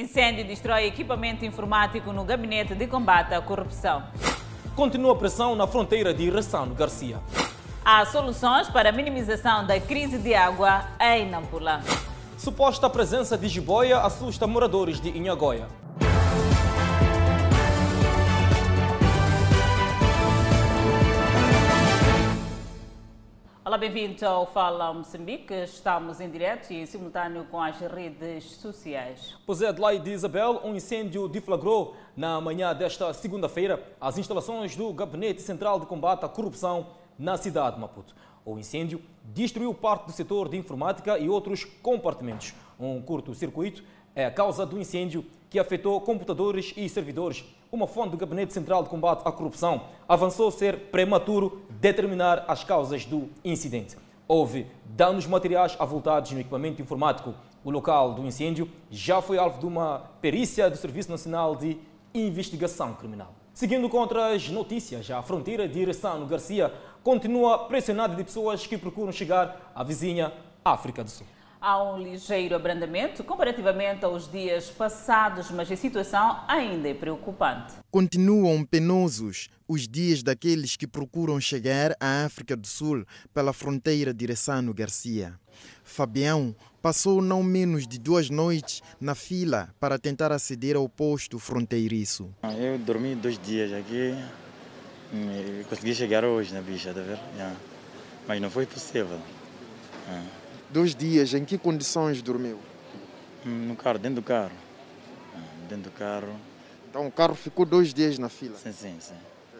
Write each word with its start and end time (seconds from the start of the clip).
Incêndio 0.00 0.46
destrói 0.46 0.86
equipamento 0.86 1.44
informático 1.44 2.10
no 2.10 2.24
gabinete 2.24 2.74
de 2.74 2.86
combate 2.86 3.34
à 3.34 3.42
corrupção. 3.42 4.02
Continua 4.74 5.12
a 5.12 5.14
pressão 5.14 5.54
na 5.54 5.66
fronteira 5.66 6.14
de 6.14 6.30
Ressano 6.30 6.74
Garcia. 6.74 7.18
Há 7.84 8.06
soluções 8.06 8.66
para 8.70 8.88
a 8.88 8.92
minimização 8.92 9.66
da 9.66 9.78
crise 9.78 10.16
de 10.16 10.34
água 10.34 10.86
em 10.98 11.28
Nampula. 11.28 11.82
Suposta 12.38 12.88
presença 12.88 13.36
de 13.36 13.46
jiboia 13.46 13.98
assusta 13.98 14.46
moradores 14.46 14.98
de 14.98 15.10
Inhagoia. 15.10 15.66
Olá, 23.70 23.78
bem-vindo 23.78 24.26
ao 24.26 24.48
Fala 24.48 24.92
Moçambique. 24.92 25.54
Estamos 25.54 26.20
em 26.20 26.28
direto 26.28 26.72
e 26.72 26.80
em 26.80 26.86
simultâneo 26.86 27.46
com 27.48 27.62
as 27.62 27.78
redes 27.78 28.56
sociais. 28.56 29.36
Pois 29.46 29.62
é, 29.62 29.68
Adelaide 29.68 30.10
Isabel, 30.10 30.60
um 30.64 30.74
incêndio 30.74 31.28
deflagrou 31.28 31.94
na 32.16 32.40
manhã 32.40 32.74
desta 32.74 33.14
segunda-feira 33.14 33.80
as 34.00 34.18
instalações 34.18 34.74
do 34.74 34.92
Gabinete 34.92 35.40
Central 35.40 35.78
de 35.78 35.86
Combate 35.86 36.24
à 36.24 36.28
Corrupção 36.28 36.88
na 37.16 37.36
cidade 37.36 37.76
de 37.76 37.80
Maputo. 37.82 38.12
O 38.44 38.58
incêndio 38.58 39.00
destruiu 39.22 39.72
parte 39.72 40.06
do 40.06 40.10
setor 40.10 40.48
de 40.48 40.56
informática 40.56 41.16
e 41.16 41.28
outros 41.28 41.62
compartimentos. 41.62 42.52
Um 42.76 43.00
curto-circuito 43.00 43.84
é 44.16 44.24
a 44.26 44.32
causa 44.32 44.66
do 44.66 44.80
incêndio 44.80 45.24
que 45.48 45.60
afetou 45.60 46.00
computadores 46.00 46.74
e 46.76 46.88
servidores. 46.88 47.44
Uma 47.72 47.86
fonte 47.86 48.10
do 48.10 48.16
Gabinete 48.16 48.52
Central 48.52 48.82
de 48.82 48.88
Combate 48.88 49.22
à 49.24 49.30
Corrupção 49.30 49.82
avançou 50.08 50.50
ser 50.50 50.90
prematuro 50.90 51.62
determinar 51.70 52.44
as 52.48 52.64
causas 52.64 53.04
do 53.04 53.30
incidente. 53.44 53.96
Houve 54.26 54.66
danos 54.84 55.24
materiais 55.24 55.76
avultados 55.78 56.32
no 56.32 56.40
equipamento 56.40 56.82
informático. 56.82 57.32
O 57.62 57.70
local 57.70 58.14
do 58.14 58.26
incêndio 58.26 58.68
já 58.90 59.22
foi 59.22 59.38
alvo 59.38 59.60
de 59.60 59.66
uma 59.66 60.00
perícia 60.20 60.68
do 60.68 60.76
Serviço 60.76 61.12
Nacional 61.12 61.54
de 61.54 61.78
Investigação 62.12 62.92
Criminal. 62.94 63.32
Seguindo 63.54 63.88
contra 63.88 64.34
as 64.34 64.48
notícias, 64.48 65.08
a 65.08 65.22
fronteira 65.22 65.68
de 65.68 65.84
Ressano 65.84 66.26
Garcia 66.26 66.74
continua 67.04 67.66
pressionada 67.68 68.16
de 68.16 68.24
pessoas 68.24 68.66
que 68.66 68.76
procuram 68.76 69.12
chegar 69.12 69.70
à 69.76 69.84
vizinha 69.84 70.32
África 70.64 71.04
do 71.04 71.10
Sul. 71.10 71.26
Há 71.62 71.82
um 71.82 71.98
ligeiro 71.98 72.56
abrandamento 72.56 73.22
comparativamente 73.22 74.02
aos 74.02 74.26
dias 74.32 74.70
passados, 74.70 75.50
mas 75.50 75.70
a 75.70 75.76
situação 75.76 76.42
ainda 76.48 76.88
é 76.88 76.94
preocupante. 76.94 77.74
Continuam 77.90 78.64
penosos 78.64 79.50
os 79.68 79.86
dias 79.86 80.22
daqueles 80.22 80.74
que 80.74 80.86
procuram 80.86 81.38
chegar 81.38 81.94
à 82.00 82.24
África 82.24 82.56
do 82.56 82.66
Sul 82.66 83.04
pela 83.34 83.52
fronteira 83.52 84.14
de 84.14 84.24
Ressano 84.24 84.72
Garcia. 84.72 85.38
Fabião 85.84 86.56
passou 86.80 87.20
não 87.20 87.42
menos 87.42 87.86
de 87.86 87.98
duas 87.98 88.30
noites 88.30 88.80
na 88.98 89.14
fila 89.14 89.68
para 89.78 89.98
tentar 89.98 90.32
aceder 90.32 90.76
ao 90.76 90.88
posto 90.88 91.38
fronteiriço. 91.38 92.34
Eu 92.58 92.78
dormi 92.78 93.14
dois 93.14 93.38
dias 93.38 93.70
aqui 93.70 94.14
e 95.12 95.62
consegui 95.68 95.94
chegar 95.94 96.24
hoje 96.24 96.54
na 96.54 96.62
bicha, 96.62 96.94
tá 96.94 97.02
vendo? 97.02 97.20
Yeah. 97.34 97.56
Mas 98.26 98.40
não 98.40 98.48
foi 98.48 98.64
possível. 98.64 99.20
Yeah. 100.08 100.39
Dois 100.72 100.94
dias, 100.94 101.34
em 101.34 101.44
que 101.44 101.58
condições 101.58 102.22
dormiu? 102.22 102.58
No 103.44 103.74
carro, 103.74 103.98
dentro 103.98 104.20
do 104.20 104.22
carro. 104.22 104.52
Dentro 105.68 105.90
do 105.90 105.96
carro. 105.96 106.36
Então 106.88 107.06
o 107.08 107.10
carro 107.10 107.34
ficou 107.34 107.66
dois 107.66 107.92
dias 107.92 108.18
na 108.18 108.28
fila? 108.28 108.56
Sim, 108.56 108.72
sim, 108.72 108.96
sim. 109.00 109.14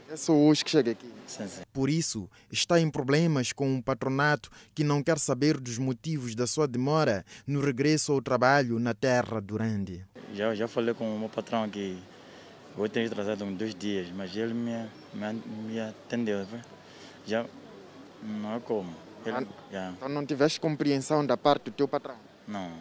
É 0.08 0.16
só 0.16 0.32
hoje 0.32 0.64
que 0.64 0.70
chega 0.70 0.92
aqui? 0.92 1.12
Sim, 1.26 1.48
sim. 1.48 1.62
Por 1.72 1.90
isso, 1.90 2.28
está 2.50 2.80
em 2.80 2.88
problemas 2.88 3.52
com 3.52 3.76
o 3.76 3.82
patronato 3.82 4.50
que 4.72 4.84
não 4.84 5.02
quer 5.02 5.18
saber 5.18 5.58
dos 5.58 5.78
motivos 5.78 6.36
da 6.36 6.46
sua 6.46 6.68
demora 6.68 7.24
no 7.44 7.60
regresso 7.60 8.12
ao 8.12 8.22
trabalho 8.22 8.78
na 8.78 8.94
terra 8.94 9.40
durante. 9.40 10.04
Já, 10.32 10.54
já 10.54 10.68
falei 10.68 10.94
com 10.94 11.12
o 11.14 11.18
meu 11.18 11.28
patrão 11.28 11.68
que 11.68 11.98
vou 12.76 12.88
ter 12.88 13.06
atrasado 13.06 13.44
uns 13.44 13.56
dois 13.56 13.74
dias, 13.74 14.08
mas 14.14 14.34
ele 14.36 14.54
me, 14.54 14.88
me, 15.12 15.42
me 15.64 15.80
atendeu. 15.80 16.46
Já 17.26 17.46
não 18.22 18.54
é 18.54 18.60
como. 18.60 19.09
Ele, 19.24 19.46
yeah. 19.70 19.94
Então 19.96 20.08
não 20.08 20.24
tiveste 20.24 20.60
compreensão 20.60 21.24
da 21.24 21.36
parte 21.36 21.64
do 21.64 21.72
teu 21.72 21.86
patrão? 21.86 22.16
Não. 22.46 22.72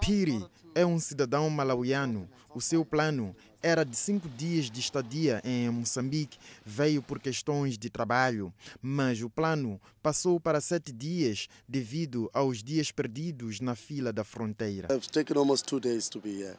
Piri 0.00 0.44
é 0.74 0.84
um 0.84 0.98
cidadão 0.98 1.48
malauiano. 1.50 2.28
O 2.54 2.60
seu 2.60 2.84
plano 2.84 3.36
era 3.62 3.84
de 3.84 3.96
cinco 3.96 4.28
dias 4.28 4.70
de 4.70 4.80
estadia 4.80 5.40
em 5.44 5.68
Moçambique. 5.70 6.38
Veio 6.64 7.02
por 7.02 7.18
questões 7.18 7.76
de 7.76 7.90
trabalho, 7.90 8.52
mas 8.80 9.22
o 9.22 9.28
plano 9.28 9.80
passou 10.02 10.40
para 10.40 10.60
sete 10.60 10.92
dias 10.92 11.48
devido 11.68 12.30
aos 12.32 12.62
dias 12.62 12.90
perdidos 12.90 13.60
na 13.60 13.74
fila 13.74 14.12
da 14.12 14.24
fronteira. 14.24 14.88
It's 14.94 15.08
taken 15.08 15.36
almost 15.36 15.66
two 15.66 15.80
days 15.80 16.08
to 16.08 16.20
be 16.20 16.42
here. 16.42 16.56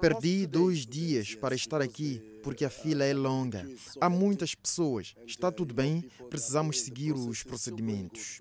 Perdi 0.00 0.46
dois 0.46 0.86
dias 0.86 1.34
para 1.34 1.54
estar 1.54 1.80
aqui 1.80 2.20
porque 2.42 2.64
a 2.64 2.70
fila 2.70 3.04
é 3.04 3.12
longa. 3.12 3.68
Há 4.00 4.08
muitas 4.08 4.54
pessoas. 4.54 5.14
Está 5.26 5.52
tudo 5.52 5.74
bem? 5.74 6.08
Precisamos 6.28 6.80
seguir 6.80 7.12
os 7.12 7.42
procedimentos. 7.42 8.40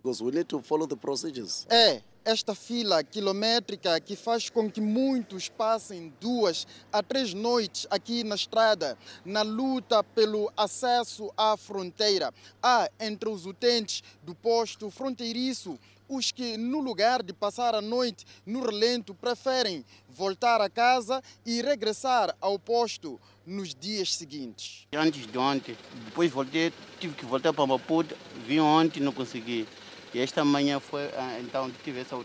É, 1.70 2.02
esta 2.24 2.54
fila 2.54 3.04
quilométrica 3.04 4.00
que 4.00 4.16
faz 4.16 4.50
com 4.50 4.70
que 4.70 4.82
muitos 4.82 5.50
passem 5.50 6.14
duas 6.20 6.68
a 6.92 7.02
três 7.02 7.34
noites 7.34 7.88
aqui 7.90 8.24
na 8.24 8.36
estrada, 8.36 8.98
na 9.26 9.42
luta 9.42 10.04
pelo 10.04 10.52
acesso 10.56 11.32
à 11.38 11.58
fronteira. 11.58 12.34
Há 12.62 12.90
entre 13.00 13.30
os 13.30 13.46
utentes 13.46 14.04
do 14.24 14.36
posto 14.36 14.90
fronteiriço 14.90 15.80
os 16.10 16.32
que, 16.32 16.58
no 16.58 16.80
lugar 16.80 17.22
de 17.22 17.32
passar 17.32 17.76
a 17.76 17.82
noite 17.82 18.26
no 18.46 18.66
relento, 18.66 19.14
preferem 19.14 19.86
voltar 20.10 20.60
a 20.60 20.70
casa 20.70 21.22
e 21.46 21.62
regressar 21.62 22.36
ao 22.42 22.58
posto 22.58 23.20
nos 23.46 23.74
dias 23.74 24.14
seguintes. 24.14 24.88
Antes 24.94 25.26
de 25.26 25.38
ontem, 25.38 25.78
depois 26.06 26.32
voltei, 26.32 26.74
tive 27.00 27.14
que 27.14 27.26
voltar 27.26 27.54
para 27.54 27.66
Maputo, 27.66 28.18
vim 28.46 28.60
ontem, 28.60 29.00
não 29.00 29.14
consegui. 29.14 29.68
E 30.14 30.20
esta 30.20 30.44
manhã 30.44 30.80
foi, 30.80 31.06
ah, 31.16 31.40
então 31.40 31.72
tive 31.84 32.02
essa 32.02 32.20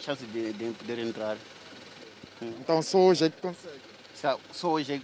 chance 0.00 0.24
de, 0.26 0.52
de 0.54 0.72
poder 0.72 0.98
entrar. 0.98 1.36
Então 2.40 2.82
só 2.82 2.98
hoje 2.98 3.26
é 3.26 3.30
que 3.30 3.40
consegue? 3.40 3.91
Só 4.52 4.70
hoje 4.70 4.92
é. 4.92 5.00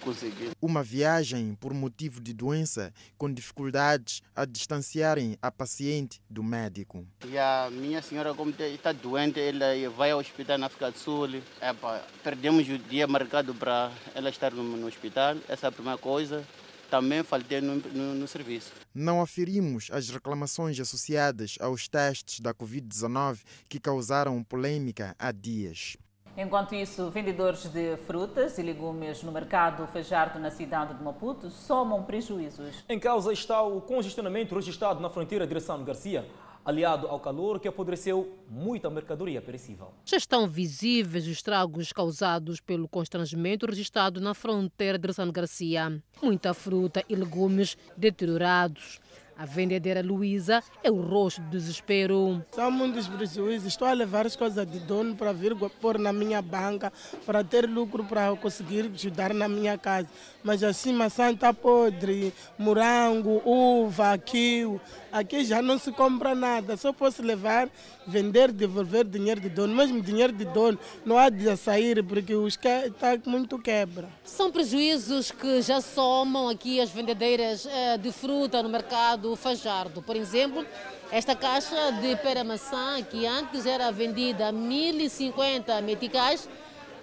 Uma 0.62 0.80
viagem 0.80 1.56
por 1.56 1.74
motivo 1.74 2.20
de 2.20 2.32
doença 2.32 2.94
com 3.16 3.32
dificuldades 3.32 4.22
a 4.32 4.44
distanciarem 4.44 5.36
a 5.42 5.50
paciente 5.50 6.22
do 6.30 6.40
médico. 6.40 7.04
E 7.26 7.36
a 7.36 7.68
minha 7.68 8.00
senhora, 8.00 8.32
como 8.32 8.54
está 8.60 8.92
doente, 8.92 9.40
ela 9.40 9.66
vai 9.96 10.12
ao 10.12 10.20
hospital 10.20 10.56
na 10.56 10.66
África 10.66 10.92
do 10.92 10.98
Sul. 10.98 11.42
Epa, 11.60 12.00
perdemos 12.22 12.68
o 12.68 12.78
dia 12.78 13.08
marcado 13.08 13.52
para 13.56 13.90
ela 14.14 14.30
estar 14.30 14.52
no, 14.52 14.62
no 14.62 14.86
hospital. 14.86 15.36
Essa 15.48 15.66
é 15.66 15.68
a 15.68 15.72
primeira 15.72 15.98
coisa 15.98 16.46
também 16.88 17.22
faltei 17.22 17.60
no, 17.60 17.76
no, 17.76 18.14
no, 18.14 18.26
serviço. 18.26 18.72
Não 18.94 19.20
aferimos 19.20 19.88
as 19.92 20.08
reclamações 20.08 20.80
associadas 20.80 21.56
aos 21.60 21.86
testes 21.86 22.40
da 22.40 22.54
Covid-19 22.54 23.40
que 23.68 23.78
causaram 23.78 24.42
polêmica 24.42 25.14
há 25.18 25.30
dias. 25.30 25.98
Enquanto 26.40 26.72
isso, 26.72 27.10
vendedores 27.10 27.64
de 27.64 27.96
frutas 28.06 28.58
e 28.58 28.62
legumes 28.62 29.24
no 29.24 29.32
mercado 29.32 29.88
Fajardo, 29.88 30.38
na 30.38 30.52
cidade 30.52 30.94
de 30.94 31.02
Maputo, 31.02 31.50
somam 31.50 32.04
prejuízos. 32.04 32.84
Em 32.88 32.96
causa 32.96 33.32
está 33.32 33.60
o 33.60 33.80
congestionamento 33.80 34.54
registrado 34.54 35.00
na 35.00 35.10
fronteira 35.10 35.44
de 35.44 35.48
Direção 35.48 35.82
Garcia, 35.82 36.24
aliado 36.64 37.08
ao 37.08 37.18
calor 37.18 37.58
que 37.58 37.66
apodreceu 37.66 38.38
muita 38.48 38.88
mercadoria 38.88 39.42
perecível. 39.42 39.88
Já 40.04 40.16
estão 40.16 40.46
visíveis 40.46 41.24
os 41.24 41.32
estragos 41.32 41.92
causados 41.92 42.60
pelo 42.60 42.86
constrangimento 42.86 43.66
registrado 43.66 44.20
na 44.20 44.32
fronteira 44.32 44.96
de 44.96 45.02
Direção 45.02 45.32
Garcia. 45.32 46.00
Muita 46.22 46.54
fruta 46.54 47.02
e 47.08 47.16
legumes 47.16 47.76
deteriorados 47.96 49.00
a 49.38 49.46
vendedora 49.46 50.02
Luísa 50.02 50.64
é 50.82 50.90
o 50.90 51.00
rosto 51.00 51.40
do 51.42 51.50
desespero. 51.50 52.44
São 52.50 52.72
muitos 52.72 53.06
prejuízos. 53.06 53.68
Estou 53.68 53.86
a 53.86 53.92
levar 53.92 54.26
as 54.26 54.34
coisas 54.34 54.66
de 54.66 54.80
dono 54.80 55.14
para 55.14 55.32
vir 55.32 55.54
pôr 55.80 55.96
na 55.96 56.12
minha 56.12 56.42
banca, 56.42 56.92
para 57.24 57.44
ter 57.44 57.68
lucro 57.68 58.02
para 58.02 58.34
conseguir 58.34 58.90
ajudar 58.92 59.32
na 59.32 59.46
minha 59.46 59.78
casa. 59.78 60.08
Mas 60.42 60.64
assim, 60.64 60.92
maçã 60.92 61.30
está 61.30 61.54
podre, 61.54 62.34
morango, 62.58 63.40
uva, 63.44 64.18
quio. 64.18 64.80
Aqui 65.12 65.44
já 65.44 65.62
não 65.62 65.78
se 65.78 65.92
compra 65.92 66.34
nada. 66.34 66.76
Só 66.76 66.92
posso 66.92 67.22
levar, 67.22 67.70
vender, 68.08 68.50
devolver 68.50 69.04
dinheiro 69.04 69.40
de 69.40 69.48
dono. 69.48 69.72
Mesmo 69.72 70.02
dinheiro 70.02 70.32
de 70.32 70.46
dono 70.46 70.76
não 71.04 71.16
há 71.16 71.28
de 71.28 71.56
sair 71.56 72.02
porque 72.02 72.32
está 72.34 73.16
muito 73.24 73.56
quebra. 73.56 74.08
São 74.24 74.50
prejuízos 74.50 75.30
que 75.30 75.62
já 75.62 75.80
somam 75.80 76.48
aqui 76.48 76.80
as 76.80 76.90
vendedeiras 76.90 77.66
eh, 77.66 77.98
de 77.98 78.10
fruta 78.10 78.60
no 78.64 78.68
mercado 78.68 79.27
do 79.28 79.36
Fajardo. 79.36 80.00
Por 80.00 80.16
exemplo, 80.16 80.64
esta 81.12 81.34
caixa 81.34 81.92
de 82.00 82.16
pera-maçã, 82.16 83.02
que 83.02 83.26
antes 83.26 83.66
era 83.66 83.92
vendida 83.92 84.48
a 84.48 84.52
1.050 84.52 85.82
meticais, 85.82 86.48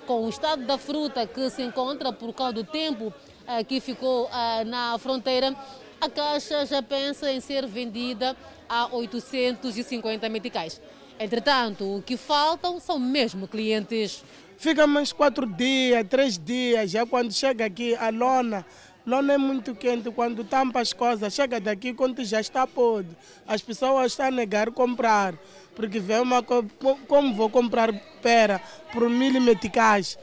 com 0.08 0.26
o 0.26 0.30
estado 0.30 0.66
da 0.66 0.78
fruta 0.78 1.28
que 1.28 1.50
se 1.52 1.62
encontra 1.62 2.12
por 2.12 2.34
causa 2.34 2.54
do 2.54 2.64
tempo 2.64 3.14
eh, 3.48 3.64
que 3.64 3.80
ficou 3.80 4.30
eh, 4.32 4.64
na 4.64 4.98
fronteira, 4.98 5.56
a 6.02 6.10
caixa 6.10 6.66
já 6.66 6.82
pensa 6.82 7.32
em 7.32 7.40
ser 7.40 7.66
vendida 7.68 8.36
a 8.68 8.88
850 8.88 10.28
meticais. 10.30 10.82
Entretanto, 11.20 11.98
o 11.98 12.02
que 12.02 12.18
faltam 12.18 12.80
são 12.80 13.00
mesmo 13.00 13.48
clientes. 13.48 14.24
Fica 14.58 14.88
mais 14.88 15.14
quatro 15.14 15.46
dias, 15.46 16.06
três 16.10 16.38
dias, 16.38 16.90
já 16.90 17.06
quando 17.06 17.32
chega 17.32 17.66
aqui 17.66 17.96
a 17.96 18.10
lona, 18.10 18.66
lona 19.06 19.34
é 19.34 19.38
muito 19.38 19.76
quente, 19.76 20.10
quando 20.12 20.44
tampa 20.44 20.82
as 20.82 20.92
coisas, 20.92 21.34
chega 21.34 21.60
daqui 21.60 21.94
quando 21.94 22.24
já 22.24 22.40
está 22.40 22.66
podre. 22.66 23.16
As 23.48 23.62
pessoas 23.62 24.12
estão 24.12 24.28
a 24.28 24.32
negar 24.32 24.72
comprar, 24.72 25.36
porque 25.76 26.00
vê 26.00 26.20
uma 26.20 26.42
como 26.44 27.34
vou 27.34 27.50
comprar 27.50 27.94
pera 28.22 28.62
por 28.92 29.10
mil 29.10 29.40
meticais, 29.40 30.18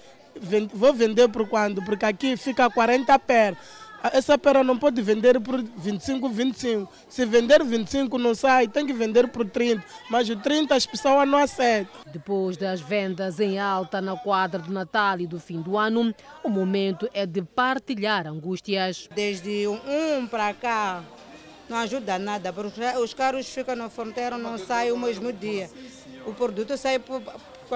vou 0.73 0.93
vender 0.93 1.29
por 1.29 1.49
quando? 1.49 1.85
Porque 1.85 2.05
aqui 2.05 2.37
fica 2.37 2.69
40 2.69 3.19
pera. 3.19 3.57
Essa 4.11 4.37
pera 4.37 4.65
não 4.65 4.77
pode 4.77 5.01
vender 5.01 5.41
por 5.41 5.63
25, 5.63 6.29
25. 6.29 6.93
Se 7.09 7.25
vender 7.25 7.63
25 7.63 8.19
não 8.19 8.35
sai, 8.35 8.67
tem 8.67 8.85
que 8.85 8.93
vender 8.93 9.29
por 9.29 9.49
30. 9.49 9.85
Mas 10.11 10.29
o 10.29 10.37
30 10.37 10.75
as 10.75 10.85
pessoas 10.85 11.29
não 11.29 11.39
aceitam. 11.39 11.93
Depois 12.07 12.57
das 12.57 12.81
vendas 12.81 13.39
em 13.39 13.61
alta 13.61 14.01
na 14.01 14.17
quadra 14.17 14.59
do 14.59 14.73
Natal 14.73 15.21
e 15.21 15.27
do 15.27 15.39
fim 15.39 15.61
do 15.61 15.79
ano, 15.79 16.13
o 16.43 16.49
momento 16.49 17.09
é 17.15 17.25
de 17.25 17.43
partilhar 17.43 18.27
angústias. 18.27 19.09
Desde 19.15 19.69
um 19.69 20.27
para 20.27 20.53
cá, 20.53 21.03
não 21.69 21.77
ajuda 21.77 22.19
nada, 22.19 22.53
porque 22.53 22.81
os 22.99 23.15
carros 23.15 23.49
ficam 23.49 23.77
na 23.77 23.89
fronteira, 23.89 24.37
não 24.37 24.59
saem 24.59 24.91
o 24.91 24.99
mesmo 24.99 25.33
dia. 25.33 25.71
O 26.27 26.35
produto 26.35 26.77
sai 26.77 26.99
por, 26.99 27.23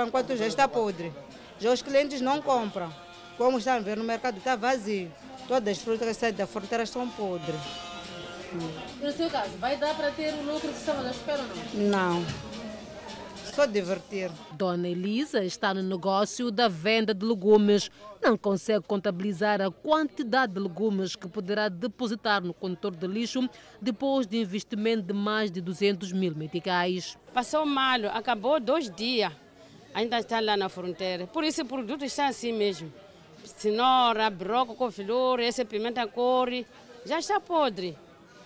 enquanto 0.05 0.37
já 0.37 0.47
está 0.47 0.67
podre. 0.67 1.13
Já 1.59 1.73
os 1.73 1.83
clientes 1.83 2.21
não 2.21 2.43
compram. 2.43 2.93
Como 3.39 3.59
estão 3.59 3.75
a 3.75 3.79
ver 3.79 3.97
no 3.97 4.05
mercado, 4.05 4.39
está 4.39 4.57
vazio. 4.57 5.11
Todas 5.49 5.79
as 5.79 5.85
frutas 5.85 6.09
que 6.09 6.15
saem 6.15 6.35
da 6.35 6.47
fronteira 6.47 6.83
estão 6.83 7.09
podres. 7.09 7.61
No 9.01 9.13
seu 9.13 9.31
caso, 9.31 9.51
vai 9.59 9.77
dar 9.77 9.95
para 9.95 10.11
ter 10.11 10.33
o 10.35 10.43
lucro 10.43 10.69
que 10.69 10.79
estava 10.79 11.07
à 11.07 11.11
espera 11.11 11.43
ou 11.43 11.83
não? 11.83 12.17
Não. 12.21 12.27
Só 13.55 13.65
divertir. 13.65 14.31
Dona 14.53 14.89
Elisa 14.89 15.45
está 15.45 15.73
no 15.73 15.83
negócio 15.83 16.51
da 16.51 16.69
venda 16.69 17.15
de 17.15 17.25
legumes. 17.25 17.91
Não 18.21 18.37
consegue 18.37 18.85
contabilizar 18.87 19.63
a 19.63 19.71
quantidade 19.71 20.53
de 20.53 20.61
legumes 20.61 21.15
que 21.15 21.29
poderá 21.29 21.69
depositar 21.69 22.43
no 22.43 22.53
condutor 22.53 22.95
de 22.95 23.07
lixo 23.07 23.49
depois 23.81 24.27
de 24.27 24.39
investimento 24.39 25.05
de 25.05 25.15
mais 25.15 25.51
de 25.51 25.61
200 25.61 26.13
mil 26.13 26.35
meticais. 26.35 27.17
Passou 27.33 27.65
mal, 27.65 28.01
acabou 28.13 28.59
dois 28.61 28.91
dias. 28.91 29.33
Ainda 29.95 30.19
está 30.19 30.41
lá 30.41 30.57
na 30.57 30.69
fronteira. 30.69 31.27
Por 31.27 31.45
isso 31.45 31.63
o 31.63 31.67
produto 31.67 32.05
está 32.05 32.27
assim 32.27 32.53
mesmo 32.53 32.93
cenoura, 33.47 34.29
broco, 34.31 34.75
couve-flor, 34.75 35.41
esse 35.41 35.65
pimenta 35.65 36.07
core, 36.07 36.67
já 37.05 37.19
está 37.19 37.41
podre, 37.41 37.97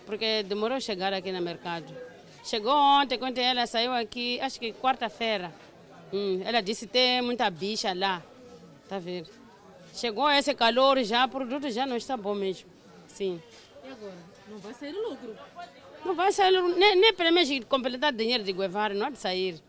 porque 0.06 0.42
demorou 0.42 0.76
a 0.76 0.80
chegar 0.80 1.12
aqui 1.12 1.32
no 1.32 1.40
mercado. 1.40 1.92
Chegou 2.44 2.74
ontem, 2.74 3.18
quando 3.18 3.38
ela 3.38 3.66
saiu 3.66 3.92
aqui, 3.92 4.40
acho 4.40 4.58
que 4.58 4.72
quarta-feira. 4.72 5.52
Hum, 6.12 6.40
ela 6.44 6.60
disse 6.60 6.86
que 6.86 6.92
tem 6.92 7.22
muita 7.22 7.48
bicha 7.50 7.94
lá, 7.94 8.22
tá 8.88 8.98
vendo? 8.98 9.28
Chegou 9.94 10.30
esse 10.30 10.54
calor 10.54 11.02
já, 11.02 11.24
o 11.24 11.28
produto 11.28 11.70
já 11.70 11.86
não 11.86 11.96
está 11.96 12.16
bom 12.16 12.34
mesmo, 12.34 12.68
sim. 13.08 13.40
E 13.84 13.88
agora? 13.88 14.30
Não 14.48 14.58
vai 14.58 14.74
sair 14.74 14.92
lucro? 14.92 15.36
Não 16.04 16.14
vai 16.14 16.32
sair, 16.32 16.62
nem, 16.62 16.96
nem 16.96 17.14
pelo 17.14 17.32
menos 17.32 17.64
completar 17.66 18.12
dinheiro 18.12 18.42
de 18.42 18.52
Guevara, 18.52 18.94
não 18.94 19.06
há 19.06 19.10
de 19.10 19.18
sair. 19.18 19.60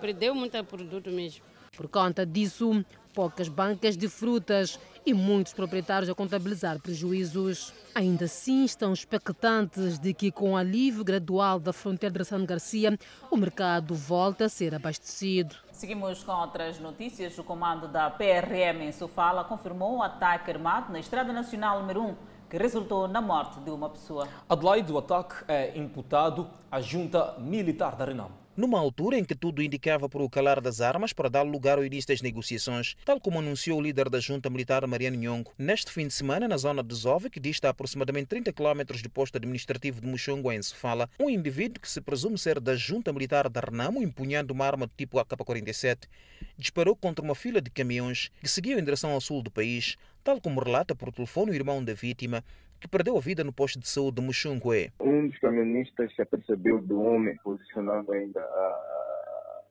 Perdeu 0.00 0.34
muito 0.34 0.62
produto 0.64 1.10
mesmo. 1.10 1.42
Por 1.76 1.88
conta 1.88 2.24
disso, 2.24 2.84
poucas 3.14 3.48
bancas 3.48 3.96
de 3.96 4.08
frutas 4.08 4.78
e 5.06 5.14
muitos 5.14 5.52
proprietários 5.52 6.10
a 6.10 6.14
contabilizar 6.14 6.80
prejuízos. 6.80 7.72
Ainda 7.94 8.24
assim, 8.24 8.64
estão 8.64 8.92
expectantes 8.92 9.98
de 9.98 10.12
que, 10.12 10.32
com 10.32 10.52
o 10.52 10.56
alívio 10.56 11.04
gradual 11.04 11.60
da 11.60 11.72
fronteira 11.72 12.18
de 12.18 12.24
São 12.24 12.44
Garcia, 12.44 12.98
o 13.30 13.36
mercado 13.36 13.94
volte 13.94 14.42
a 14.42 14.48
ser 14.48 14.74
abastecido. 14.74 15.54
Seguimos 15.70 16.24
com 16.24 16.32
outras 16.32 16.80
notícias. 16.80 17.38
O 17.38 17.44
comando 17.44 17.86
da 17.86 18.10
PRM 18.10 18.82
em 18.82 18.92
Sofala 18.92 19.44
confirmou 19.44 19.94
um 19.94 20.02
ataque 20.02 20.50
armado 20.50 20.92
na 20.92 20.98
Estrada 20.98 21.32
Nacional 21.32 21.80
número 21.80 22.02
1, 22.02 22.16
que 22.50 22.58
resultou 22.58 23.06
na 23.06 23.20
morte 23.20 23.60
de 23.60 23.70
uma 23.70 23.88
pessoa. 23.88 24.28
Adelaide, 24.48 24.92
o 24.92 24.98
ataque 24.98 25.44
é 25.46 25.78
imputado 25.78 26.50
à 26.70 26.80
junta 26.80 27.36
militar 27.38 27.94
da 27.94 28.04
Renamo 28.04 28.43
numa 28.56 28.78
altura 28.78 29.18
em 29.18 29.24
que 29.24 29.34
tudo 29.34 29.62
indicava 29.62 30.08
para 30.08 30.22
o 30.22 30.30
calar 30.30 30.60
das 30.60 30.80
armas 30.80 31.12
para 31.12 31.28
dar 31.28 31.42
lugar 31.42 31.78
ao 31.78 31.84
início 31.84 32.08
das 32.08 32.22
negociações, 32.22 32.96
tal 33.04 33.20
como 33.20 33.38
anunciou 33.38 33.78
o 33.78 33.82
líder 33.82 34.08
da 34.08 34.20
junta 34.20 34.48
militar 34.48 34.86
Mariano 34.86 35.16
Nhongo. 35.16 35.52
Neste 35.58 35.90
fim 35.90 36.06
de 36.06 36.14
semana, 36.14 36.46
na 36.46 36.56
zona 36.56 36.82
de 36.82 36.94
Zove, 36.94 37.30
que 37.30 37.40
dista 37.40 37.68
aproximadamente 37.68 38.28
30 38.28 38.52
km 38.52 39.02
do 39.02 39.10
posto 39.10 39.36
administrativo 39.36 40.00
de 40.00 40.06
Muxongo, 40.06 40.52
em 40.52 40.62
Sofala, 40.62 41.08
um 41.18 41.28
indivíduo 41.28 41.80
que 41.80 41.90
se 41.90 42.00
presume 42.00 42.38
ser 42.38 42.60
da 42.60 42.76
junta 42.76 43.12
militar 43.12 43.48
da 43.48 43.60
Renamo, 43.60 44.02
empunhando 44.02 44.52
uma 44.52 44.66
arma 44.66 44.86
do 44.86 44.92
tipo 44.96 45.18
AK-47, 45.18 46.08
disparou 46.56 46.94
contra 46.94 47.24
uma 47.24 47.34
fila 47.34 47.60
de 47.60 47.70
caminhões 47.70 48.30
que 48.40 48.48
seguiam 48.48 48.78
em 48.78 48.84
direção 48.84 49.10
ao 49.10 49.20
sul 49.20 49.42
do 49.42 49.50
país, 49.50 49.96
tal 50.24 50.40
como 50.40 50.60
relata 50.60 50.96
por 50.96 51.12
telefone 51.12 51.50
o 51.50 51.54
irmão 51.54 51.84
da 51.84 51.92
vítima, 51.92 52.42
que 52.80 52.88
perdeu 52.88 53.16
a 53.16 53.20
vida 53.20 53.44
no 53.44 53.52
posto 53.52 53.78
de 53.78 53.86
saúde 53.86 54.16
de 54.16 54.26
Muxungue. 54.26 54.90
Um 54.98 55.28
dos 55.28 55.38
camionistas 55.38 56.14
se 56.14 56.22
apercebeu 56.22 56.80
do 56.80 57.00
homem 57.00 57.36
posicionando 57.44 58.10
ainda 58.10 58.40
a, 58.40 59.62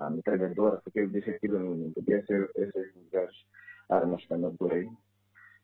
a 0.00 0.10
metralhadora, 0.10 0.80
porque 0.82 1.00
ele 1.00 1.20
disse 1.20 1.38
que 1.38 1.48
não 1.48 1.92
podia 1.92 2.24
ser 2.24 2.50
esses 2.56 2.94
lugares 2.96 3.36
armas 3.90 4.24
que 4.24 4.34
andam 4.34 4.56
por 4.56 4.72
aí. 4.72 4.88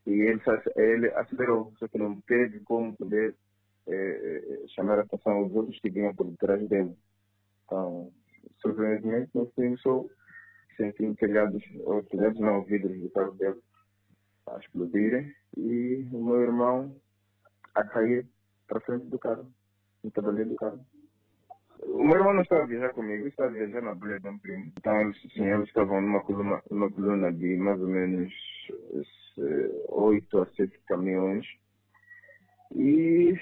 E 0.05 0.11
ele, 0.11 0.41
ele 0.75 1.07
acelerou, 1.15 1.73
só 1.79 1.87
que 1.87 1.97
não 1.97 2.21
teve 2.21 2.59
como 2.61 2.95
poder 2.95 3.35
eh, 3.87 4.65
chamar 4.75 4.99
a 4.99 5.01
atenção 5.01 5.33
aos 5.33 5.53
outros 5.53 5.79
que 5.79 5.89
vinham 5.89 6.13
por 6.13 6.29
detrás 6.29 6.67
dele. 6.67 6.95
Então, 7.65 8.11
surpreendentemente, 8.61 9.31
no 9.33 9.51
fim, 9.55 9.75
só 9.77 10.05
senti 10.77 11.13
telhados, 11.15 11.63
ou 11.85 12.03
telhados 12.03 12.39
não, 12.39 12.63
vidros 12.63 12.99
do 12.99 13.09
carro 13.09 13.31
dele 13.33 13.59
a 14.47 14.57
explodirem 14.57 15.33
e 15.57 16.07
o 16.11 16.23
meu 16.23 16.41
irmão 16.41 16.95
a 17.75 17.83
cair 17.83 18.27
para 18.67 18.81
frente 18.81 19.05
do 19.05 19.19
carro, 19.19 19.51
no 20.03 20.11
tabuleiro 20.11 20.49
do 20.49 20.55
carro. 20.55 20.85
O 21.81 22.03
meu 22.03 22.17
irmão 22.17 22.33
não 22.33 22.41
estava 22.41 22.63
a 22.63 22.67
viajar 22.67 22.93
comigo, 22.93 23.27
estava 23.27 23.49
a 23.49 23.53
viajar 23.53 23.81
na 23.81 23.95
bolha 23.95 24.19
de 24.19 24.27
um 24.27 24.37
primo. 24.37 24.71
Então, 24.77 25.01
eles, 25.01 25.21
sim, 25.33 25.45
eles 25.45 25.67
estavam 25.67 26.01
numa 26.01 26.21
coluna, 26.21 26.61
numa 26.69 26.89
coluna 26.91 27.31
de 27.31 27.57
mais 27.57 27.79
ou 27.81 27.87
menos 27.87 28.33
oito 29.89 30.39
a 30.39 30.45
sete 30.55 30.79
caminhões. 30.87 31.45
E 32.75 33.37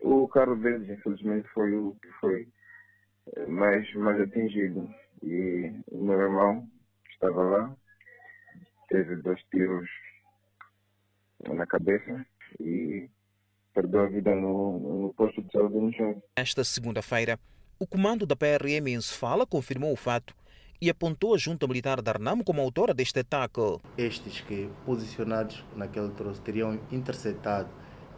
o 0.00 0.28
carro 0.28 0.56
deles, 0.56 0.88
infelizmente, 0.88 1.48
foi 1.48 1.74
o 1.74 1.96
que 2.02 2.08
foi 2.20 2.48
eh, 3.36 3.46
mais, 3.46 3.92
mais 3.94 4.20
atingido. 4.20 4.88
E 5.22 5.72
o 5.90 6.04
meu 6.04 6.20
irmão 6.20 6.68
estava 7.10 7.42
lá, 7.42 7.76
teve 8.88 9.16
dois 9.16 9.40
tiros 9.50 9.88
na 11.46 11.66
cabeça 11.66 12.26
e 12.60 13.08
perdeu 13.72 14.00
a 14.00 14.08
vida 14.08 14.34
no, 14.34 15.02
no 15.02 15.14
posto 15.14 15.42
de 15.42 15.52
saúde 15.52 15.76
no 15.76 15.92
chão. 15.92 16.22
Esta 16.36 16.64
segunda-feira, 16.64 17.38
o 17.78 17.86
comando 17.86 18.26
da 18.26 18.34
PRM 18.34 18.88
em 18.88 19.00
Sofala 19.00 19.46
confirmou 19.46 19.92
o 19.92 19.96
fato 19.96 20.34
e 20.80 20.88
apontou 20.88 21.34
a 21.34 21.38
junta 21.38 21.66
militar 21.66 22.00
da 22.00 22.12
Arnamo 22.12 22.44
como 22.44 22.60
autora 22.60 22.94
deste 22.94 23.20
ataque. 23.20 23.60
Estes 23.96 24.40
que, 24.40 24.70
posicionados 24.84 25.64
naquele 25.76 26.10
troço, 26.10 26.40
teriam 26.40 26.80
interceptado 26.90 27.68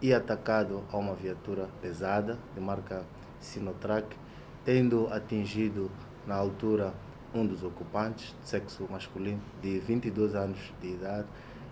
e 0.00 0.15
atacado 0.15 0.85
a 0.91 0.97
uma 0.97 1.15
viatura 1.15 1.69
pesada 1.83 2.39
de 2.55 2.61
marca 2.61 3.05
Sinotrack, 3.39 4.17
tendo 4.65 5.09
atingido 5.09 5.91
na 6.27 6.35
altura 6.35 6.95
um 7.35 7.47
dos 7.47 7.63
ocupantes, 7.63 8.35
de 8.43 8.49
sexo 8.49 8.87
masculino, 8.91 9.41
de 9.63 9.79
22 9.81 10.35
anos 10.35 10.59
de 10.81 10.89
idade, 10.89 11.27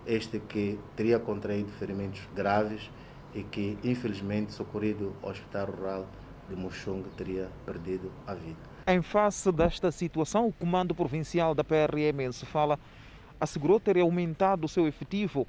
este 0.05 0.39
que 0.39 0.79
teria 0.95 1.19
contraído 1.19 1.69
ferimentos 1.73 2.21
graves 2.35 2.89
e 3.33 3.43
que, 3.43 3.77
infelizmente, 3.83 4.53
socorrido 4.53 5.13
ao 5.21 5.31
Hospital 5.31 5.67
Rural 5.67 6.07
de 6.49 6.55
Muxung, 6.55 7.03
teria 7.15 7.49
perdido 7.65 8.11
a 8.25 8.33
vida. 8.33 8.57
Em 8.87 9.01
face 9.01 9.51
desta 9.51 9.91
situação, 9.91 10.47
o 10.47 10.53
Comando 10.53 10.95
Provincial 10.95 11.53
da 11.53 11.63
PRM 11.63 12.21
em 12.21 12.31
Sofala 12.31 12.79
assegurou 13.39 13.79
ter 13.79 13.99
aumentado 13.99 14.65
o 14.65 14.67
seu 14.67 14.87
efetivo 14.87 15.45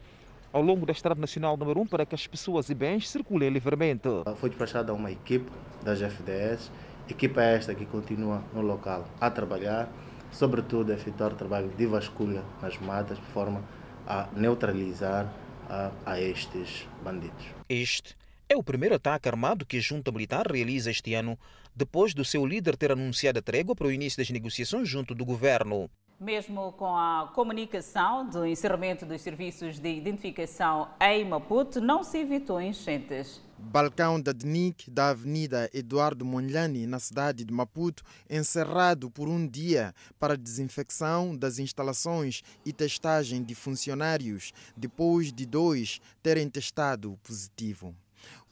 ao 0.53 0.63
longo 0.63 0.85
da 0.85 0.93
Estrada 0.93 1.21
Nacional 1.21 1.57
número 1.57 1.81
1 1.81 1.87
para 1.87 2.05
que 2.05 2.15
as 2.15 2.27
pessoas 2.27 2.69
e 2.69 2.75
bens 2.75 3.09
circulem 3.09 3.49
livremente. 3.49 4.09
Foi 4.37 4.51
despachada 4.51 4.93
uma 4.93 5.11
equipe 5.11 5.51
das 5.83 6.01
FDS 6.01 6.71
Equipa 7.11 7.43
esta 7.43 7.75
que 7.75 7.85
continua 7.87 8.43
no 8.55 8.63
local 8.63 9.05
a 9.21 9.29
trabalhar, 9.31 9.89
sobretudo 10.31 10.93
a 10.93 10.95
efetuar 10.95 11.35
trabalho 11.35 11.69
de 11.77 11.87
vasculha 11.87 12.43
nas 12.63 12.79
matas, 12.79 13.19
de 13.19 13.27
forma 13.27 13.63
a 14.07 14.29
neutralizar 14.35 15.27
a, 15.69 15.91
a 16.07 16.21
estes 16.21 16.87
bandidos. 17.03 17.47
Este 17.69 18.17
é 18.49 18.57
o 18.57 18.63
primeiro 18.63 18.95
ataque 18.95 19.29
armado 19.29 19.67
que 19.67 19.77
a 19.77 19.81
junta 19.81 20.13
militar 20.13 20.47
realiza 20.47 20.91
este 20.91 21.15
ano, 21.15 21.37
depois 21.75 22.15
do 22.15 22.25
seu 22.25 22.47
líder 22.47 22.77
ter 22.77 22.93
anunciado 22.93 23.41
a 23.41 23.43
trégua 23.43 23.75
para 23.75 23.89
o 23.89 23.93
início 23.93 24.19
das 24.19 24.31
negociações 24.31 24.89
junto 24.89 25.15
do 25.15 25.25
governo. 25.25 25.91
Mesmo 26.19 26.73
com 26.73 26.97
a 26.97 27.33
comunicação 27.35 28.29
do 28.29 28.47
encerramento 28.47 29.07
dos 29.07 29.21
serviços 29.21 29.79
de 29.79 29.89
identificação 29.89 30.89
em 31.01 31.25
Maputo, 31.25 31.81
não 31.81 32.05
se 32.05 32.19
evitou 32.19 32.61
enchentes. 32.61 33.41
Balcão 33.63 34.21
da 34.21 34.33
DNIC 34.33 34.91
da 34.91 35.11
Avenida 35.11 35.71
Eduardo 35.73 36.25
Monlani, 36.25 36.87
na 36.87 36.99
cidade 36.99 37.45
de 37.45 37.53
Maputo, 37.53 38.03
encerrado 38.29 39.11
por 39.11 39.29
um 39.29 39.47
dia 39.47 39.95
para 40.19 40.37
desinfecção 40.37 41.37
das 41.37 41.59
instalações 41.59 42.43
e 42.65 42.73
testagem 42.73 43.45
de 43.45 43.55
funcionários, 43.55 44.53
depois 44.77 45.33
de 45.33 45.47
dois 45.47 46.01
terem 46.23 46.49
testado 46.49 47.17
positivo. 47.23 47.95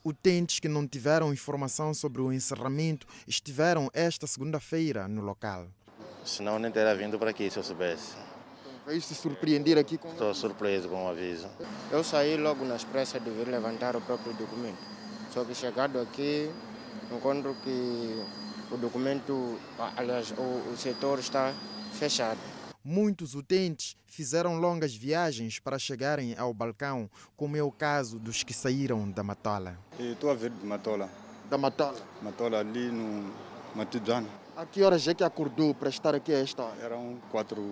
Utentes 0.05 0.61
que 0.61 0.69
não 0.69 0.87
tiveram 0.87 1.33
informação 1.33 1.93
sobre 1.93 2.23
o 2.23 2.33
encerramento 2.33 3.07
estiveram 3.27 3.91
esta 3.93 4.27
segunda-feira 4.27 5.09
no 5.09 5.23
local. 5.23 5.67
Senão 6.25 6.59
nem 6.59 6.71
teria 6.71 6.95
vindo 6.95 7.19
para 7.19 7.31
aqui 7.31 7.51
se 7.51 7.59
eu 7.59 7.65
soubesse. 7.65 8.15
Veio 8.87 9.03
se 9.03 9.15
surpreender 9.15 9.77
aqui 9.77 9.99
com. 9.99 10.11
Estou 10.11 10.33
surpreso 10.35 10.89
com 10.89 11.07
o 11.07 11.09
aviso. 11.09 11.49
Eu 11.91 12.05
saí 12.05 12.37
logo 12.37 12.65
nas 12.65 12.85
pressas 12.85 13.23
de 13.23 13.31
vir 13.31 13.49
levantar 13.49 13.97
o 13.97 14.01
próprio 14.01 14.33
documento. 14.35 14.98
Só 15.33 15.45
que 15.45 15.55
chegado 15.55 16.01
aqui, 16.01 16.51
encontro 17.13 17.55
que 17.63 18.23
o 18.71 18.77
documento, 18.77 19.59
aliás, 19.97 20.33
o, 20.33 20.73
o 20.73 20.77
setor 20.77 21.19
está 21.19 21.53
fechado. 21.93 22.39
Muitos 22.85 23.35
utentes 23.35 23.97
fizeram 24.07 24.59
longas 24.59 24.95
viagens 24.95 25.59
para 25.59 25.79
chegarem 25.79 26.35
ao 26.39 26.55
balcão, 26.55 27.11
como 27.37 27.57
é 27.57 27.63
o 27.63 27.71
caso 27.71 28.19
dos 28.19 28.43
que 28.43 28.55
saíram 28.55 29.11
da 29.11 29.23
Matola. 29.23 29.79
Estou 29.99 30.31
a 30.31 30.35
vir 30.35 30.51
de 30.51 30.65
Matola. 30.65 31.11
Da 31.51 31.59
Matola? 31.59 31.99
Matola, 32.23 32.61
ali 32.61 32.91
no 32.91 33.33
Matidano. 33.75 34.29
A 34.59 34.67
que 34.67 34.83
horas 34.83 35.07
é 35.07 35.15
que 35.15 35.23
acordou 35.23 35.73
para 35.73 35.89
estar 35.89 36.17
aqui 36.17 36.35
a 36.35 36.41
esta 36.41 36.65
hora? 36.65 36.83
Eram 36.83 37.17
4, 37.31 37.65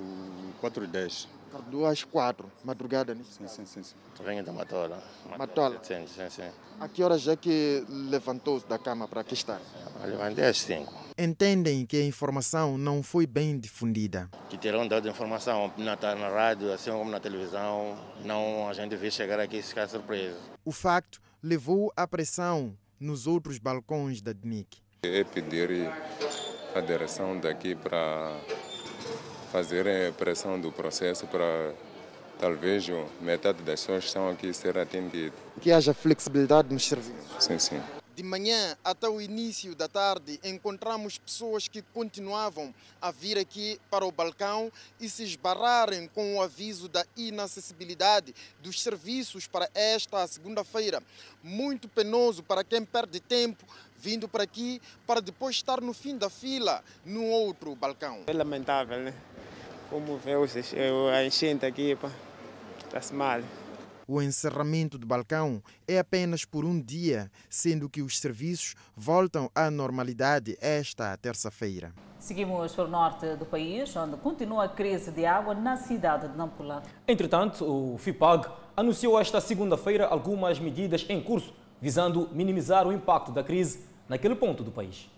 4 0.61 0.85
e 0.85 0.87
10. 0.87 1.29
Acordou 1.53 1.85
às 1.85 2.05
4, 2.05 2.49
madrugada, 2.65 3.13
né? 3.13 3.25
Sim, 3.29 3.49
sim, 3.49 3.67
sim. 3.67 3.83
sim. 3.83 3.97
Venho 4.25 4.45
da 4.45 4.53
Matola. 4.53 5.03
Matola? 5.37 5.81
Sim, 5.83 6.07
sim, 6.07 6.31
sim. 6.31 6.49
A 6.79 6.87
que 6.87 7.03
horas 7.03 7.27
é 7.27 7.35
que 7.35 7.85
levantou-se 7.89 8.69
da 8.69 8.79
cama 8.79 9.09
para 9.09 9.23
aqui 9.23 9.35
estar? 9.35 9.61
Levantei 10.05 10.45
às 10.45 10.59
5 10.59 11.07
entendem 11.19 11.87
que 11.87 11.97
a 11.97 12.05
informação 12.05 12.79
não 12.79 13.03
foi 13.03 13.27
bem 13.27 13.59
difundida. 13.59 14.31
Que 14.49 14.57
terão 14.57 14.87
dado 14.87 15.09
informação 15.09 15.73
na, 15.79 15.97
na 15.97 16.29
rádio, 16.29 16.73
assim 16.73 16.91
como 16.93 17.11
na 17.11 17.19
televisão, 17.19 17.99
não 18.25 18.69
a 18.69 18.75
gente 18.75 18.95
vê 18.95 19.11
chegar 19.11 19.41
aqui 19.41 19.57
e 19.57 19.63
ficar 19.63 19.89
surpreso. 19.89 20.39
O 20.65 20.71
facto 20.71 21.21
levou 21.43 21.91
à 21.97 22.07
pressão 22.07 22.77
nos 23.01 23.27
outros 23.27 23.59
balcões 23.59 24.21
da 24.21 24.33
DNIC. 24.33 24.79
É 25.03 25.25
pedir 25.25 25.91
a 26.77 26.81
direção 26.81 27.39
daqui 27.39 27.75
para 27.75 28.37
fazer 29.51 29.87
a 29.89 30.13
pressão 30.13 30.61
do 30.61 30.71
processo 30.71 31.27
para 31.27 31.73
talvez 32.39 32.87
metade 33.21 33.63
das 33.63 33.81
pessoas 33.81 34.01
que 34.01 34.09
estão 34.09 34.29
aqui 34.29 34.53
ser 34.53 34.77
atendidas. 34.77 35.39
Que 35.61 35.73
haja 35.73 35.95
flexibilidade 35.95 36.73
nos 36.73 36.87
serviços. 36.87 37.25
Sim, 37.39 37.59
sim. 37.59 37.81
De 38.17 38.23
manhã 38.23 38.75
até 38.83 39.07
o 39.07 39.21
início 39.21 39.75
da 39.75 39.89
tarde, 39.89 40.41
encontramos 40.43 41.19
pessoas 41.19 41.69
que 41.69 41.83
continuavam 41.83 42.75
a 42.99 43.11
vir 43.11 43.37
aqui 43.37 43.79
para 43.91 44.07
o 44.07 44.11
balcão 44.11 44.73
e 44.99 45.07
se 45.07 45.23
esbarrarem 45.23 46.09
com 46.09 46.35
o 46.37 46.41
aviso 46.41 46.89
da 46.89 47.05
inacessibilidade 47.15 48.35
dos 48.63 48.83
serviços 48.83 49.47
para 49.47 49.69
esta 49.75 50.27
segunda-feira. 50.27 51.03
Muito 51.43 51.91
penoso 51.91 52.43
para 52.43 52.65
quem 52.65 52.87
perde 52.87 53.21
tempo 53.21 53.67
vindo 53.99 54.27
para 54.27 54.45
aqui 54.45 54.81
para 55.07 55.21
depois 55.21 55.57
estar 55.57 55.83
no 55.83 55.93
fim 55.93 56.17
da 56.17 56.31
fila 56.31 56.83
no 57.05 57.23
outro 57.23 57.77
balcão. 57.77 58.23
É 58.27 58.33
lamentável, 58.33 58.99
né? 58.99 59.13
Como 59.91 60.17
vê 60.17 60.33
a 61.13 61.23
enchente 61.23 61.67
aqui, 61.67 61.95
está-se 62.83 63.13
mal. 63.13 63.43
O 64.09 64.23
encerramento 64.23 64.99
do 64.99 65.07
balcão 65.07 65.61
é 65.89 65.99
apenas 65.99 66.45
por 66.45 66.65
um 66.65 66.81
dia, 66.81 67.29
sendo 67.51 67.91
que 67.91 68.03
os 68.03 68.21
serviços 68.21 68.77
voltam 68.95 69.51
à 69.53 69.69
normalidade 69.69 70.57
esta 70.61 71.17
terça-feira. 71.17 71.93
Seguimos 72.21 72.73
para 72.73 72.85
o 72.85 72.89
norte 72.89 73.35
do 73.35 73.45
país, 73.45 73.97
onde 73.97 74.17
continua 74.19 74.67
a 74.67 74.69
crise 74.69 75.11
de 75.11 75.27
água 75.27 75.55
na 75.55 75.77
cidade 75.77 76.29
de 76.29 76.37
Nampula. 76.37 76.85
Entretanto, 77.09 77.65
o 77.65 77.99
FIPAG 77.99 78.49
anunciou 78.77 79.19
esta 79.19 79.41
segunda-feira 79.41 80.07
algumas 80.07 80.61
medidas 80.61 81.05
em 81.09 81.21
curso, 81.21 81.53
visando 81.81 82.29
minimizar 82.33 82.87
o 82.87 82.93
impacto 82.93 83.33
da 83.33 83.43
crise 83.43 83.81
naquele 84.09 84.37
ponto 84.37 84.63
do 84.63 84.71
país. 84.71 85.11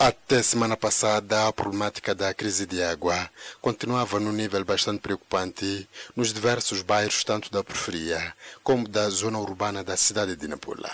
Até 0.00 0.44
semana 0.44 0.76
passada, 0.76 1.48
a 1.48 1.52
problemática 1.52 2.14
da 2.14 2.32
crise 2.32 2.64
de 2.66 2.80
água 2.80 3.28
continuava 3.60 4.20
num 4.20 4.30
nível 4.30 4.64
bastante 4.64 5.00
preocupante 5.00 5.88
nos 6.14 6.32
diversos 6.32 6.82
bairros, 6.82 7.24
tanto 7.24 7.50
da 7.50 7.64
periferia 7.64 8.32
como 8.62 8.86
da 8.86 9.10
zona 9.10 9.40
urbana 9.40 9.82
da 9.82 9.96
cidade 9.96 10.36
de 10.36 10.46
Nampula. 10.46 10.88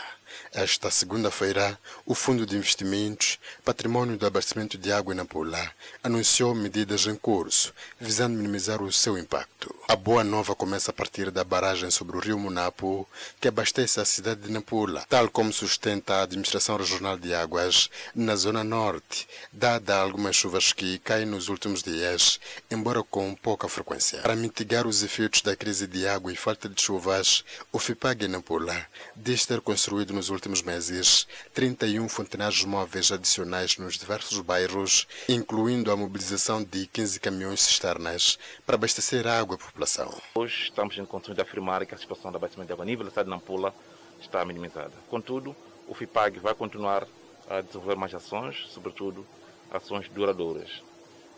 Esta 0.57 0.89
segunda-feira, 0.89 1.77
o 2.07 2.15
Fundo 2.15 2.47
de 2.47 2.57
Investimentos, 2.57 3.41
Patrimônio 3.65 4.17
do 4.17 4.25
Abastecimento 4.25 4.79
de 4.79 4.93
Água 4.93 5.13
em 5.13 5.17
Nampula, 5.17 5.73
anunciou 6.01 6.55
medidas 6.55 7.09
em 7.09 7.17
curso, 7.17 7.75
visando 7.99 8.37
minimizar 8.37 8.81
o 8.81 8.93
seu 8.93 9.19
impacto. 9.19 9.75
A 9.89 9.97
boa 9.97 10.23
nova 10.23 10.55
começa 10.55 10.93
a 10.93 10.95
partir 10.95 11.33
da 11.33 11.43
barragem 11.43 11.91
sobre 11.91 12.17
o 12.17 12.21
rio 12.21 12.39
Munapo, 12.39 13.05
que 13.41 13.49
abastece 13.49 13.99
a 13.99 14.05
cidade 14.05 14.43
de 14.43 14.53
Nampula, 14.53 15.05
tal 15.09 15.29
como 15.29 15.53
sustenta 15.53 16.15
a 16.15 16.23
Administração 16.23 16.77
Regional 16.77 17.19
de 17.19 17.35
Águas 17.35 17.91
na 18.15 18.37
Zona 18.37 18.63
Norte, 18.63 19.27
dada 19.53 19.97
algumas 19.97 20.37
chuvas 20.37 20.73
que 20.73 21.01
caem 21.01 21.27
nos 21.27 21.49
últimos 21.49 21.83
dias, 21.83 22.39
embora 22.71 23.03
com 23.03 23.35
pouca 23.35 23.69
frequência. 23.69 24.21
Para 24.21 24.37
mitigar 24.37 24.87
os 24.87 25.03
efeitos 25.03 25.43
da 25.43 25.57
crise 25.57 25.89
de 25.89 26.07
água 26.07 26.33
e 26.33 26.37
falta 26.37 26.69
de 26.69 26.81
chuvas, 26.81 27.45
o 27.73 27.81
FIPAG 27.81 28.27
em 28.27 28.29
Nampula 28.29 28.87
diz 29.17 29.45
ter 29.45 29.61
construído 29.61 30.13
nos 30.13 30.29
últimos 30.29 30.44
últimos 30.45 30.61
meses 30.61 31.27
31 31.55 32.07
fontenários 32.07 32.67
móveis 32.67 33.11
adicionais 33.11 33.79
nos 33.79 33.97
diversos 33.97 34.39
bairros, 34.41 35.09
incluindo 35.27 35.91
a 35.91 35.97
mobilização 35.97 36.63
de 36.63 36.87
15 36.87 37.19
caminhões 37.19 37.63
cisternas 37.63 38.39
para 38.67 38.75
abastecer 38.75 39.27
água 39.27 39.57
à 39.57 39.59
população. 39.59 40.13
Hoje 40.35 40.65
estamos 40.65 40.99
em 40.99 41.07
condições 41.07 41.35
de 41.35 41.41
afirmar 41.41 41.87
que 41.87 41.95
a 41.95 41.99
situação 41.99 42.31
de 42.31 42.37
abastecimento 42.37 42.67
de 42.67 42.73
água 42.75 42.85
a 42.85 42.87
nível 42.87 43.07
da 43.07 43.11
cidade 43.11 43.25
de 43.25 43.31
Nampula 43.31 43.75
está 44.21 44.45
minimizada. 44.45 44.93
Contudo, 45.09 45.57
o 45.89 45.95
FIPAG 45.95 46.39
vai 46.41 46.55
continuar 46.55 47.07
a 47.49 47.63
desenvolver 47.63 47.97
mais 47.97 48.15
ações, 48.15 48.67
sobretudo 48.69 49.27
ações 49.71 50.11
duradouras, 50.11 50.83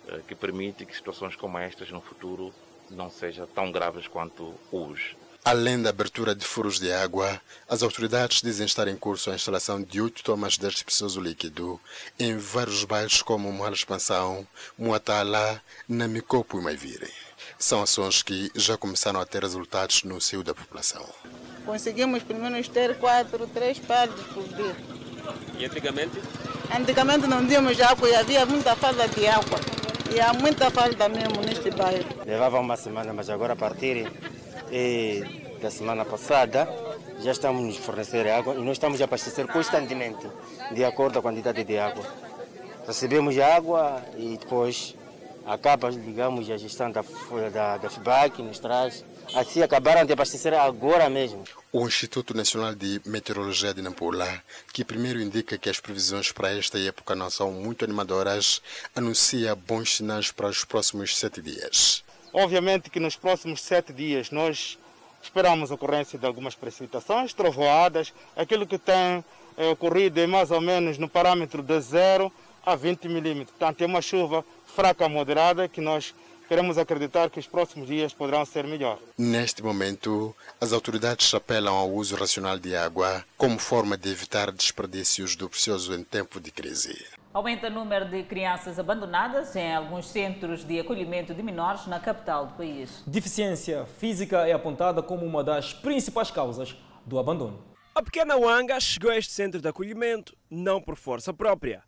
eh, 0.09 0.21
que 0.27 0.35
permitem 0.35 0.85
que 0.85 0.97
situações 0.97 1.37
como 1.37 1.57
estas 1.59 1.93
no 1.93 2.01
futuro 2.01 2.53
não 2.91 3.09
sejam 3.09 3.47
tão 3.47 3.71
graves 3.71 4.09
quanto 4.09 4.53
hoje. 4.73 5.17
Além 5.47 5.81
da 5.81 5.91
abertura 5.91 6.35
de 6.35 6.45
furos 6.45 6.81
de 6.81 6.93
água, 6.93 7.41
as 7.69 7.81
autoridades 7.85 8.43
dizem 8.43 8.67
estar 8.67 8.89
em 8.89 8.97
curso 8.97 9.31
a 9.31 9.35
instalação 9.37 9.81
de 9.81 10.01
oito 10.01 10.25
tomas 10.25 10.59
de 10.59 10.67
artificioso 10.67 11.21
líquido 11.21 11.81
em 12.19 12.37
vários 12.37 12.83
bairros 12.83 13.23
como 13.23 13.53
Moala 13.53 13.77
Expansão, 13.77 14.45
Muatala, 14.77 15.63
Namicopo 15.89 16.59
e 16.59 16.63
Maivire. 16.65 17.13
São 17.57 17.81
ações 17.81 18.25
que 18.25 18.51
já 18.57 18.77
começaram 18.77 19.21
a 19.21 19.25
ter 19.25 19.41
resultados 19.41 20.03
no 20.03 20.21
seio 20.21 20.43
da 20.43 20.53
população. 20.53 21.07
Conseguimos 21.65 22.25
pelo 22.25 22.41
menos 22.41 22.67
ter 22.67 22.99
quatro, 22.99 23.47
três 23.47 23.79
partes 23.79 24.25
por 24.35 24.43
dia. 24.49 24.75
E 25.61 25.65
antigamente? 25.65 26.21
Antigamente 26.77 27.29
não 27.29 27.47
tínhamos 27.47 27.81
água 27.81 28.09
e 28.09 28.17
havia 28.17 28.45
muita 28.45 28.75
falta 28.75 29.07
de 29.07 29.29
água. 29.29 29.61
E 30.13 30.19
há 30.19 30.33
muita 30.33 30.73
falta 30.73 31.09
mesmo 31.09 31.41
neste 31.41 31.71
bairro. 31.71 32.09
Levava 32.27 32.59
uma 32.59 32.77
semana, 32.77 33.13
mas 33.13 33.31
agora 33.31 33.53
a 33.53 33.57
partir 33.57 34.11
e 34.71 35.23
da 35.61 35.71
semana 35.71 36.05
passada 36.05 36.69
já 37.21 37.33
estamos 37.33 37.63
nos 37.63 37.77
fornecer 37.77 38.29
água 38.29 38.55
e 38.55 38.59
nós 38.59 38.73
estamos 38.73 39.01
a 39.01 39.05
abastecer 39.05 39.47
constantemente 39.47 40.27
de 40.73 40.85
acordo 40.85 41.15
com 41.15 41.29
a 41.29 41.33
quantidade 41.33 41.65
de 41.65 41.79
água. 41.79 42.05
Recebemos 42.87 43.39
água 43.39 44.03
e 44.17 44.37
depois 44.37 44.95
acaba, 45.47 45.91
digamos, 45.91 46.51
a 46.51 46.57
gestão 46.57 46.91
da, 46.91 47.05
da, 47.53 47.79
da 47.79 47.91
FIBAC 47.91 48.43
nos 48.43 48.59
traz. 48.59 49.05
Assim 49.35 49.63
acabaram 49.63 50.05
de 50.05 50.13
abastecer 50.13 50.53
agora 50.55 51.09
mesmo. 51.09 51.45
O 51.73 51.87
Instituto 51.87 52.35
Nacional 52.35 52.75
de 52.75 53.01
Meteorologia 53.05 53.73
de 53.73 53.83
Nampula, 53.83 54.43
que 54.73 54.85
primeiro 54.85 55.21
indica 55.21 55.59
que 55.59 55.69
as 55.69 55.81
previsões 55.81 56.33
para 56.33 56.57
esta 56.57 56.79
época 56.79 57.15
não 57.15 57.31
são 57.31 57.51
muito 57.53 57.85
animadoras, 57.85 58.63
anuncia 58.95 59.55
bons 59.55 59.97
sinais 59.97 60.31
para 60.31 60.49
os 60.49 60.65
próximos 60.65 61.17
sete 61.17 61.41
dias. 61.41 62.06
Obviamente 62.39 62.91
que 62.91 63.01
nos 63.01 63.17
próximos 63.17 63.63
sete 63.63 63.95
dias 63.95 64.31
nós 64.31 64.79
esperamos 65.23 65.71
a 65.71 65.75
ocorrência 65.75 66.19
de 66.19 66.27
algumas 66.27 66.55
precipitações, 66.55 67.33
trovoadas, 67.33 68.13
aquilo 68.37 68.67
que 68.67 68.77
tem 68.77 69.25
é, 69.57 69.69
ocorrido 69.71 70.21
é 70.21 70.27
mais 70.27 70.51
ou 70.51 70.61
menos 70.61 70.99
no 70.99 71.09
parâmetro 71.09 71.63
de 71.63 71.81
0 71.81 72.31
a 72.67 72.77
20 72.77 73.09
milímetros. 73.09 73.57
Portanto, 73.57 73.81
é 73.81 73.87
uma 73.87 74.03
chuva 74.03 74.45
fraca 74.67 75.09
moderada 75.09 75.67
que 75.67 75.81
nós 75.81 76.15
queremos 76.47 76.77
acreditar 76.77 77.31
que 77.31 77.41
os 77.41 77.47
próximos 77.47 77.89
dias 77.89 78.13
poderão 78.13 78.45
ser 78.45 78.67
melhor. 78.67 78.99
Neste 79.17 79.63
momento, 79.63 80.37
as 80.61 80.75
autoridades 80.75 81.33
apelam 81.33 81.75
ao 81.75 81.91
uso 81.91 82.17
racional 82.17 82.59
de 82.59 82.77
água 82.77 83.25
como 83.39 83.59
forma 83.59 83.97
de 83.97 84.11
evitar 84.11 84.53
desperdícios 84.53 85.37
do 85.37 85.49
precioso 85.49 85.95
em 85.95 86.05
tempo 86.05 86.39
de 86.39 86.51
crise. 86.51 87.03
Aumenta 87.37 87.67
o 87.67 87.71
número 87.71 88.09
de 88.09 88.23
crianças 88.23 88.79
abandonadas 88.79 89.55
em 89.57 89.75
alguns 89.75 90.09
centros 90.09 90.65
de 90.65 90.81
acolhimento 90.81 91.35
de 91.35 91.43
menores 91.43 91.87
na 91.87 92.01
capital 92.01 92.47
do 92.47 92.55
país. 92.55 93.03
Deficiência 93.07 93.85
física 93.85 94.49
é 94.49 94.55
apontada 94.55 95.03
como 95.03 95.27
uma 95.27 95.45
das 95.45 95.75
principais 95.75 96.31
causas 96.31 96.75
do 97.05 97.19
abandono. 97.19 97.63
A 97.95 98.03
pequena 98.03 98.39
Wanga 98.39 98.81
chegou 98.81 99.11
a 99.11 99.19
este 99.19 99.35
centro 99.35 99.61
de 99.61 99.69
acolhimento 99.69 100.35
não 100.49 100.81
por 100.81 100.97
força 100.97 101.31
própria, 101.31 101.83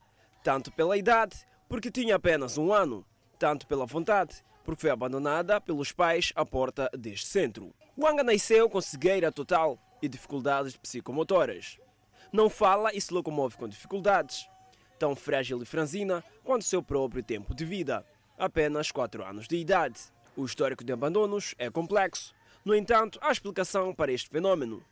tanto 0.45 0.71
pela 0.71 0.99
idade, 0.99 1.47
porque 1.67 1.91
tinha 1.91 2.17
apenas 2.17 2.59
um 2.59 2.71
ano, 2.71 3.03
tanto 3.39 3.67
pela 3.67 3.87
vontade, 3.87 4.45
porque 4.63 4.83
foi 4.83 4.91
abandonada 4.91 5.59
pelos 5.63 5.93
pais 5.93 6.31
à 6.37 6.45
porta 6.45 6.91
deste 6.93 7.27
centro. 7.27 7.75
Wanga 7.99 8.23
nasceu 8.23 8.69
com 8.69 8.83
cegueira 8.83 9.33
total 9.33 9.79
e 10.03 10.11
dificuldades 10.11 10.77
psicomotoras. 10.77 11.79
Não 12.31 12.51
fala 12.51 12.95
e 12.95 13.01
se 13.01 13.15
locomove 13.15 13.57
com 13.57 13.67
dificuldades, 13.67 14.47
tão 14.99 15.15
frágil 15.15 15.63
e 15.63 15.67
franzina 15.67 16.25
quanto 16.43 16.65
seu 16.65 16.83
próprio 16.83 17.23
tempo 17.23 17.55
de 17.55 17.65
vida, 17.65 18.05
apenas 18.37 18.91
4 18.91 19.25
anos 19.25 19.47
de 19.47 19.57
idade. 19.57 20.01
O 20.37 20.45
histórico 20.45 20.85
de 20.85 20.93
abandonos 20.93 21.55
é 21.59 21.71
complexo. 21.71 22.35
No 22.65 22.75
entanto, 22.75 23.19
há 23.23 23.31
explicação 23.31 23.95
para 23.95 24.13
este 24.13 24.29
fenômeno, 24.29 24.83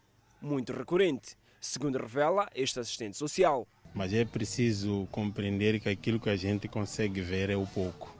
muito 0.40 0.72
recorrente, 0.72 1.36
segundo 1.60 1.98
revela 1.98 2.48
este 2.54 2.78
assistente 2.78 3.16
social. 3.16 3.66
Mas 3.94 4.12
é 4.12 4.24
preciso 4.24 5.08
compreender 5.10 5.80
que 5.80 5.88
aquilo 5.88 6.20
que 6.20 6.30
a 6.30 6.36
gente 6.36 6.68
consegue 6.68 7.20
ver 7.20 7.50
é 7.50 7.56
o 7.56 7.66
pouco. 7.66 8.14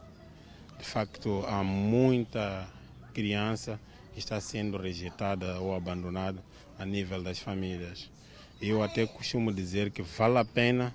De 0.78 0.84
facto, 0.84 1.44
há 1.46 1.62
muita 1.62 2.68
criança 3.14 3.80
que 4.12 4.18
está 4.18 4.40
sendo 4.40 4.76
rejeitada 4.76 5.60
ou 5.60 5.74
abandonada 5.74 6.42
a 6.78 6.84
nível 6.84 7.22
das 7.22 7.38
famílias. 7.38 8.10
Eu 8.60 8.82
até 8.82 9.06
costumo 9.06 9.52
dizer 9.52 9.90
que 9.90 10.02
vale 10.02 10.38
a 10.38 10.44
pena 10.44 10.94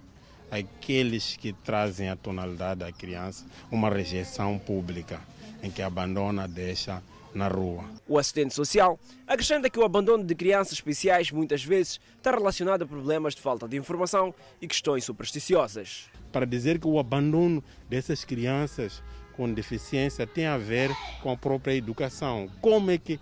aqueles 0.52 1.38
que 1.38 1.54
trazem 1.54 2.10
a 2.10 2.16
tonalidade 2.16 2.82
da 2.82 2.92
criança 2.92 3.46
uma 3.72 3.90
rejeição 3.90 4.60
pública, 4.60 5.22
em 5.64 5.72
que 5.72 5.82
abandona, 5.82 6.48
deixa 6.48 7.02
na 7.34 7.48
rua. 7.48 7.86
O 8.06 8.18
assistente 8.18 8.54
social 8.54 9.00
acrescenta 9.26 9.70
que 9.70 9.80
o 9.80 9.86
abandono 9.86 10.24
de 10.26 10.36
crianças 10.36 10.74
especiais 10.74 11.32
muitas 11.32 11.64
vezes 11.64 12.00
está 12.18 12.32
relacionado 12.32 12.84
a 12.84 12.86
problemas 12.86 13.34
de 13.34 13.42
falta 13.42 13.68
de 13.68 13.78
informação 13.78 14.36
e 14.62 14.68
questões 14.68 15.06
supersticiosas. 15.06 16.10
Para 16.32 16.46
dizer 16.46 16.78
que 16.80 16.88
o 16.88 17.00
abandono 17.00 17.64
dessas 17.90 18.26
crianças 18.26 19.02
com 19.34 19.52
deficiência 19.52 20.28
tem 20.28 20.46
a 20.46 20.58
ver 20.58 20.92
com 21.24 21.32
a 21.32 21.38
própria 21.38 21.74
educação. 21.74 22.50
Como 22.60 22.92
é 22.92 22.98
que 22.98 23.18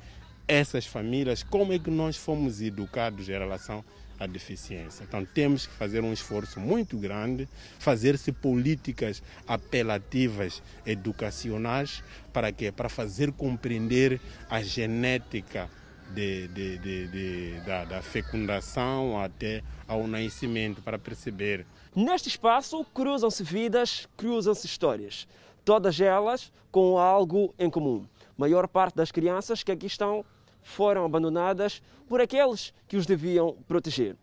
essas 0.47 0.87
famílias, 0.87 1.43
como 1.43 1.71
é 1.71 1.77
que 1.77 1.91
nós 1.91 2.17
fomos 2.17 2.59
educados 2.59 3.29
em 3.29 3.33
relação 3.33 3.85
à 4.19 4.27
deficiência. 4.27 5.03
Então 5.03 5.25
temos 5.25 5.65
que 5.65 5.73
fazer 5.73 6.03
um 6.03 6.11
esforço 6.11 6.59
muito 6.59 6.97
grande, 6.97 7.47
fazer-se 7.79 8.31
políticas 8.31 9.23
apelativas 9.47 10.61
educacionais 10.85 12.03
para 12.33 12.51
quê? 12.51 12.71
Para 12.71 12.89
fazer 12.89 13.31
compreender 13.31 14.19
a 14.49 14.61
genética 14.61 15.69
de, 16.13 16.47
de, 16.49 16.77
de, 16.79 17.59
da, 17.65 17.85
da 17.85 18.01
fecundação 18.01 19.21
até 19.21 19.63
ao 19.87 20.07
nascimento, 20.07 20.81
para 20.81 20.97
perceber. 20.97 21.65
Neste 21.95 22.29
espaço 22.29 22.83
cruzam-se 22.93 23.43
vidas, 23.43 24.07
cruzam-se 24.17 24.65
histórias, 24.65 25.27
todas 25.63 25.99
elas 25.99 26.51
com 26.71 26.97
algo 26.97 27.53
em 27.57 27.69
comum. 27.69 28.05
A 28.27 28.33
maior 28.37 28.67
parte 28.67 28.95
das 28.95 29.11
crianças 29.11 29.63
que 29.63 29.71
aqui 29.71 29.87
estão 29.87 30.25
foram 30.61 31.05
abandonadas 31.05 31.81
por 32.07 32.21
aqueles 32.21 32.73
que 32.87 32.97
os 32.97 33.05
deviam 33.05 33.55
proteger. 33.67 34.15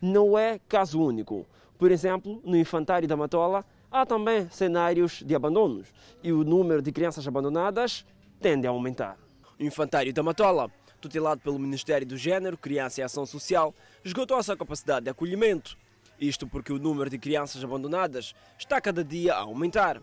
Não 0.00 0.38
é 0.38 0.58
caso 0.68 1.00
único. 1.00 1.46
Por 1.78 1.90
exemplo, 1.90 2.40
no 2.44 2.56
infantário 2.56 3.08
da 3.08 3.16
Matola 3.16 3.64
há 3.90 4.04
também 4.04 4.48
cenários 4.50 5.22
de 5.24 5.34
abandonos 5.34 5.88
e 6.22 6.32
o 6.32 6.44
número 6.44 6.82
de 6.82 6.90
crianças 6.90 7.26
abandonadas 7.26 8.04
tende 8.40 8.66
a 8.66 8.70
aumentar. 8.70 9.16
O 9.58 9.62
infantário 9.62 10.12
da 10.12 10.22
Matola, 10.22 10.70
tutelado 11.00 11.40
pelo 11.40 11.58
Ministério 11.58 12.06
do 12.06 12.16
Gênero, 12.16 12.58
Criança 12.58 13.00
e 13.00 13.04
Ação 13.04 13.24
Social, 13.24 13.74
esgotou 14.04 14.36
a 14.36 14.42
sua 14.42 14.56
capacidade 14.56 15.04
de 15.04 15.10
acolhimento. 15.10 15.76
Isto 16.20 16.46
porque 16.46 16.72
o 16.72 16.78
número 16.78 17.08
de 17.08 17.18
crianças 17.18 17.62
abandonadas 17.62 18.34
está 18.58 18.80
cada 18.80 19.04
dia 19.04 19.34
a 19.34 19.40
aumentar. 19.40 20.00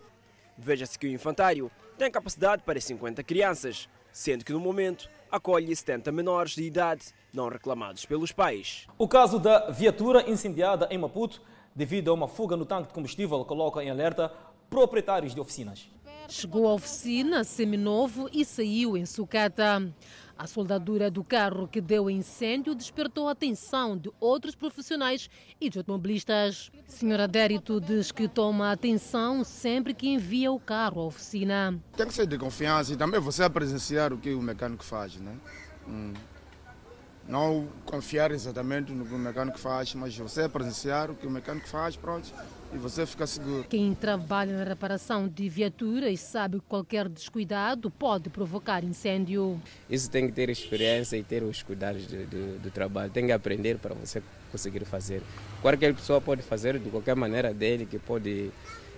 Veja-se 0.57 0.98
que 0.98 1.07
o 1.07 1.12
infantário 1.12 1.71
tem 1.98 2.10
capacidade 2.10 2.63
para 2.63 2.79
50 2.79 3.24
crianças, 3.24 3.89
sendo 4.11 4.43
que 4.43 4.53
no 4.53 4.59
momento 4.59 5.09
acolhe 5.31 5.75
70 5.75 6.11
menores 6.11 6.51
de 6.51 6.63
idade 6.63 7.05
não 7.33 7.47
reclamados 7.47 8.05
pelos 8.05 8.31
pais. 8.31 8.87
O 8.97 9.07
caso 9.07 9.39
da 9.39 9.69
viatura 9.69 10.29
incendiada 10.29 10.87
em 10.91 10.97
Maputo, 10.97 11.41
devido 11.75 12.11
a 12.11 12.13
uma 12.13 12.27
fuga 12.27 12.57
no 12.57 12.65
tanque 12.65 12.89
de 12.89 12.93
combustível, 12.93 13.43
coloca 13.45 13.83
em 13.83 13.89
alerta 13.89 14.31
proprietários 14.69 15.33
de 15.33 15.39
oficinas. 15.39 15.89
Chegou 16.27 16.67
à 16.67 16.74
oficina 16.74 17.43
seminovo 17.43 18.29
e 18.31 18.45
saiu 18.45 18.95
em 18.95 19.05
sucata. 19.05 19.93
A 20.37 20.48
soldadura 20.48 21.11
do 21.11 21.24
carro 21.24 21.67
que 21.67 21.79
deu 21.79 22.09
incêndio 22.09 22.74
despertou 22.74 23.27
a 23.27 23.31
atenção 23.31 23.98
de 23.98 24.11
outros 24.20 24.55
profissionais 24.55 25.29
e 25.59 25.70
de 25.70 25.77
automobilistas. 25.77 26.72
Senhora 26.87 27.27
Dérito 27.27 27.79
diz 27.79 28.11
que 28.11 28.27
toma 28.27 28.72
atenção 28.72 29.44
sempre 29.44 29.94
que 29.94 30.09
envia 30.09 30.51
o 30.51 30.59
carro 30.59 31.01
à 31.01 31.05
oficina. 31.05 31.79
Tem 31.96 32.07
que 32.07 32.13
ser 32.13 32.25
de 32.25 32.37
confiança 32.37 32.94
e 32.94 32.98
também 32.98 33.20
você 33.20 33.44
a 33.44 33.50
presenciar 33.50 34.13
o 34.13 34.17
que 34.17 34.33
o 34.33 34.41
mecânico 34.41 34.83
faz, 34.83 35.15
né? 35.17 35.35
Hum. 35.87 36.13
Não 37.27 37.68
confiar 37.86 38.31
exatamente 38.31 38.92
no 38.92 39.05
que 39.05 39.14
o 39.14 39.18
mecânico 39.18 39.57
faz, 39.57 39.94
mas 39.94 40.18
você 40.18 40.50
presenciar 40.50 41.12
o 41.12 41.16
que 41.16 41.27
o 41.27 41.29
mecânico 41.29 41.68
faz, 41.68 41.96
pronto, 41.96 42.27
e 42.74 42.77
você 42.77 43.05
fica 43.05 43.27
seguro. 43.27 43.66
Quem 43.70 43.94
trabalha 43.94 44.57
na 44.57 44.64
reparação 44.64 45.27
de 45.27 45.48
viaturas 45.48 46.20
sabe 46.20 46.60
que 46.60 46.66
qualquer 46.68 47.07
descuidado 47.07 47.92
pode 47.92 48.29
provocar 48.29 48.84
incêndio. 48.84 49.62
Isso 49.90 50.10
tem 50.10 50.27
que 50.27 50.34
ter 50.34 50.50
experiência 50.50 51.16
e 51.16 51.24
ter 51.24 51.44
os 51.44 51.62
cuidados 51.62 52.05
do, 52.07 52.25
do, 52.25 52.60
do 52.60 52.72
trabalho. 52.72 53.12
Tem 53.12 53.25
que 53.25 53.31
aprender 53.31 53.77
para 53.77 53.94
você 53.94 54.22
conseguir 54.51 54.84
fazer. 54.86 55.22
Qualquer 55.62 55.94
pessoa 55.94 56.20
pode 56.20 56.42
fazer 56.42 56.79
de 56.79 56.90
qualquer 56.90 57.16
maneira 57.16 57.53
dele, 57.53 57.86
que 57.86 58.00
pode 58.00 58.51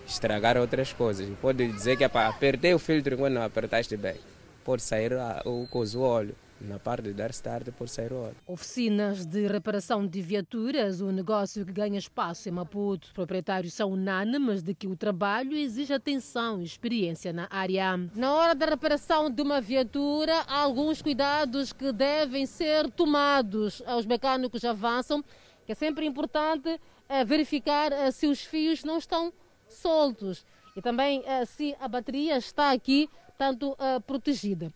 estragar 0.07 0.57
outras 0.57 0.93
coisas. 0.93 1.27
Pode 1.41 1.67
dizer 1.71 1.97
que 1.97 2.03
é 2.03 2.07
para 2.07 2.29
apertei 2.29 2.73
o 2.73 2.79
filtro 2.79 3.17
quando 3.17 3.33
não 3.33 3.43
apertaste 3.43 3.97
bem. 3.97 4.15
Pode 4.63 4.81
sair 4.81 5.11
o 5.45 5.67
coisa, 5.67 5.97
o 5.97 6.01
óleo 6.01 6.35
na 6.63 6.79
parte 6.79 7.03
de 7.03 7.13
dar 7.13 7.29
start 7.31 7.71
por 7.71 7.89
sair 7.89 8.13
óleo. 8.13 8.35
Oficinas 8.47 9.25
de 9.25 9.47
reparação 9.47 10.07
de 10.07 10.21
viaturas, 10.21 11.01
um 11.01 11.11
negócio 11.11 11.65
que 11.65 11.71
ganha 11.71 11.99
espaço 11.99 12.47
em 12.47 12.51
Maputo. 12.51 13.07
Os 13.07 13.13
proprietários 13.13 13.73
são 13.73 13.91
unânimes 13.91 14.63
de 14.63 14.73
que 14.73 14.87
o 14.87 14.95
trabalho 14.95 15.55
exige 15.55 15.93
atenção 15.93 16.61
e 16.61 16.63
experiência 16.63 17.33
na 17.33 17.47
área. 17.49 17.97
Na 18.15 18.33
hora 18.33 18.55
da 18.55 18.65
reparação 18.65 19.29
de 19.29 19.41
uma 19.41 19.59
viatura, 19.59 20.39
há 20.47 20.59
alguns 20.59 21.01
cuidados 21.01 21.73
que 21.73 21.91
devem 21.91 22.45
ser 22.45 22.89
tomados. 22.91 23.81
Os 23.97 24.05
mecânicos 24.05 24.63
avançam 24.63 25.23
que 25.65 25.71
é 25.71 25.75
sempre 25.75 26.05
importante 26.05 26.79
verificar 27.25 27.91
se 28.11 28.27
os 28.27 28.41
fios 28.41 28.83
não 28.83 28.97
estão 28.97 29.31
soltos 29.67 30.45
e 30.75 30.81
também 30.81 31.23
se 31.45 31.75
a 31.79 31.87
bateria 31.87 32.37
está 32.37 32.71
aqui 32.71 33.09
tanto 33.37 33.75
protegida. 34.05 34.71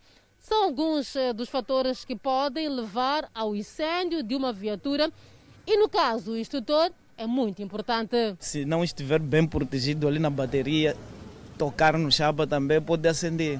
São 0.48 0.64
alguns 0.64 1.14
dos 1.36 1.50
fatores 1.50 2.06
que 2.06 2.16
podem 2.16 2.70
levar 2.70 3.30
ao 3.36 3.54
incêndio 3.54 4.24
de 4.24 4.34
uma 4.34 4.54
viatura 4.54 5.12
e, 5.68 5.76
no 5.76 5.90
caso, 5.90 6.32
o 6.32 6.38
instrutor 6.38 6.90
é 7.18 7.28
muito 7.28 7.62
importante. 7.62 8.16
Se 8.40 8.64
não 8.64 8.82
estiver 8.82 9.20
bem 9.20 9.46
protegido 9.46 10.08
ali 10.08 10.20
na 10.20 10.30
bateria, 10.30 10.96
tocar 11.58 11.98
no 11.98 12.10
chapa 12.10 12.48
também 12.48 12.82
pode 12.82 13.06
acender. 13.10 13.60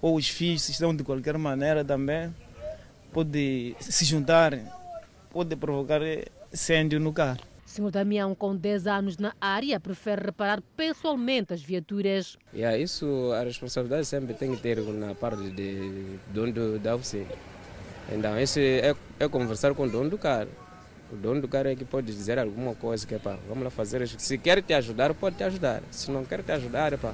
Ou 0.00 0.14
os 0.14 0.28
fios, 0.28 0.62
se 0.62 0.70
estão 0.70 0.94
de 0.94 1.02
qualquer 1.02 1.36
maneira 1.36 1.84
também, 1.84 2.32
pode 3.12 3.74
se 3.80 4.04
juntar, 4.04 4.56
pode 5.32 5.56
provocar 5.56 6.00
incêndio 6.52 7.00
no 7.00 7.12
carro. 7.12 7.40
Senhor 7.74 7.90
Damião, 7.90 8.36
com 8.36 8.54
10 8.54 8.86
anos 8.86 9.18
na 9.18 9.34
área, 9.40 9.80
prefere 9.80 10.26
reparar 10.26 10.62
pessoalmente 10.76 11.52
as 11.52 11.60
viaturas. 11.60 12.38
Yeah, 12.54 12.78
isso, 12.78 13.32
a 13.32 13.42
responsabilidade 13.42 14.06
sempre 14.06 14.32
tem 14.32 14.54
que 14.54 14.62
ter 14.62 14.80
na 14.80 15.12
parte 15.16 15.50
de 15.50 16.20
dono 16.32 16.78
da 16.78 16.94
oficina. 16.94 17.26
Então, 18.12 18.38
isso 18.38 18.60
é, 18.60 18.94
é 19.18 19.28
conversar 19.28 19.74
com 19.74 19.82
o 19.82 19.90
dono 19.90 20.08
do 20.08 20.16
carro. 20.16 20.50
O 21.12 21.16
dono 21.16 21.40
do 21.40 21.48
carro 21.48 21.66
é 21.66 21.74
que 21.74 21.84
pode 21.84 22.06
dizer 22.06 22.38
alguma 22.38 22.76
coisa 22.76 23.04
que, 23.04 23.18
pá, 23.18 23.36
vamos 23.48 23.64
lá 23.64 23.70
fazer 23.70 24.00
isso. 24.02 24.14
Se 24.20 24.38
quer 24.38 24.62
te 24.62 24.72
ajudar, 24.72 25.12
pode 25.12 25.34
te 25.34 25.42
ajudar. 25.42 25.82
Se 25.90 26.12
não 26.12 26.24
quer 26.24 26.44
te 26.44 26.52
ajudar, 26.52 26.96
pá, 26.96 27.12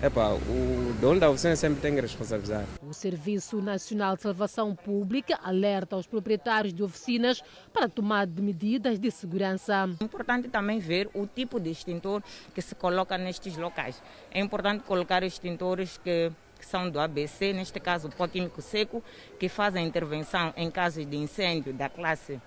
Epa, 0.00 0.28
o 0.28 0.94
dono 1.00 1.18
da 1.18 1.28
oficina 1.28 1.56
sempre 1.56 1.80
tem 1.80 1.92
que 1.92 2.00
responsabilizar. 2.00 2.64
O 2.88 2.94
Serviço 2.94 3.60
Nacional 3.60 4.14
de 4.14 4.22
Salvação 4.22 4.72
Pública 4.72 5.36
alerta 5.42 5.96
aos 5.96 6.06
proprietários 6.06 6.72
de 6.72 6.84
oficinas 6.84 7.42
para 7.72 7.88
tomar 7.88 8.24
de 8.24 8.40
medidas 8.40 8.96
de 9.00 9.10
segurança. 9.10 9.88
É 10.00 10.04
importante 10.04 10.46
também 10.46 10.78
ver 10.78 11.10
o 11.12 11.26
tipo 11.26 11.58
de 11.58 11.70
extintor 11.70 12.22
que 12.54 12.62
se 12.62 12.76
coloca 12.76 13.18
nestes 13.18 13.56
locais. 13.56 14.00
É 14.30 14.38
importante 14.38 14.84
colocar 14.84 15.24
extintores 15.24 15.98
que 15.98 16.30
que 16.56 16.66
são 16.66 16.90
do 16.90 16.98
ABC, 16.98 17.52
neste 17.52 17.78
caso 17.78 18.08
pó 18.08 18.26
químico 18.26 18.60
seco, 18.60 19.00
que 19.38 19.48
fazem 19.48 19.86
intervenção 19.86 20.52
em 20.56 20.68
casos 20.68 21.06
de 21.06 21.16
incêndio 21.16 21.72
da 21.72 21.88
classe 21.88 22.40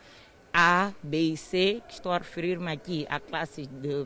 A, 0.53 0.91
B 1.01 1.31
e 1.31 1.37
C, 1.37 1.81
que 1.87 1.93
estou 1.93 2.11
a 2.11 2.17
referir-me 2.17 2.69
aqui 2.69 3.07
à 3.09 3.21
classe 3.21 3.65
de 3.65 4.05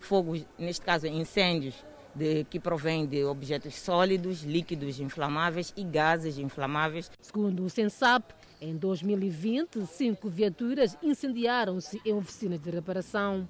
fogo, 0.00 0.40
neste 0.58 0.80
caso 0.80 1.06
incêndios 1.06 1.74
de, 2.14 2.44
que 2.44 2.60
provém 2.60 3.06
de 3.06 3.24
objetos 3.24 3.74
sólidos, 3.74 4.42
líquidos 4.42 5.00
inflamáveis 5.00 5.72
e 5.76 5.84
gases 5.84 6.38
inflamáveis. 6.38 7.10
Segundo 7.20 7.64
o 7.64 7.70
Sensap, 7.70 8.34
Em 8.60 8.76
2020, 8.76 9.84
cinco 9.86 10.28
viaturas 10.28 10.96
incendiaram-se 11.02 12.00
em 12.06 12.14
oficinas 12.14 12.60
de 12.60 12.70
reparação. 12.70 13.48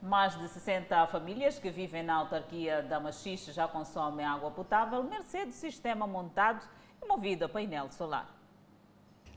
Mais 0.00 0.38
de 0.38 0.48
60 0.48 1.06
famílias 1.08 1.58
que 1.58 1.70
vivem 1.70 2.02
na 2.02 2.14
autarquia 2.14 2.82
da 2.82 2.98
Machixe 2.98 3.52
já 3.52 3.68
consomem 3.68 4.24
água 4.24 4.50
potável, 4.50 5.02
mercê 5.04 5.44
do 5.44 5.52
sistema 5.52 6.06
montado 6.06 6.66
e 7.02 7.06
movido 7.06 7.44
a 7.44 7.48
painel 7.48 7.90
solar. 7.90 8.34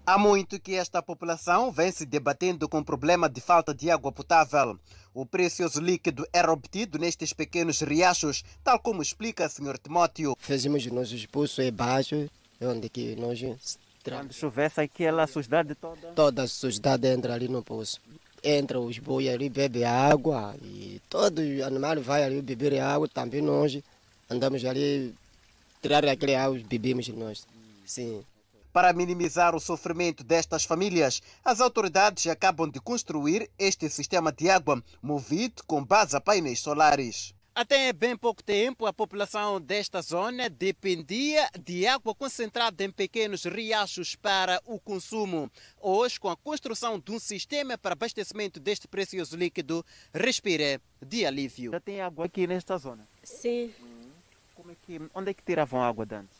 Há 0.05 0.17
muito 0.17 0.59
que 0.59 0.73
esta 0.73 1.03
população 1.03 1.71
vem 1.71 1.91
se 1.91 2.05
debatendo 2.05 2.67
com 2.67 2.79
o 2.79 2.85
problema 2.85 3.29
de 3.29 3.41
falta 3.41 3.75
de 3.75 3.91
água 3.91 4.11
potável. 4.11 4.79
O 5.13 5.25
precioso 5.25 5.81
líquido 5.81 6.27
era 6.31 6.51
obtido 6.51 6.97
nestes 6.99 7.33
pequenos 7.33 7.81
riachos, 7.81 8.43
tal 8.63 8.79
como 8.79 9.01
explica 9.01 9.45
o 9.45 9.49
Sr. 9.49 9.77
Timóteo. 9.77 10.35
Fizemos 10.39 10.85
o 10.85 10.93
nosso 10.93 11.15
expulso 11.15 11.61
é 11.61 11.71
baixo, 11.71 12.29
onde 12.61 12.89
que 12.89 13.15
nós... 13.15 13.77
Quando 14.03 14.33
chovesse 14.33 14.81
aquela 14.81 15.27
sujidade 15.27 15.75
toda? 15.75 16.07
Toda 16.13 16.43
a 16.43 16.47
sujidade 16.47 17.07
entra 17.07 17.33
ali 17.33 17.47
no 17.47 17.61
poço. 17.61 17.99
Entra 18.43 18.79
os 18.79 18.97
bois 18.97 19.27
ali, 19.27 19.49
bebe 19.49 19.83
água 19.83 20.55
e 20.63 21.01
todo 21.09 21.41
animal 21.65 22.01
vai 22.01 22.23
ali 22.23 22.41
beber 22.41 22.79
água. 22.79 23.07
Também 23.07 23.41
nós 23.41 23.77
andamos 24.29 24.63
ali, 24.63 25.13
tirar 25.81 26.05
aquele 26.05 26.35
água, 26.35 26.59
bebemos 26.67 27.07
nós. 27.09 27.45
Sim. 27.85 28.23
Para 28.71 28.93
minimizar 28.93 29.55
o 29.55 29.59
sofrimento 29.59 30.23
destas 30.23 30.63
famílias, 30.63 31.21
as 31.43 31.59
autoridades 31.59 32.27
acabam 32.27 32.69
de 32.69 32.79
construir 32.79 33.49
este 33.57 33.89
sistema 33.89 34.31
de 34.31 34.49
água 34.49 34.83
movido 35.01 35.63
com 35.65 35.83
base 35.83 36.15
a 36.15 36.21
painéis 36.21 36.59
solares. 36.59 37.33
Até 37.55 37.91
bem 37.91 38.15
pouco 38.15 38.43
tempo, 38.43 38.85
a 38.85 38.93
população 38.93 39.59
desta 39.59 40.01
zona 40.01 40.49
dependia 40.49 41.49
de 41.59 41.85
água 41.85 42.13
concentrada 42.13 42.83
em 42.83 42.91
pequenos 42.91 43.43
riachos 43.43 44.15
para 44.15 44.61
o 44.65 44.79
consumo. 44.79 45.51
Hoje, 45.81 46.19
com 46.19 46.29
a 46.29 46.37
construção 46.37 46.99
de 46.99 47.11
um 47.11 47.19
sistema 47.19 47.77
para 47.77 47.93
abastecimento 47.93 48.59
deste 48.59 48.87
precioso 48.87 49.35
líquido, 49.35 49.83
respira 50.13 50.79
de 51.05 51.25
alívio. 51.25 51.71
Já 51.71 51.79
tem 51.79 51.99
água 51.99 52.27
aqui 52.27 52.45
nesta 52.45 52.77
zona? 52.77 53.05
Sim. 53.23 53.73
Como 54.55 54.71
é 54.71 54.75
que, 54.81 55.01
onde 55.13 55.31
é 55.31 55.33
que 55.33 55.43
tiravam 55.43 55.81
água 55.81 56.05
de 56.05 56.15
antes? 56.15 56.38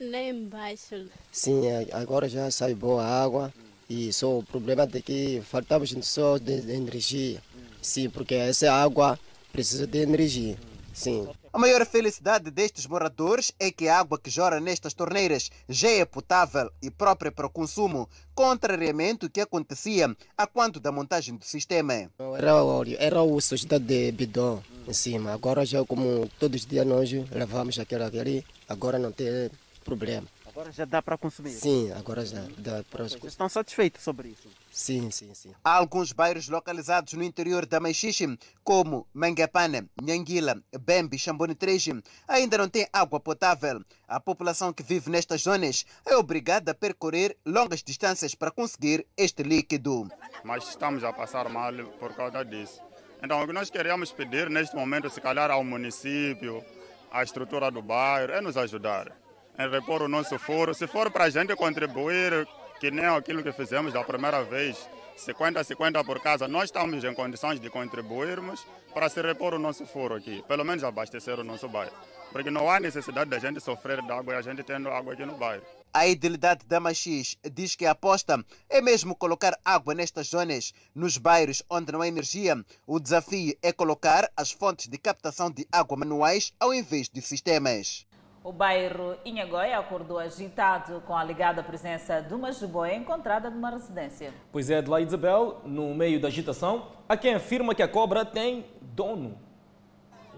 Lá 0.00 0.22
embaixo. 0.22 1.06
Sim, 1.32 1.62
agora 1.92 2.28
já 2.28 2.50
sai 2.50 2.74
boa 2.74 3.04
água. 3.04 3.52
E 3.88 4.12
só 4.12 4.38
o 4.38 4.42
problema 4.42 4.88
é 4.92 5.00
que 5.00 5.40
faltamos 5.42 5.94
só 6.02 6.38
de, 6.38 6.60
de 6.60 6.72
energia. 6.72 7.40
Sim, 7.80 8.10
porque 8.10 8.34
essa 8.34 8.72
água 8.72 9.18
precisa 9.52 9.86
de 9.86 9.98
energia. 9.98 10.56
Sim. 10.92 11.28
A 11.52 11.58
maior 11.58 11.86
felicidade 11.86 12.50
destes 12.50 12.86
moradores 12.86 13.52
é 13.60 13.70
que 13.70 13.86
a 13.88 13.98
água 13.98 14.18
que 14.18 14.28
jorra 14.28 14.60
nestas 14.60 14.92
torneiras 14.92 15.50
já 15.68 15.88
é 15.88 16.04
potável 16.04 16.70
e 16.82 16.90
própria 16.90 17.30
para 17.30 17.46
o 17.46 17.50
consumo, 17.50 18.08
contrariamente 18.34 19.26
ao 19.26 19.30
que 19.30 19.40
acontecia 19.40 20.14
a 20.36 20.46
quando 20.46 20.80
da 20.80 20.90
montagem 20.90 21.36
do 21.36 21.44
sistema. 21.44 22.10
Era 22.36 22.62
óleo, 22.62 22.96
era 22.98 23.22
o 23.22 23.40
sociedade 23.40 23.84
de 23.84 24.12
bidon 24.12 24.62
em 24.88 24.92
cima. 24.92 25.32
Agora 25.32 25.64
já 25.64 25.84
como 25.84 26.28
todos 26.38 26.62
os 26.62 26.66
dias 26.66 26.86
nós 26.86 27.10
levamos 27.30 27.78
aquele 27.78 28.04
ali, 28.04 28.44
agora 28.68 28.98
não 28.98 29.12
tem 29.12 29.50
problema. 29.86 30.26
Agora 30.44 30.72
já 30.72 30.84
dá 30.84 31.00
para 31.00 31.16
consumir? 31.16 31.50
Sim, 31.50 31.92
agora 31.92 32.24
já 32.24 32.42
dá 32.58 32.82
para 32.90 33.04
consumir. 33.04 33.28
Estão 33.28 33.48
satisfeitos 33.48 34.02
sobre 34.02 34.28
isso? 34.28 34.48
Sim, 34.72 35.10
sim, 35.10 35.32
sim. 35.32 35.52
Há 35.62 35.76
alguns 35.76 36.12
bairros 36.12 36.48
localizados 36.48 37.12
no 37.12 37.22
interior 37.22 37.66
da 37.66 37.78
Maixixe, 37.78 38.38
como 38.64 39.06
Mangapane, 39.14 39.88
Nhanguila, 40.02 40.60
Bembe 40.80 41.16
e 41.16 41.18
Xambonitreje, 41.18 42.02
ainda 42.26 42.58
não 42.58 42.68
têm 42.68 42.88
água 42.92 43.20
potável. 43.20 43.84
A 44.08 44.18
população 44.18 44.72
que 44.72 44.82
vive 44.82 45.10
nestas 45.10 45.42
zonas 45.42 45.84
é 46.04 46.16
obrigada 46.16 46.72
a 46.72 46.74
percorrer 46.74 47.36
longas 47.44 47.82
distâncias 47.82 48.34
para 48.34 48.50
conseguir 48.50 49.06
este 49.16 49.42
líquido. 49.42 50.08
Mas 50.42 50.68
estamos 50.68 51.04
a 51.04 51.12
passar 51.12 51.48
mal 51.48 51.72
por 52.00 52.14
causa 52.14 52.42
disso. 52.44 52.80
Então, 53.22 53.42
o 53.42 53.46
que 53.46 53.52
nós 53.52 53.70
queremos 53.70 54.10
pedir 54.10 54.50
neste 54.50 54.74
momento, 54.74 55.10
se 55.10 55.20
calhar 55.20 55.50
ao 55.50 55.62
município, 55.62 56.64
à 57.10 57.22
estrutura 57.22 57.70
do 57.70 57.82
bairro, 57.82 58.32
é 58.32 58.40
nos 58.40 58.56
ajudar 58.56 59.25
em 59.58 59.70
repor 59.70 60.02
o 60.02 60.08
nosso 60.08 60.38
foro. 60.38 60.74
Se 60.74 60.86
for 60.86 61.10
para 61.10 61.24
a 61.24 61.30
gente 61.30 61.54
contribuir, 61.56 62.46
que 62.78 62.90
nem 62.90 63.06
aquilo 63.06 63.42
que 63.42 63.52
fizemos 63.52 63.92
da 63.92 64.04
primeira 64.04 64.42
vez, 64.44 64.76
50 65.16 65.64
50 65.64 66.04
por 66.04 66.20
casa, 66.20 66.46
nós 66.46 66.64
estamos 66.64 67.02
em 67.02 67.14
condições 67.14 67.58
de 67.58 67.70
contribuirmos 67.70 68.66
para 68.92 69.08
se 69.08 69.22
repor 69.22 69.54
o 69.54 69.58
nosso 69.58 69.86
foro 69.86 70.14
aqui, 70.14 70.44
pelo 70.46 70.64
menos 70.64 70.84
abastecer 70.84 71.40
o 71.40 71.44
nosso 71.44 71.68
bairro. 71.68 71.92
Porque 72.30 72.50
não 72.50 72.70
há 72.70 72.78
necessidade 72.78 73.30
da 73.30 73.38
gente 73.38 73.60
sofrer 73.60 74.02
de 74.02 74.12
água 74.12 74.34
e 74.34 74.36
a 74.36 74.42
gente 74.42 74.62
tendo 74.62 74.90
água 74.90 75.14
aqui 75.14 75.24
no 75.24 75.36
bairro. 75.38 75.62
A 75.94 76.06
idilidade 76.06 76.66
da 76.66 76.78
Machis 76.78 77.38
diz 77.50 77.74
que 77.74 77.86
a 77.86 77.92
aposta 77.92 78.44
é 78.68 78.82
mesmo 78.82 79.16
colocar 79.16 79.58
água 79.64 79.94
nestas 79.94 80.28
zonas, 80.28 80.74
nos 80.94 81.16
bairros 81.16 81.62
onde 81.70 81.90
não 81.90 82.02
há 82.02 82.08
energia. 82.08 82.62
O 82.86 83.00
desafio 83.00 83.56
é 83.62 83.72
colocar 83.72 84.30
as 84.36 84.52
fontes 84.52 84.88
de 84.88 84.98
captação 84.98 85.50
de 85.50 85.66
água 85.72 85.96
manuais 85.96 86.52
ao 86.60 86.74
invés 86.74 87.08
de 87.08 87.22
sistemas. 87.22 88.06
O 88.46 88.52
bairro 88.52 89.16
Inhagoia 89.24 89.76
acordou 89.76 90.20
agitado 90.20 91.02
com 91.04 91.16
a 91.16 91.20
alegada 91.20 91.64
presença 91.64 92.20
de 92.20 92.32
uma 92.32 92.52
jiboia 92.52 92.94
encontrada 92.94 93.50
numa 93.50 93.70
residência. 93.70 94.32
Pois 94.52 94.70
é, 94.70 94.78
Adelaide 94.78 95.08
Isabel, 95.08 95.62
no 95.64 95.92
meio 95.92 96.20
da 96.20 96.28
agitação, 96.28 96.92
há 97.08 97.16
quem 97.16 97.34
afirma 97.34 97.74
que 97.74 97.82
a 97.82 97.88
cobra 97.88 98.24
tem 98.24 98.64
dono. 98.80 99.36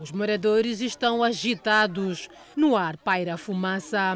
Os 0.01 0.11
moradores 0.11 0.81
estão 0.81 1.23
agitados. 1.23 2.31
No 2.57 2.79
ar 2.79 2.97
paira 2.97 3.35
a 3.35 3.37
fumaça. 3.37 4.14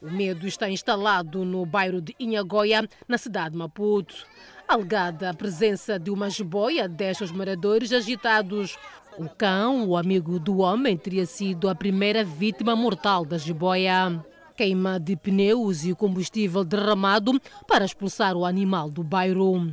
O 0.00 0.08
medo 0.08 0.46
está 0.46 0.70
instalado 0.70 1.44
no 1.44 1.66
bairro 1.66 2.00
de 2.00 2.14
Inhagoia, 2.20 2.88
na 3.08 3.18
cidade 3.18 3.50
de 3.50 3.56
Maputo. 3.56 4.24
Alegada 4.68 5.30
a 5.30 5.34
presença 5.34 5.98
de 5.98 6.12
uma 6.12 6.30
jiboia 6.30 6.86
deixa 6.86 7.24
os 7.24 7.32
moradores 7.32 7.92
agitados. 7.92 8.78
O 9.18 9.28
cão, 9.28 9.86
o 9.86 9.96
amigo 9.96 10.38
do 10.38 10.58
homem, 10.58 10.96
teria 10.96 11.26
sido 11.26 11.68
a 11.68 11.74
primeira 11.74 12.24
vítima 12.24 12.74
mortal 12.74 13.24
da 13.24 13.36
jiboia. 13.36 14.24
Queima 14.56 14.98
de 14.98 15.16
pneus 15.16 15.84
e 15.84 15.94
combustível 15.94 16.64
derramado 16.64 17.38
para 17.66 17.84
expulsar 17.84 18.36
o 18.36 18.44
animal 18.44 18.88
do 18.88 19.02
bairro. 19.02 19.72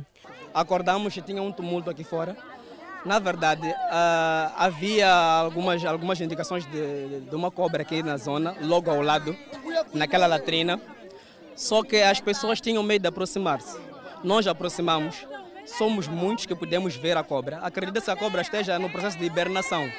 Acordamos 0.52 1.16
e 1.16 1.22
tinha 1.22 1.42
um 1.42 1.52
tumulto 1.52 1.88
aqui 1.88 2.04
fora. 2.04 2.36
Na 3.04 3.18
verdade, 3.18 3.66
uh, 3.66 4.52
havia 4.56 5.10
algumas, 5.10 5.84
algumas 5.84 6.20
indicações 6.20 6.66
de, 6.66 7.20
de 7.20 7.34
uma 7.34 7.50
cobra 7.50 7.82
aqui 7.82 8.02
na 8.02 8.18
zona, 8.18 8.54
logo 8.60 8.90
ao 8.90 9.00
lado, 9.00 9.34
naquela 9.94 10.26
latrina. 10.26 10.78
Só 11.56 11.82
que 11.82 11.96
as 11.96 12.20
pessoas 12.20 12.60
tinham 12.60 12.82
medo 12.82 13.02
de 13.02 13.08
aproximar-se. 13.08 13.78
Nós 14.22 14.46
aproximamos 14.46 15.26
somos 15.64 16.08
muitos 16.08 16.46
que 16.46 16.54
podemos 16.54 16.96
ver 16.96 17.16
a 17.16 17.22
cobra. 17.22 17.58
Acredita-se 17.58 18.06
que 18.06 18.12
a 18.12 18.16
cobra 18.16 18.42
esteja 18.42 18.78
no 18.78 18.90
processo 18.90 19.18
de 19.18 19.24
hibernação. 19.24 19.90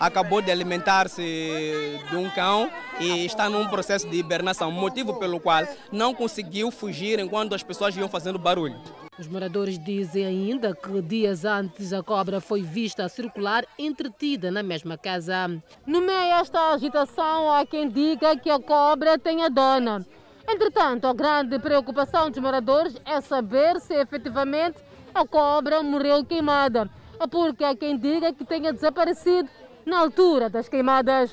Acabou 0.00 0.40
de 0.40 0.50
alimentar-se 0.50 2.00
de 2.08 2.16
um 2.16 2.30
cão 2.30 2.70
e 2.98 3.26
está 3.26 3.50
num 3.50 3.68
processo 3.68 4.08
de 4.08 4.16
hibernação, 4.16 4.70
motivo 4.70 5.14
pelo 5.14 5.38
qual 5.38 5.64
não 5.92 6.14
conseguiu 6.14 6.70
fugir 6.70 7.18
enquanto 7.18 7.54
as 7.54 7.62
pessoas 7.62 7.94
iam 7.96 8.08
fazendo 8.08 8.38
barulho. 8.38 8.80
Os 9.18 9.28
moradores 9.28 9.78
dizem 9.78 10.26
ainda 10.26 10.74
que 10.74 11.00
dias 11.00 11.44
antes 11.44 11.92
a 11.92 12.02
cobra 12.02 12.40
foi 12.40 12.62
vista 12.62 13.04
a 13.04 13.08
circular 13.08 13.64
entretida 13.78 14.50
na 14.50 14.62
mesma 14.62 14.98
casa. 14.98 15.48
No 15.86 16.00
meio 16.00 16.38
desta 16.38 16.72
agitação, 16.72 17.52
há 17.52 17.64
quem 17.64 17.88
diga 17.88 18.36
que 18.36 18.50
a 18.50 18.58
cobra 18.58 19.18
tem 19.18 19.44
a 19.44 19.48
dona. 19.48 20.04
Entretanto, 20.48 21.06
a 21.06 21.14
grande 21.14 21.58
preocupação 21.58 22.28
dos 22.28 22.40
moradores 22.40 22.96
é 23.04 23.20
saber 23.20 23.80
se 23.80 23.94
efetivamente 23.94 24.78
a 25.14 25.24
cobra 25.24 25.82
morreu 25.82 26.24
queimada, 26.24 26.90
porque 27.30 27.64
há 27.64 27.76
quem 27.76 27.96
diga 27.96 28.32
que 28.32 28.44
tenha 28.44 28.72
desaparecido 28.72 29.48
na 29.86 30.00
altura 30.00 30.50
das 30.50 30.68
queimadas. 30.68 31.30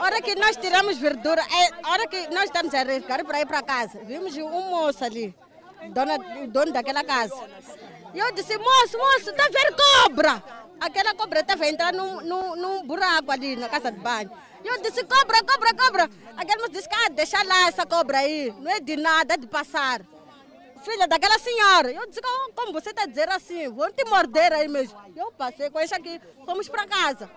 Hora 0.00 0.20
que 0.20 0.34
nós 0.34 0.56
tiramos 0.56 0.98
verdura, 0.98 1.40
é 1.40 1.88
hora 1.88 2.08
que 2.08 2.28
nós 2.34 2.44
estamos 2.44 2.74
a 2.74 2.80
arriscar 2.80 3.24
para 3.24 3.40
ir 3.40 3.46
para 3.46 3.62
casa, 3.62 4.00
vimos 4.04 4.36
um 4.36 4.70
moço 4.70 5.04
ali, 5.04 5.34
dona, 5.90 6.18
dono 6.48 6.72
daquela 6.72 7.04
casa. 7.04 7.48
E 8.12 8.18
eu 8.18 8.32
disse, 8.32 8.58
moço, 8.58 8.98
moço, 8.98 9.30
está 9.30 9.44
a 9.44 9.48
ver 9.48 9.74
cobra? 9.74 10.42
Aquela 10.80 11.14
cobra 11.14 11.40
estava 11.40 11.66
entrando 11.66 11.96
num, 11.96 12.20
num, 12.22 12.56
num 12.56 12.86
buraco 12.86 13.30
ali 13.30 13.54
na 13.54 13.68
casa 13.68 13.92
de 13.92 14.00
banho. 14.00 14.30
E 14.64 14.68
eu 14.68 14.82
disse, 14.82 15.04
cobra, 15.04 15.38
cobra, 15.44 15.74
cobra. 15.74 16.10
Aquele 16.36 16.60
moço 16.60 16.72
disse, 16.72 16.88
ah, 16.92 17.08
deixa 17.10 17.42
lá 17.42 17.68
essa 17.68 17.86
cobra 17.86 18.18
aí, 18.18 18.52
não 18.58 18.70
é 18.70 18.80
de 18.80 18.96
nada, 18.96 19.34
é 19.34 19.36
de 19.36 19.46
passar 19.46 20.02
filha 20.82 21.06
daquela 21.06 21.38
senhora. 21.38 21.90
Eu 21.90 22.06
disse, 22.08 22.20
como 22.54 22.72
você 22.72 22.90
está 22.90 23.02
a 23.02 23.06
dizer 23.06 23.28
assim? 23.30 23.68
Vou 23.68 23.90
te 23.92 24.04
morder 24.04 24.52
aí 24.52 24.68
mesmo. 24.68 24.98
Eu 25.16 25.32
passei 25.32 25.70
com 25.70 25.80
isso 25.80 25.94
aqui, 25.94 26.20
fomos 26.44 26.68
para 26.68 26.86
casa. 26.86 27.30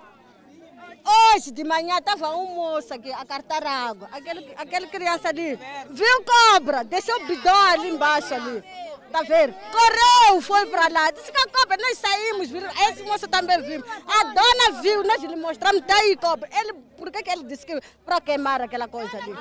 Hoje 1.08 1.52
de 1.52 1.64
manhã 1.64 2.00
estava 2.00 2.36
um 2.36 2.56
moço 2.56 2.92
aqui 2.92 3.12
a 3.12 3.24
cartar 3.24 3.64
água. 3.64 4.10
Aquele, 4.12 4.52
aquele 4.58 4.88
criança 4.88 5.30
ali 5.30 5.58
viu 5.92 6.26
cobra, 6.26 6.84
deixou 6.84 7.16
o 7.22 7.28
bidão 7.28 7.62
ali 7.68 7.90
embaixo 7.90 8.34
ali. 8.34 8.64
tá 9.12 9.22
vendo? 9.22 9.54
Correu, 9.54 10.42
foi 10.42 10.66
para 10.66 10.88
lá. 10.88 11.12
Disse 11.12 11.32
que 11.32 11.38
a 11.38 11.48
cobra, 11.48 11.78
nós 11.78 11.98
saímos, 12.00 12.50
viram? 12.50 12.72
esse 12.90 13.04
moço 13.04 13.28
também 13.28 13.62
viu. 13.62 13.84
A 14.08 14.24
dona 14.24 14.82
viu, 14.82 15.04
nós 15.04 15.22
lhe 15.22 15.36
mostramos, 15.36 15.86
tá 15.86 15.96
aí 15.96 16.18
cobra. 16.18 16.50
Ele, 16.52 16.74
por 16.98 17.12
que, 17.12 17.22
que 17.22 17.30
ele 17.30 17.44
disse 17.44 17.68
que 17.68 17.80
para 18.04 18.20
queimar 18.20 18.62
aquela 18.62 18.88
coisa 18.88 19.16
ali? 19.16 19.34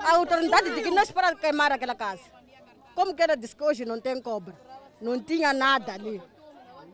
A 0.00 0.16
autoridade 0.16 0.70
disse 0.70 0.82
que 0.84 0.90
nós 0.90 1.10
para 1.10 1.34
queimar 1.34 1.70
aquela 1.70 1.94
casa. 1.94 2.37
Como 2.98 3.14
que 3.14 3.22
ela 3.22 3.36
disse 3.36 3.54
que 3.54 3.62
hoje 3.62 3.84
não 3.84 4.00
tem 4.00 4.20
cobra? 4.20 4.52
Não 5.00 5.22
tinha 5.22 5.52
nada 5.52 5.92
ali. 5.92 6.20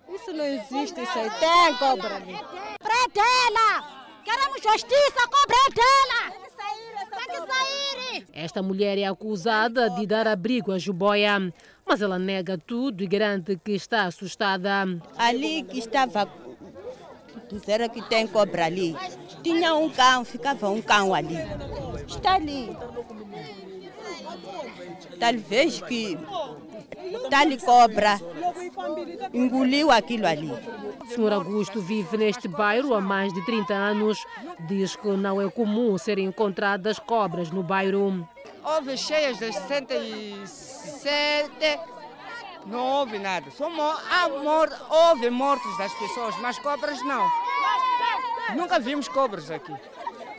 Isso 0.06 0.34
não 0.34 0.44
existe, 0.44 1.00
isso 1.00 1.18
aí. 1.18 1.30
Tem 1.40 1.74
cobra 1.78 2.16
ali. 2.16 2.34
Cobra 2.34 3.08
dela! 3.14 4.04
Queremos 4.22 4.62
justiça, 4.62 5.26
cobra 5.26 5.56
dela! 5.74 6.30
Tem 7.08 7.26
que 7.26 7.46
sair! 7.46 8.26
Esta 8.34 8.62
mulher 8.62 8.98
é 8.98 9.06
acusada 9.06 9.88
de 9.88 10.06
dar 10.06 10.28
abrigo 10.28 10.72
à 10.72 10.78
Juboia, 10.78 11.50
mas 11.86 12.02
ela 12.02 12.18
nega 12.18 12.58
tudo 12.58 13.02
e 13.02 13.06
garante 13.06 13.56
que 13.56 13.72
está 13.72 14.04
assustada. 14.04 14.84
Ali 15.16 15.62
que 15.62 15.78
estava, 15.78 16.30
disseram 17.50 17.88
que 17.88 18.02
tem 18.02 18.26
cobra 18.26 18.66
ali. 18.66 18.94
Tinha 19.42 19.74
um 19.74 19.88
cão, 19.88 20.22
ficava 20.22 20.68
um 20.68 20.82
cão 20.82 21.14
ali. 21.14 21.38
Está 22.06 22.34
ali. 22.34 22.76
Talvez 25.18 25.80
que 25.82 26.18
tal 27.30 27.46
cobra 27.64 28.20
engoliu 29.32 29.90
aquilo 29.90 30.26
ali. 30.26 30.50
O 31.00 31.06
senhor 31.06 31.32
Augusto 31.32 31.80
vive 31.80 32.16
neste 32.16 32.48
bairro 32.48 32.94
há 32.94 33.00
mais 33.00 33.32
de 33.32 33.44
30 33.44 33.74
anos. 33.74 34.24
Diz 34.66 34.96
que 34.96 35.08
não 35.08 35.40
é 35.40 35.50
comum 35.50 35.96
serem 35.98 36.26
encontradas 36.26 36.98
cobras 36.98 37.50
no 37.50 37.62
bairro. 37.62 38.28
Houve 38.62 38.96
cheias 38.96 39.38
de 39.38 39.52
67, 39.52 41.50
não 42.66 42.80
houve 42.80 43.18
nada. 43.18 43.50
Só 43.50 43.66
há 43.66 44.28
morte, 44.28 44.74
houve 44.88 45.28
mortes 45.30 45.76
das 45.78 45.92
pessoas, 45.94 46.34
mas 46.40 46.58
cobras 46.58 47.02
não. 47.04 47.28
Nunca 48.56 48.78
vimos 48.78 49.08
cobras 49.08 49.50
aqui. 49.50 49.74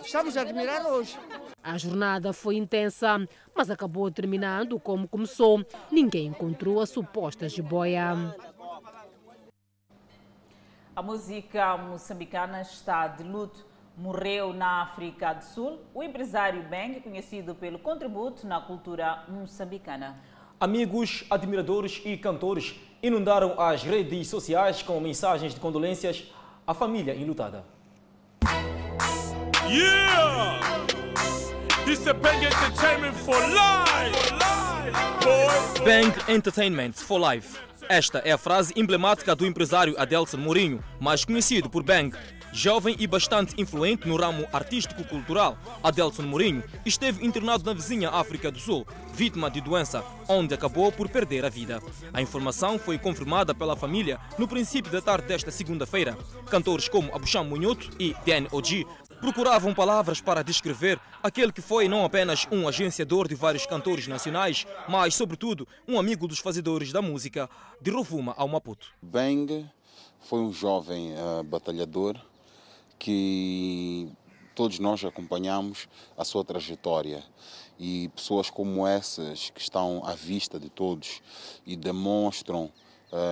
Estamos 0.03 0.37
a 0.37 0.41
admirar 0.41 0.85
hoje. 0.85 1.17
A 1.63 1.77
jornada 1.77 2.31
foi 2.31 2.55
intensa, 2.57 3.27
mas 3.55 3.71
acabou 3.71 4.11
terminando 4.11 4.79
como 4.79 5.07
começou. 5.07 5.65
Ninguém 5.91 6.27
encontrou 6.27 6.81
a 6.81 6.85
suposta 6.85 7.47
jiboia. 7.47 8.35
A 10.95 11.01
música 11.01 11.77
moçambicana 11.77 12.61
está 12.61 13.07
de 13.07 13.23
luto. 13.23 13.65
Morreu 13.97 14.51
na 14.51 14.81
África 14.81 15.33
do 15.33 15.43
Sul 15.43 15.79
o 15.93 16.03
empresário 16.03 16.61
Beng, 16.63 16.99
conhecido 16.99 17.55
pelo 17.55 17.79
contributo 17.79 18.45
na 18.45 18.59
cultura 18.59 19.23
moçambicana. 19.29 20.19
Amigos, 20.59 21.23
admiradores 21.29 22.01
e 22.03 22.17
cantores 22.17 22.75
inundaram 23.01 23.59
as 23.59 23.83
redes 23.83 24.27
sociais 24.27 24.81
com 24.81 24.99
mensagens 24.99 25.53
de 25.53 25.61
condolências 25.61 26.29
à 26.67 26.73
família 26.73 27.15
enlutada. 27.15 27.63
Yeah! 29.67 30.35
Bang 31.85 32.43
Entertainment 32.43 33.13
for 33.13 33.39
life! 33.53 34.33
Bang 35.85 36.11
Entertainment 36.27 36.93
for 36.93 37.19
Life. 37.19 37.59
Esta 37.87 38.17
é 38.25 38.31
a 38.31 38.39
frase 38.39 38.73
emblemática 38.75 39.35
do 39.35 39.45
empresário 39.45 39.93
Adelson 39.95 40.37
Mourinho, 40.37 40.83
mais 40.99 41.23
conhecido 41.23 41.69
por 41.69 41.83
Bang. 41.83 42.17
Jovem 42.51 42.95
e 42.97 43.05
bastante 43.05 43.53
influente 43.61 44.07
no 44.07 44.15
ramo 44.15 44.47
artístico-cultural, 44.51 45.59
Adelson 45.83 46.23
Mourinho 46.23 46.63
esteve 46.85 47.23
internado 47.23 47.63
na 47.65 47.73
vizinha 47.73 48.09
África 48.09 48.49
do 48.49 48.57
Sul, 48.57 48.87
vítima 49.13 49.51
de 49.51 49.61
doença, 49.61 50.03
onde 50.27 50.55
acabou 50.55 50.91
por 50.91 51.07
perder 51.07 51.45
a 51.45 51.49
vida. 51.49 51.83
A 52.11 52.21
informação 52.21 52.79
foi 52.79 52.97
confirmada 52.97 53.53
pela 53.53 53.75
família 53.75 54.19
no 54.39 54.47
princípio 54.47 54.91
da 54.91 55.01
tarde 55.01 55.27
desta 55.27 55.51
segunda-feira. 55.51 56.17
Cantores 56.49 56.87
como 56.87 57.13
Abucham 57.13 57.43
Munhoto 57.43 57.89
e 57.99 58.15
Dan 58.25 58.47
Oji 58.51 58.87
procuravam 59.19 59.73
palavras 59.73 60.21
para 60.21 60.43
descrever 60.43 60.99
aquele 61.21 61.51
que 61.51 61.61
foi 61.61 61.87
não 61.87 62.05
apenas 62.05 62.47
um 62.51 62.67
agenciador 62.67 63.27
de 63.27 63.35
vários 63.35 63.65
cantores 63.65 64.07
nacionais, 64.07 64.65
mas, 64.87 65.15
sobretudo, 65.15 65.67
um 65.87 65.99
amigo 65.99 66.27
dos 66.27 66.39
fazedores 66.39 66.91
da 66.91 67.01
música 67.01 67.49
de 67.81 67.91
Rovuma 67.91 68.33
ao 68.37 68.47
Maputo. 68.47 68.93
Bang 69.01 69.65
foi 70.21 70.39
um 70.39 70.51
jovem 70.51 71.13
uh, 71.13 71.43
batalhador 71.43 72.15
que 72.97 74.09
todos 74.55 74.79
nós 74.79 75.03
acompanhamos 75.03 75.87
a 76.17 76.23
sua 76.23 76.43
trajetória 76.43 77.23
e 77.77 78.09
pessoas 78.15 78.49
como 78.49 78.87
essas 78.87 79.49
que 79.49 79.59
estão 79.59 80.01
à 80.05 80.15
vista 80.15 80.59
de 80.59 80.69
todos 80.69 81.21
e 81.65 81.75
demonstram 81.75 82.71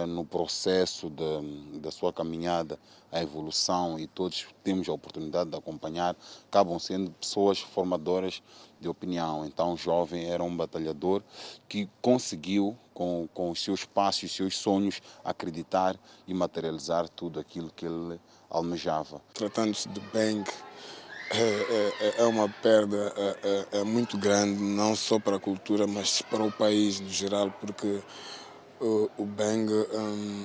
no 0.07 0.23
processo 0.23 1.09
da 1.09 1.91
sua 1.91 2.13
caminhada 2.13 2.79
a 3.13 3.21
evolução 3.21 3.99
e 3.99 4.07
todos 4.07 4.47
temos 4.63 4.89
a 4.89 4.93
oportunidade 4.93 5.51
de 5.51 5.55
acompanhar, 5.55 6.15
acabam 6.47 6.79
sendo 6.79 7.11
pessoas 7.11 7.59
formadoras 7.59 8.41
de 8.79 8.89
opinião. 8.89 9.45
Então, 9.45 9.73
o 9.73 9.77
jovem 9.77 10.25
era 10.25 10.43
um 10.43 10.55
batalhador 10.55 11.21
que 11.69 11.87
conseguiu, 12.01 12.75
com, 12.93 13.29
com 13.33 13.51
os 13.51 13.63
seus 13.63 13.85
passos, 13.85 14.23
os 14.23 14.35
seus 14.35 14.57
sonhos, 14.57 14.99
acreditar 15.23 15.95
e 16.27 16.33
materializar 16.33 17.07
tudo 17.07 17.39
aquilo 17.39 17.71
que 17.75 17.85
ele 17.85 18.19
almejava. 18.49 19.21
Tratando-se 19.33 19.87
de 19.89 19.99
Bang, 19.99 20.43
é, 21.29 21.93
é, 21.99 22.13
é, 22.21 22.23
uma 22.25 22.49
perda 22.49 23.13
é, 23.15 23.79
é, 23.79 23.83
muito 23.83 24.17
grande, 24.17 24.59
não 24.61 24.95
só 24.95 25.19
para 25.19 25.37
a 25.37 25.39
cultura, 25.39 25.87
mas 25.87 26.21
para 26.21 26.43
o 26.43 26.51
país 26.51 26.99
no 26.99 27.09
geral, 27.09 27.51
porque 27.59 28.01
o, 28.83 29.09
o 29.17 29.25
Bang 29.25 29.71
um, 29.71 30.43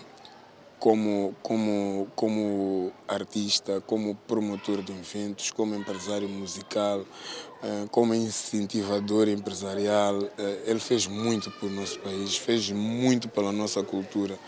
como, 0.78 1.34
como, 1.42 2.06
como 2.14 2.92
artista, 3.08 3.80
como 3.80 4.14
promotor 4.14 4.80
de 4.80 4.92
eventos, 4.92 5.50
como 5.50 5.74
empresário 5.74 6.28
musical, 6.28 7.04
eh, 7.62 7.86
como 7.90 8.14
incentivador 8.14 9.28
empresarial. 9.28 10.22
Eh, 10.38 10.62
ele 10.66 10.78
fez 10.78 11.08
muito 11.08 11.50
por 11.50 11.68
nosso 11.68 11.98
país, 11.98 12.36
fez 12.36 12.70
muito 12.70 13.28
pela 13.28 13.50
nossa 13.50 13.82
cultura. 13.82 14.38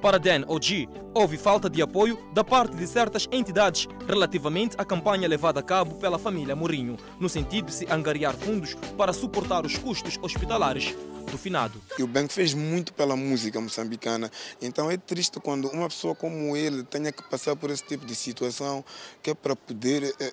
Para 0.00 0.18
Dan 0.18 0.44
OG, 0.46 0.88
houve 1.12 1.36
falta 1.36 1.68
de 1.68 1.82
apoio 1.82 2.16
da 2.32 2.44
parte 2.44 2.76
de 2.76 2.86
certas 2.86 3.28
entidades 3.30 3.88
relativamente 4.06 4.76
à 4.78 4.84
campanha 4.84 5.28
levada 5.28 5.60
a 5.60 5.62
cabo 5.62 5.96
pela 5.96 6.18
família 6.18 6.54
Mourinho, 6.54 6.96
no 7.18 7.28
sentido 7.28 7.66
de 7.66 7.74
se 7.74 7.86
angariar 7.90 8.34
fundos 8.34 8.74
para 8.96 9.12
suportar 9.12 9.66
os 9.66 9.76
custos 9.76 10.16
hospitalares 10.22 10.94
do 11.30 11.38
finado. 11.38 11.80
E 11.98 12.02
o 12.02 12.06
Banco 12.06 12.32
fez 12.32 12.54
muito 12.54 12.92
pela 12.92 13.16
música 13.16 13.60
moçambicana, 13.60 14.30
então 14.60 14.90
é 14.90 14.96
triste 14.96 15.40
quando 15.40 15.68
uma 15.68 15.88
pessoa 15.88 16.14
como 16.14 16.56
ele 16.56 16.82
tenha 16.84 17.12
que 17.12 17.22
passar 17.22 17.56
por 17.56 17.70
esse 17.70 17.84
tipo 17.84 18.06
de 18.06 18.14
situação, 18.14 18.84
que 19.22 19.30
é 19.30 19.34
para 19.34 19.54
poder, 19.56 20.14
é, 20.18 20.32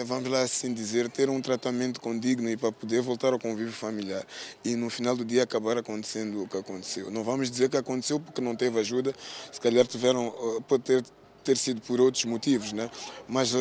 é, 0.00 0.04
vamos 0.04 0.28
lá 0.30 0.42
assim 0.42 0.72
dizer, 0.72 1.08
ter 1.10 1.30
um 1.30 1.40
tratamento 1.40 2.00
condigno 2.00 2.48
e 2.50 2.56
para 2.56 2.72
poder 2.72 3.00
voltar 3.02 3.32
ao 3.32 3.38
convívio 3.38 3.72
familiar. 3.72 4.24
E 4.64 4.74
no 4.76 4.90
final 4.90 5.16
do 5.16 5.24
dia 5.24 5.42
acabar 5.42 5.78
acontecendo 5.78 6.42
o 6.42 6.48
que 6.48 6.56
aconteceu. 6.56 7.10
Não 7.10 7.22
vamos 7.24 7.50
dizer 7.50 7.68
que 7.68 7.76
aconteceu 7.76 8.18
porque 8.18 8.40
não 8.40 8.56
teve 8.56 8.78
ajuda, 8.80 9.14
se 9.50 9.60
calhar 9.60 9.86
tiveram, 9.86 10.30
pode 10.66 10.82
ter, 10.82 11.04
ter 11.44 11.56
sido 11.56 11.80
por 11.80 12.00
outros 12.00 12.24
motivos, 12.24 12.72
né? 12.72 12.90
mas 13.28 13.54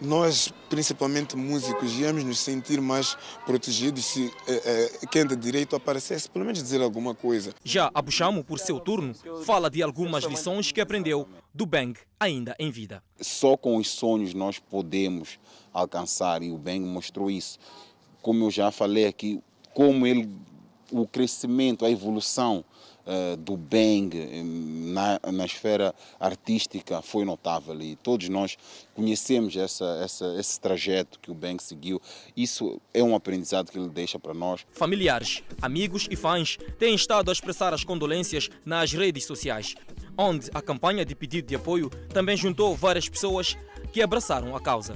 nós, 0.00 0.52
principalmente 0.68 1.36
músicos, 1.36 1.98
íamos 1.98 2.24
nos 2.24 2.38
sentir 2.38 2.80
mais 2.80 3.16
protegidos 3.44 4.04
se 4.04 4.32
é, 4.46 4.52
é, 5.02 5.06
quem 5.06 5.26
de 5.26 5.36
direito 5.36 5.76
aparecesse, 5.76 6.28
pelo 6.28 6.44
menos 6.44 6.62
dizer 6.62 6.80
alguma 6.80 7.14
coisa. 7.14 7.54
Já 7.62 7.90
Abuchamo, 7.92 8.42
por 8.42 8.58
seu 8.58 8.80
turno, 8.80 9.14
fala 9.44 9.68
de 9.68 9.82
algumas 9.82 10.24
lições 10.24 10.72
que 10.72 10.80
aprendeu 10.80 11.28
do 11.52 11.66
Bang 11.66 11.98
ainda 12.18 12.54
em 12.58 12.70
vida. 12.70 13.02
Só 13.20 13.56
com 13.56 13.76
os 13.76 13.88
sonhos 13.88 14.32
nós 14.32 14.58
podemos 14.58 15.38
alcançar 15.72 16.42
e 16.42 16.50
o 16.50 16.56
Bang 16.56 16.80
mostrou 16.80 17.30
isso. 17.30 17.58
Como 18.22 18.44
eu 18.44 18.50
já 18.50 18.70
falei 18.70 19.06
aqui, 19.06 19.42
como 19.74 20.06
ele, 20.06 20.28
o 20.90 21.06
crescimento, 21.06 21.84
a 21.84 21.90
evolução 21.90 22.64
uh, 23.06 23.36
do 23.36 23.56
Bang 23.56 24.10
na, 24.92 25.20
na 25.32 25.44
esfera 25.44 25.94
artística 26.18 27.02
foi 27.02 27.24
notável 27.24 27.80
e 27.80 27.96
todos 27.96 28.28
nós 28.28 28.56
conhecemos 28.94 29.56
essa, 29.56 30.00
essa, 30.02 30.34
esse 30.38 30.60
trajeto 30.60 31.18
que 31.20 31.30
o 31.30 31.34
Bang 31.34 31.62
seguiu. 31.62 32.00
Isso 32.36 32.80
é 32.92 33.02
um 33.02 33.14
aprendizado 33.14 33.70
que 33.70 33.78
ele 33.78 33.88
deixa 33.88 34.18
para 34.18 34.34
nós. 34.34 34.66
Familiares, 34.72 35.42
amigos 35.60 36.06
e 36.10 36.16
fãs 36.16 36.58
têm 36.78 36.94
estado 36.94 37.30
a 37.30 37.32
expressar 37.32 37.72
as 37.72 37.84
condolências 37.84 38.48
nas 38.64 38.92
redes 38.92 39.24
sociais, 39.24 39.74
onde 40.16 40.50
a 40.52 40.60
campanha 40.60 41.04
de 41.04 41.14
pedido 41.14 41.48
de 41.48 41.56
apoio 41.56 41.90
também 42.12 42.36
juntou 42.36 42.74
várias 42.76 43.08
pessoas 43.08 43.56
que 43.92 44.02
abraçaram 44.02 44.54
a 44.54 44.60
causa. 44.60 44.94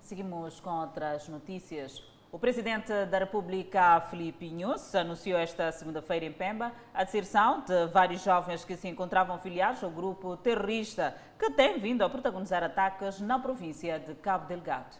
Seguimos 0.00 0.58
com 0.60 0.70
outras 0.70 1.28
notícias. 1.28 2.02
O 2.30 2.38
presidente 2.38 2.92
da 3.06 3.20
República, 3.20 4.02
Filipe 4.10 4.44
Inhos, 4.44 4.94
anunciou 4.94 5.38
esta 5.38 5.72
segunda-feira 5.72 6.26
em 6.26 6.32
Pemba 6.32 6.72
a 6.92 7.02
deserção 7.02 7.64
de 7.66 7.86
vários 7.86 8.22
jovens 8.22 8.66
que 8.66 8.76
se 8.76 8.86
encontravam 8.86 9.38
filiados 9.38 9.82
ao 9.82 9.90
grupo 9.90 10.36
terrorista 10.36 11.16
que 11.38 11.50
tem 11.52 11.78
vindo 11.78 12.02
a 12.02 12.10
protagonizar 12.10 12.62
ataques 12.62 13.18
na 13.18 13.38
província 13.38 13.98
de 13.98 14.14
Cabo 14.16 14.46
Delgado. 14.46 14.94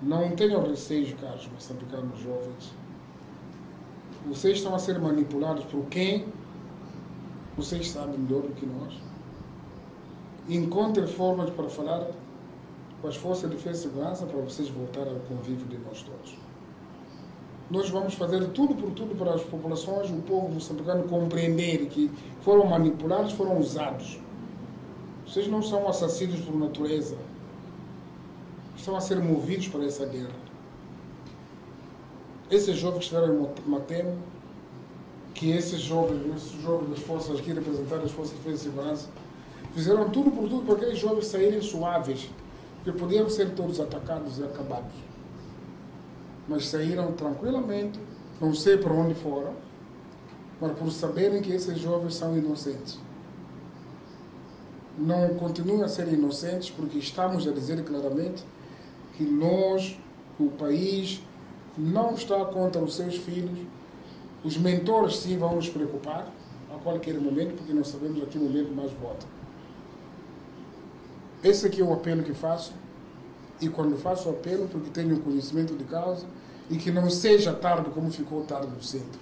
Não 0.00 0.36
tenham 0.36 0.62
receios, 0.62 1.12
caros 1.20 1.48
moçambicanos 1.48 2.20
jovens. 2.20 2.72
Vocês 4.26 4.58
estão 4.58 4.76
a 4.76 4.78
ser 4.78 5.00
manipulados 5.00 5.64
por 5.64 5.86
quem 5.86 6.32
vocês 7.56 7.90
sabem 7.90 8.16
melhor 8.16 8.42
do 8.42 8.54
que 8.54 8.64
nós. 8.64 8.94
Encontrem 10.48 11.08
formas 11.08 11.50
para 11.50 11.68
falar 11.68 12.06
com 13.00 13.08
as 13.08 13.16
forças 13.16 13.50
de 13.50 13.56
defesa 13.56 13.80
e 13.80 13.82
segurança 13.82 14.26
para 14.26 14.40
vocês 14.40 14.68
voltarem 14.68 15.12
ao 15.12 15.20
convívio 15.20 15.66
de 15.66 15.78
nós 15.78 16.02
todos. 16.02 16.36
Nós 17.70 17.90
vamos 17.90 18.14
fazer 18.14 18.46
tudo 18.48 18.74
por 18.74 18.92
tudo 18.92 19.16
para 19.16 19.34
as 19.34 19.42
populações, 19.42 20.10
o 20.10 20.22
povo 20.22 20.48
moçambicano 20.48 21.04
compreender 21.08 21.86
que 21.86 22.10
foram 22.42 22.66
manipulados, 22.66 23.32
foram 23.32 23.58
usados. 23.58 24.20
Vocês 25.26 25.48
não 25.48 25.60
são 25.60 25.88
assassinos 25.88 26.40
por 26.40 26.54
natureza. 26.54 27.16
Estão 28.76 28.94
a 28.94 29.00
ser 29.00 29.18
movidos 29.18 29.66
para 29.66 29.84
essa 29.84 30.06
guerra. 30.06 30.46
Esses 32.48 32.76
jovens 32.76 32.98
que 32.98 33.04
estiveram 33.04 33.34
em 33.34 33.68
Matemo, 33.68 34.16
que 35.34 35.50
esses 35.50 35.80
jovens, 35.80 36.36
esses 36.36 36.62
jovens 36.62 36.90
das 36.90 37.00
forças 37.00 37.40
aqui 37.40 37.52
representadas 37.52 38.04
das 38.04 38.12
forças 38.12 38.36
de 38.36 38.42
defesa 38.42 38.56
e 38.56 38.70
segurança, 38.70 39.08
fizeram 39.74 40.08
tudo 40.10 40.30
por 40.30 40.48
tudo 40.48 40.64
para 40.64 40.76
aqueles 40.76 40.98
jovens 40.98 41.26
saírem 41.26 41.60
suaves, 41.60 42.30
que 42.86 42.92
podiam 42.92 43.28
ser 43.28 43.50
todos 43.50 43.80
atacados 43.80 44.38
e 44.38 44.44
acabados. 44.44 44.92
Mas 46.46 46.68
saíram 46.68 47.10
tranquilamente, 47.14 47.98
não 48.40 48.54
sei 48.54 48.76
para 48.76 48.92
onde 48.92 49.12
foram, 49.12 49.54
mas 50.60 50.70
por 50.78 50.92
saberem 50.92 51.42
que 51.42 51.50
esses 51.50 51.76
jovens 51.80 52.14
são 52.14 52.38
inocentes. 52.38 53.00
Não 54.96 55.30
continuem 55.30 55.82
a 55.82 55.88
ser 55.88 56.06
inocentes, 56.12 56.70
porque 56.70 56.98
estamos 56.98 57.48
a 57.48 57.50
dizer 57.50 57.82
claramente 57.82 58.44
que 59.16 59.24
nós, 59.24 59.98
o 60.38 60.48
país, 60.50 61.20
não 61.76 62.14
está 62.14 62.44
contra 62.44 62.80
os 62.80 62.94
seus 62.94 63.16
filhos. 63.16 63.58
Os 64.44 64.56
mentores 64.56 65.16
sim 65.16 65.36
vão 65.36 65.56
nos 65.56 65.68
preocupar 65.68 66.32
a 66.72 66.78
qualquer 66.78 67.18
momento, 67.18 67.56
porque 67.56 67.72
nós 67.72 67.88
sabemos 67.88 68.22
a 68.22 68.26
que 68.26 68.38
momento 68.38 68.72
mais 68.72 68.92
vota. 68.92 69.26
Esse 71.42 71.66
aqui 71.66 71.80
é 71.80 71.84
o 71.84 71.92
apelo 71.92 72.22
que 72.22 72.34
faço, 72.34 72.72
e 73.60 73.68
quando 73.68 73.96
faço 73.96 74.28
o 74.28 74.32
apelo, 74.32 74.68
porque 74.68 74.90
tenho 74.90 75.18
conhecimento 75.20 75.74
de 75.74 75.84
causa, 75.84 76.26
e 76.68 76.76
que 76.76 76.90
não 76.90 77.08
seja 77.08 77.52
tarde 77.52 77.90
como 77.90 78.10
ficou 78.10 78.44
tarde 78.44 78.68
no 78.68 78.82
centro. 78.82 79.20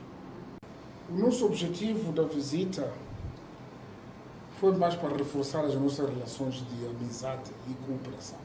O 1.11 1.15
nosso 1.15 1.45
objetivo 1.45 2.13
da 2.13 2.23
visita 2.23 2.91
foi 4.59 4.75
mais 4.77 4.95
para 4.95 5.17
reforçar 5.17 5.65
as 5.65 5.75
nossas 5.75 6.09
relações 6.09 6.55
de 6.55 6.87
amizade 6.87 7.51
e 7.69 7.75
cooperação. 7.87 8.39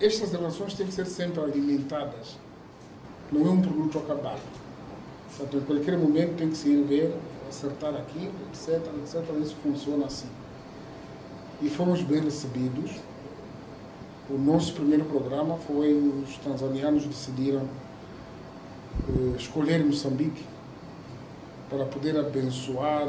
Estas 0.00 0.32
relações 0.32 0.74
têm 0.74 0.86
que 0.86 0.92
ser 0.92 1.06
sempre 1.06 1.40
alimentadas, 1.40 2.36
não 3.30 3.46
é 3.46 3.50
um 3.50 3.62
produto 3.62 3.98
acabado. 3.98 4.42
Portanto, 5.28 5.56
em 5.56 5.60
qualquer 5.60 5.98
momento 5.98 6.36
tem 6.36 6.50
que 6.50 6.56
se 6.56 6.68
ir 6.68 6.82
ver, 6.84 7.14
acertar 7.48 7.94
aqui, 7.94 8.30
etc, 8.48 8.80
etc. 9.02 9.22
Isso 9.40 9.56
funciona 9.62 10.06
assim. 10.06 10.28
E 11.64 11.70
fomos 11.70 12.02
bem 12.02 12.20
recebidos. 12.20 12.90
O 14.28 14.36
nosso 14.36 14.74
primeiro 14.74 15.06
programa 15.06 15.56
foi 15.56 15.94
os 15.94 16.36
tanzanianos 16.36 17.06
decidiram 17.06 17.62
eh, 19.08 19.36
escolher 19.38 19.82
Moçambique 19.82 20.44
para 21.70 21.86
poder 21.86 22.18
abençoar 22.18 23.08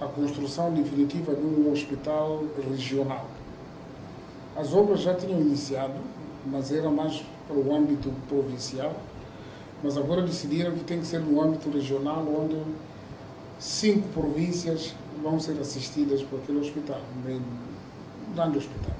a 0.00 0.06
construção 0.06 0.72
definitiva 0.72 1.34
de 1.34 1.44
um 1.44 1.70
hospital 1.70 2.44
regional. 2.66 3.26
As 4.56 4.72
obras 4.72 5.00
já 5.00 5.12
tinham 5.12 5.38
iniciado, 5.38 6.00
mas 6.46 6.72
era 6.72 6.88
mais 6.88 7.22
para 7.46 7.58
o 7.58 7.76
âmbito 7.76 8.10
provincial, 8.26 8.96
mas 9.84 9.98
agora 9.98 10.22
decidiram 10.22 10.72
que 10.72 10.84
tem 10.84 11.00
que 11.00 11.06
ser 11.06 11.20
no 11.20 11.42
âmbito 11.42 11.68
regional, 11.68 12.26
onde 12.26 12.56
cinco 13.58 14.08
províncias 14.14 14.94
vão 15.22 15.38
ser 15.40 15.58
assistidas 15.60 16.22
por 16.22 16.38
aquele 16.40 16.60
hospital, 16.60 17.00
um 17.16 18.34
grande 18.34 18.58
hospital. 18.58 18.94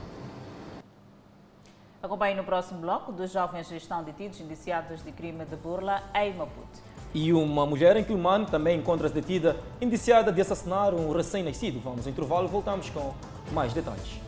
Acompanhe 2.02 2.36
no 2.36 2.44
próximo 2.44 2.80
bloco. 2.80 3.10
Dois 3.10 3.32
jovens 3.32 3.70
estão 3.72 4.02
detidos 4.02 4.40
indiciados 4.40 5.02
de 5.02 5.10
crime 5.12 5.44
de 5.44 5.56
burla 5.56 6.02
em 6.14 6.34
Maputo. 6.34 6.86
E 7.12 7.32
uma 7.32 7.66
mulher 7.66 7.96
em 7.96 8.04
Quilmane 8.04 8.46
também 8.46 8.78
encontra-se 8.78 9.14
detida, 9.14 9.56
indiciada 9.80 10.30
de 10.30 10.40
assassinar 10.40 10.94
um 10.94 11.12
recém-nascido. 11.12 11.80
Vamos 11.80 12.06
ao 12.06 12.12
intervalo 12.12 12.46
e 12.46 12.50
voltamos 12.50 12.90
com 12.90 13.14
mais 13.52 13.72
detalhes. 13.72 14.20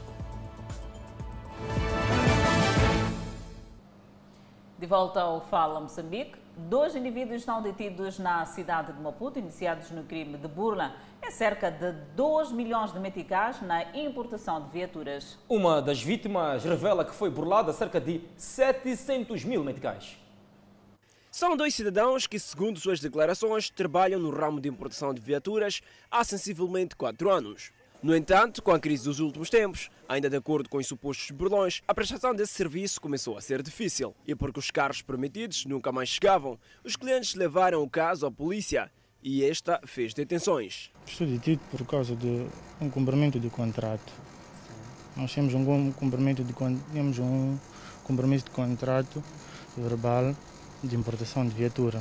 De 4.79 4.87
volta 4.87 5.21
ao 5.21 5.41
Fala 5.43 5.81
Moçambique, 5.81 6.39
dois 6.59 6.97
indivíduos 6.97 7.41
estão 7.41 7.63
detidos 7.63 8.19
na 8.19 8.45
cidade 8.45 8.93
de 8.93 9.01
Maputo, 9.01 9.39
iniciados 9.39 9.91
no 9.91 10.03
crime 10.03 10.37
de 10.37 10.49
burla 10.49 10.97
em 11.23 11.31
cerca 11.31 11.71
de 11.71 11.93
2 12.17 12.53
milhões 12.53 12.93
de 12.93 12.99
meticais 12.99 13.63
na 13.63 13.97
importação 13.97 14.61
de 14.63 14.71
viaturas. 14.71 15.39
Uma 15.49 15.81
das 15.81 16.03
vítimas 16.03 16.65
revela 16.65 17.05
que 17.05 17.15
foi 17.15 17.31
burlada 17.31 17.73
cerca 17.73 18.01
de 18.01 18.21
700 18.37 19.45
mil 19.45 19.63
meticais. 19.63 20.19
São 21.31 21.57
dois 21.57 21.75
cidadãos 21.75 22.27
que, 22.27 22.39
segundo 22.39 22.81
suas 22.81 22.99
declarações, 22.99 23.71
trabalham 23.71 24.19
no 24.19 24.31
ramo 24.31 24.61
de 24.61 24.69
importação 24.69 25.15
de 25.15 25.21
viaturas 25.21 25.81
há 26.11 26.25
sensivelmente 26.25 26.97
4 26.97 27.31
anos. 27.31 27.71
No 28.01 28.15
entanto, 28.15 28.63
com 28.63 28.71
a 28.71 28.79
crise 28.79 29.05
dos 29.05 29.19
últimos 29.19 29.51
tempos, 29.51 29.91
ainda 30.09 30.31
de 30.31 30.37
acordo 30.37 30.69
com 30.69 30.79
os 30.79 30.87
supostos 30.87 31.33
burlões, 31.33 31.83
a 31.87 31.93
prestação 31.93 32.33
desse 32.33 32.53
serviço 32.53 33.01
começou 33.01 33.37
a 33.37 33.41
ser 33.41 33.61
difícil. 33.61 34.15
E 34.25 34.37
porque 34.37 34.61
os 34.61 34.71
carros 34.71 35.03
permitidos 35.03 35.67
nunca 35.67 35.91
mais 35.91 36.09
chegavam, 36.09 36.57
os 36.85 36.95
clientes 36.95 37.35
levaram 37.35 37.83
o 37.83 37.91
caso 37.91 38.25
à 38.25 38.31
polícia 38.31 38.89
e 39.21 39.45
esta 39.45 39.81
fez 39.85 40.15
detenções. 40.15 40.93
Estou 41.05 41.27
detido 41.27 41.61
por 41.73 41.85
causa 41.85 42.15
de 42.15 42.47
um 42.81 42.89
cumprimento 42.89 43.41
de 43.41 43.51
contrato. 43.51 44.13
Nós 45.17 45.35
temos 45.35 45.53
um 45.53 45.91
cumprimento 45.91 46.45
de, 46.45 46.55
temos 46.93 47.19
um 47.19 47.59
compromisso 48.05 48.45
de 48.45 48.53
contrato 48.53 49.21
verbal 49.77 50.37
de 50.85 50.95
importação 50.95 51.45
de 51.45 51.53
viatura 51.53 52.01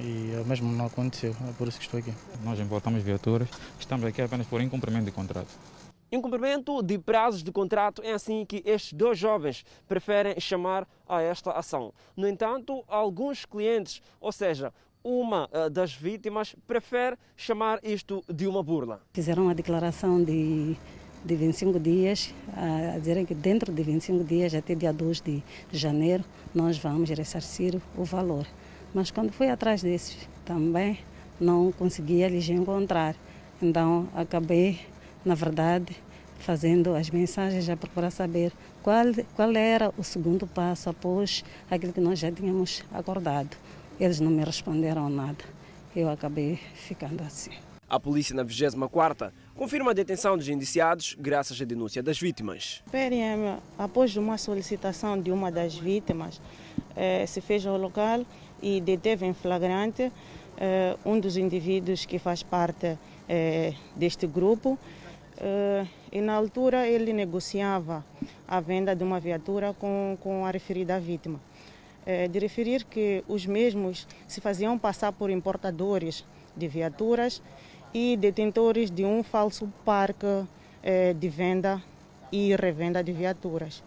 e 0.00 0.40
o 0.40 0.44
mesmo 0.46 0.72
não 0.72 0.86
aconteceu, 0.86 1.34
é 1.48 1.52
por 1.52 1.68
isso 1.68 1.78
que 1.78 1.84
estou 1.84 2.00
aqui. 2.00 2.12
Nós 2.42 2.58
importamos 2.58 3.02
viaturas, 3.02 3.48
estamos 3.78 4.06
aqui 4.06 4.22
apenas 4.22 4.46
por 4.46 4.60
incumprimento 4.60 5.04
de 5.04 5.12
contrato. 5.12 5.48
Incumprimento 6.12 6.82
de 6.82 6.98
prazos 6.98 7.42
de 7.42 7.52
contrato 7.52 8.02
é 8.02 8.12
assim 8.12 8.44
que 8.44 8.62
estes 8.66 8.92
dois 8.92 9.16
jovens 9.16 9.64
preferem 9.86 10.40
chamar 10.40 10.88
a 11.08 11.22
esta 11.22 11.52
ação. 11.52 11.92
No 12.16 12.26
entanto, 12.26 12.82
alguns 12.88 13.44
clientes, 13.44 14.02
ou 14.20 14.32
seja, 14.32 14.72
uma 15.04 15.48
das 15.70 15.94
vítimas, 15.94 16.56
prefere 16.66 17.16
chamar 17.36 17.78
isto 17.82 18.24
de 18.28 18.46
uma 18.46 18.62
burla. 18.62 19.00
Fizeram 19.12 19.44
uma 19.44 19.54
declaração 19.54 20.22
de, 20.22 20.76
de 21.24 21.36
25 21.36 21.78
dias, 21.78 22.34
a 22.56 22.98
dizerem 22.98 23.24
que 23.24 23.34
dentro 23.34 23.72
de 23.72 23.82
25 23.82 24.24
dias, 24.24 24.52
até 24.54 24.74
dia 24.74 24.92
2 24.92 25.20
de 25.22 25.42
janeiro, 25.72 26.24
nós 26.54 26.76
vamos 26.76 27.08
ressarcir 27.08 27.80
o 27.96 28.04
valor. 28.04 28.46
Mas 28.94 29.10
quando 29.10 29.32
fui 29.32 29.48
atrás 29.48 29.82
desses 29.82 30.16
também 30.44 30.98
não 31.40 31.72
conseguia 31.72 32.28
lhes 32.28 32.48
encontrar. 32.48 33.14
Então 33.62 34.08
acabei, 34.14 34.80
na 35.24 35.34
verdade, 35.34 35.96
fazendo 36.38 36.94
as 36.94 37.10
mensagens 37.10 37.68
a 37.68 37.76
procurar 37.76 38.10
saber 38.10 38.52
qual, 38.82 39.06
qual 39.36 39.52
era 39.52 39.92
o 39.96 40.02
segundo 40.02 40.46
passo 40.46 40.90
após 40.90 41.44
aquilo 41.70 41.92
que 41.92 42.00
nós 42.00 42.18
já 42.18 42.32
tínhamos 42.32 42.82
acordado. 42.92 43.56
Eles 43.98 44.18
não 44.18 44.30
me 44.30 44.42
responderam 44.42 45.08
nada. 45.08 45.44
Eu 45.94 46.08
acabei 46.08 46.58
ficando 46.74 47.22
assim. 47.22 47.50
A 47.88 47.98
polícia 47.98 48.34
na 48.36 48.44
24ª 48.44 49.32
confirma 49.56 49.90
a 49.90 49.94
detenção 49.94 50.38
dos 50.38 50.48
indiciados 50.48 51.16
graças 51.18 51.60
à 51.60 51.64
denúncia 51.64 52.00
das 52.02 52.20
vítimas. 52.20 52.82
PRM, 52.90 53.60
após 53.76 54.16
uma 54.16 54.38
solicitação 54.38 55.20
de 55.20 55.32
uma 55.32 55.50
das 55.50 55.74
vítimas, 55.74 56.40
eh, 56.94 57.26
se 57.26 57.40
fez 57.40 57.66
ao 57.66 57.76
local 57.76 58.24
e 58.62 58.80
deteve 58.80 59.26
em 59.26 59.32
flagrante 59.34 60.10
eh, 60.62 60.94
um 61.06 61.18
dos 61.18 61.38
indivíduos 61.38 62.04
que 62.04 62.18
faz 62.18 62.42
parte 62.42 62.98
eh, 63.26 63.72
deste 63.96 64.26
grupo. 64.26 64.78
Eh, 65.38 65.86
e 66.12 66.20
na 66.20 66.34
altura 66.34 66.86
ele 66.86 67.14
negociava 67.14 68.04
a 68.46 68.60
venda 68.60 68.94
de 68.94 69.02
uma 69.02 69.18
viatura 69.18 69.72
com, 69.72 70.18
com 70.20 70.44
a 70.44 70.50
referida 70.50 71.00
vítima. 71.00 71.40
de 72.32 72.38
referir 72.40 72.84
que 72.84 73.22
os 73.28 73.46
mesmos 73.46 74.08
se 74.26 74.40
faziam 74.40 74.78
passar 74.78 75.12
por 75.12 75.30
importadores 75.30 76.24
de 76.56 76.66
viaturas 76.66 77.42
e 77.92 78.16
detentores 78.16 78.90
de 78.90 79.04
um 79.04 79.22
falso 79.22 79.70
parque 79.84 80.46
de 81.20 81.28
venda 81.28 81.80
e 82.32 82.56
revenda 82.56 83.04
de 83.04 83.12
viaturas. 83.12 83.82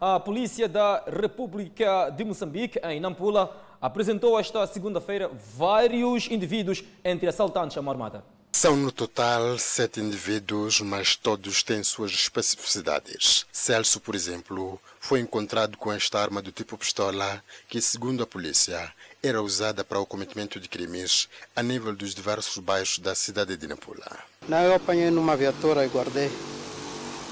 A 0.00 0.18
polícia 0.18 0.68
da 0.68 1.04
República 1.06 2.10
de 2.10 2.24
Moçambique, 2.24 2.80
em 2.82 2.98
Nampula, 2.98 3.61
apresentou 3.82 4.38
esta 4.38 4.64
segunda-feira 4.68 5.28
vários 5.58 6.30
indivíduos 6.30 6.84
entre 7.04 7.28
assaltantes 7.28 7.76
à 7.76 7.82
mão 7.82 7.92
armada. 7.92 8.24
São 8.54 8.76
no 8.76 8.92
total 8.92 9.58
sete 9.58 9.98
indivíduos, 9.98 10.80
mas 10.82 11.16
todos 11.16 11.62
têm 11.64 11.82
suas 11.82 12.12
especificidades. 12.12 13.44
Celso, 13.50 13.98
por 13.98 14.14
exemplo, 14.14 14.78
foi 15.00 15.18
encontrado 15.18 15.76
com 15.76 15.90
esta 15.90 16.20
arma 16.20 16.40
do 16.40 16.52
tipo 16.52 16.78
pistola, 16.78 17.42
que, 17.66 17.80
segundo 17.80 18.22
a 18.22 18.26
polícia, 18.26 18.92
era 19.22 19.42
usada 19.42 19.82
para 19.82 19.98
o 19.98 20.06
cometimento 20.06 20.60
de 20.60 20.68
crimes 20.68 21.28
a 21.56 21.62
nível 21.62 21.96
dos 21.96 22.14
diversos 22.14 22.58
bairros 22.58 22.98
da 22.98 23.14
cidade 23.14 23.56
de 23.56 23.66
Nampula. 23.66 24.18
Não, 24.46 24.58
eu 24.58 24.74
apanhei 24.74 25.10
numa 25.10 25.34
viatura 25.34 25.84
e 25.84 25.88
guardei. 25.88 26.30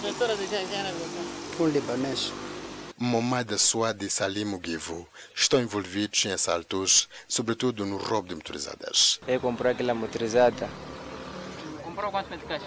Viatura 0.01 0.35
de 0.35 0.47
quem? 0.49 0.67
Quem 0.67 0.79
era 0.79 0.89
a 0.89 0.93
viatura? 0.93 1.61
Um 1.61 1.69
libanês. 1.69 2.33
Momada 3.03 3.57
Suad 3.57 4.05
e 4.05 4.11
Salim 4.11 4.45
Mugivo 4.45 5.09
estão 5.35 5.59
envolvidos 5.59 6.23
em 6.27 6.33
assaltos, 6.33 7.09
sobretudo 7.27 7.87
no 7.87 7.97
roubo 7.97 8.29
de 8.29 8.35
motorizadas. 8.35 9.19
Eu 9.27 9.41
comprei 9.41 9.73
aquela 9.73 9.95
motorizada. 9.95 10.69
Comprou 11.83 12.11
quanto 12.11 12.37
de 12.37 12.45
caixa? 12.45 12.67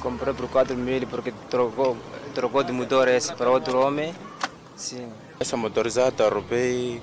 Comprei 0.00 0.32
por 0.32 0.48
4 0.48 0.74
mil 0.74 1.06
porque 1.06 1.34
trocou, 1.50 1.98
trocou 2.34 2.64
de 2.64 2.72
motor 2.72 3.08
esse 3.08 3.34
para 3.34 3.50
outro 3.50 3.78
homem. 3.78 4.14
Sim. 4.74 5.12
Essa 5.38 5.54
motorizada 5.54 6.30
roubei 6.30 7.02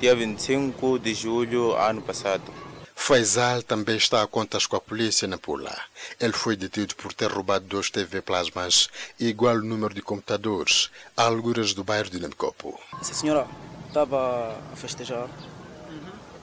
dia 0.00 0.16
25 0.16 0.98
de 0.98 1.12
julho 1.12 1.76
ano 1.76 2.00
passado. 2.00 2.50
Faisal 2.94 3.62
também 3.62 3.96
está 3.96 4.22
a 4.22 4.26
contas 4.26 4.66
com 4.66 4.76
a 4.76 4.80
polícia 4.80 5.28
na 5.28 5.36
Pula. 5.36 5.76
Ele 6.18 6.32
foi 6.32 6.56
detido 6.56 6.94
por 6.94 7.12
ter 7.12 7.30
roubado 7.30 7.66
dois 7.66 7.90
TV 7.90 8.22
plasmas 8.22 8.88
e 9.20 9.26
igual 9.26 9.58
número 9.58 9.92
de 9.92 10.00
computadores 10.00 10.90
a 11.16 11.24
alguras 11.24 11.74
do 11.74 11.84
bairro 11.84 12.08
de 12.08 12.20
Namcopo. 12.20 12.80
Essa 13.00 13.12
senhora 13.12 13.46
estava 13.88 14.56
a 14.72 14.76
festejar. 14.76 15.28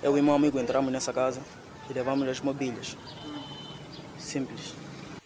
Eu 0.03 0.17
e 0.17 0.21
meu 0.21 0.33
amigo 0.33 0.59
entramos 0.59 0.91
nessa 0.91 1.11
casa 1.11 1.41
e 1.89 1.93
levamos 1.93 2.27
as 2.27 2.39
mobílias. 2.39 2.95
Simples. 4.19 4.73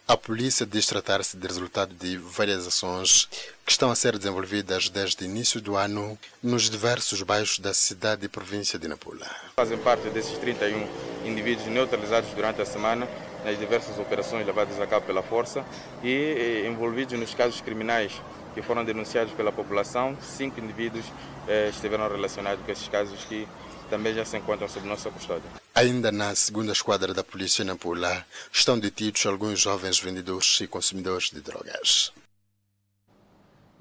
A 0.08 0.16
polícia 0.16 0.64
diz 0.64 0.86
tratar-se 0.86 1.36
de 1.36 1.46
resultado 1.46 1.92
de 1.94 2.16
várias 2.16 2.66
ações 2.66 3.28
que 3.66 3.72
estão 3.72 3.90
a 3.90 3.96
ser 3.96 4.16
desenvolvidas 4.16 4.88
desde 4.88 5.24
o 5.24 5.26
início 5.26 5.60
do 5.60 5.76
ano 5.76 6.16
nos 6.40 6.70
diversos 6.70 7.20
bairros 7.22 7.58
da 7.58 7.74
cidade 7.74 8.24
e 8.24 8.28
província 8.28 8.78
de 8.78 8.86
Nampula. 8.86 9.28
Fazem 9.56 9.76
parte 9.76 10.08
desses 10.10 10.38
31 10.38 10.88
indivíduos 11.24 11.66
neutralizados 11.66 12.30
durante 12.30 12.62
a 12.62 12.64
semana 12.64 13.08
nas 13.44 13.58
diversas 13.58 13.98
operações 13.98 14.46
levadas 14.46 14.80
a 14.80 14.86
cabo 14.86 15.04
pela 15.04 15.20
força 15.20 15.64
e 16.00 16.64
envolvidos 16.64 17.18
nos 17.18 17.34
casos 17.34 17.60
criminais 17.60 18.12
que 18.54 18.62
foram 18.62 18.84
denunciados 18.84 19.32
pela 19.34 19.50
população. 19.50 20.16
Cinco 20.22 20.60
indivíduos 20.60 21.04
eh, 21.48 21.68
estiveram 21.68 22.08
relacionados 22.08 22.64
com 22.64 22.70
esses 22.70 22.86
casos 22.86 23.24
que 23.24 23.48
também 23.90 24.14
já 24.14 24.24
se 24.24 24.36
encontram 24.36 24.68
sob 24.68 24.86
nossa 24.86 25.10
custódia. 25.10 25.50
Ainda 25.74 26.12
na 26.12 26.36
segunda 26.36 26.70
esquadra 26.70 27.12
da 27.12 27.24
polícia 27.24 27.64
na 27.64 27.74
Pula, 27.74 28.24
estão 28.52 28.78
detidos 28.78 29.26
alguns 29.26 29.60
jovens 29.60 29.98
vendedores 29.98 30.60
e 30.60 30.68
consumidores 30.68 31.30
de 31.30 31.40
drogas. 31.40 32.12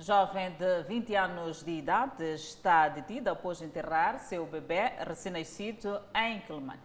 Jovem 0.05 0.51
de 0.51 0.83
20 0.83 1.15
anos 1.15 1.63
de 1.63 1.71
idade 1.71 2.23
está 2.35 2.87
detida 2.87 3.31
após 3.31 3.59
enterrar 3.59 4.19
seu 4.19 4.45
bebê 4.45 4.91
recém-nascido 4.99 5.99
em 6.13 6.41
Quelimane. 6.41 6.79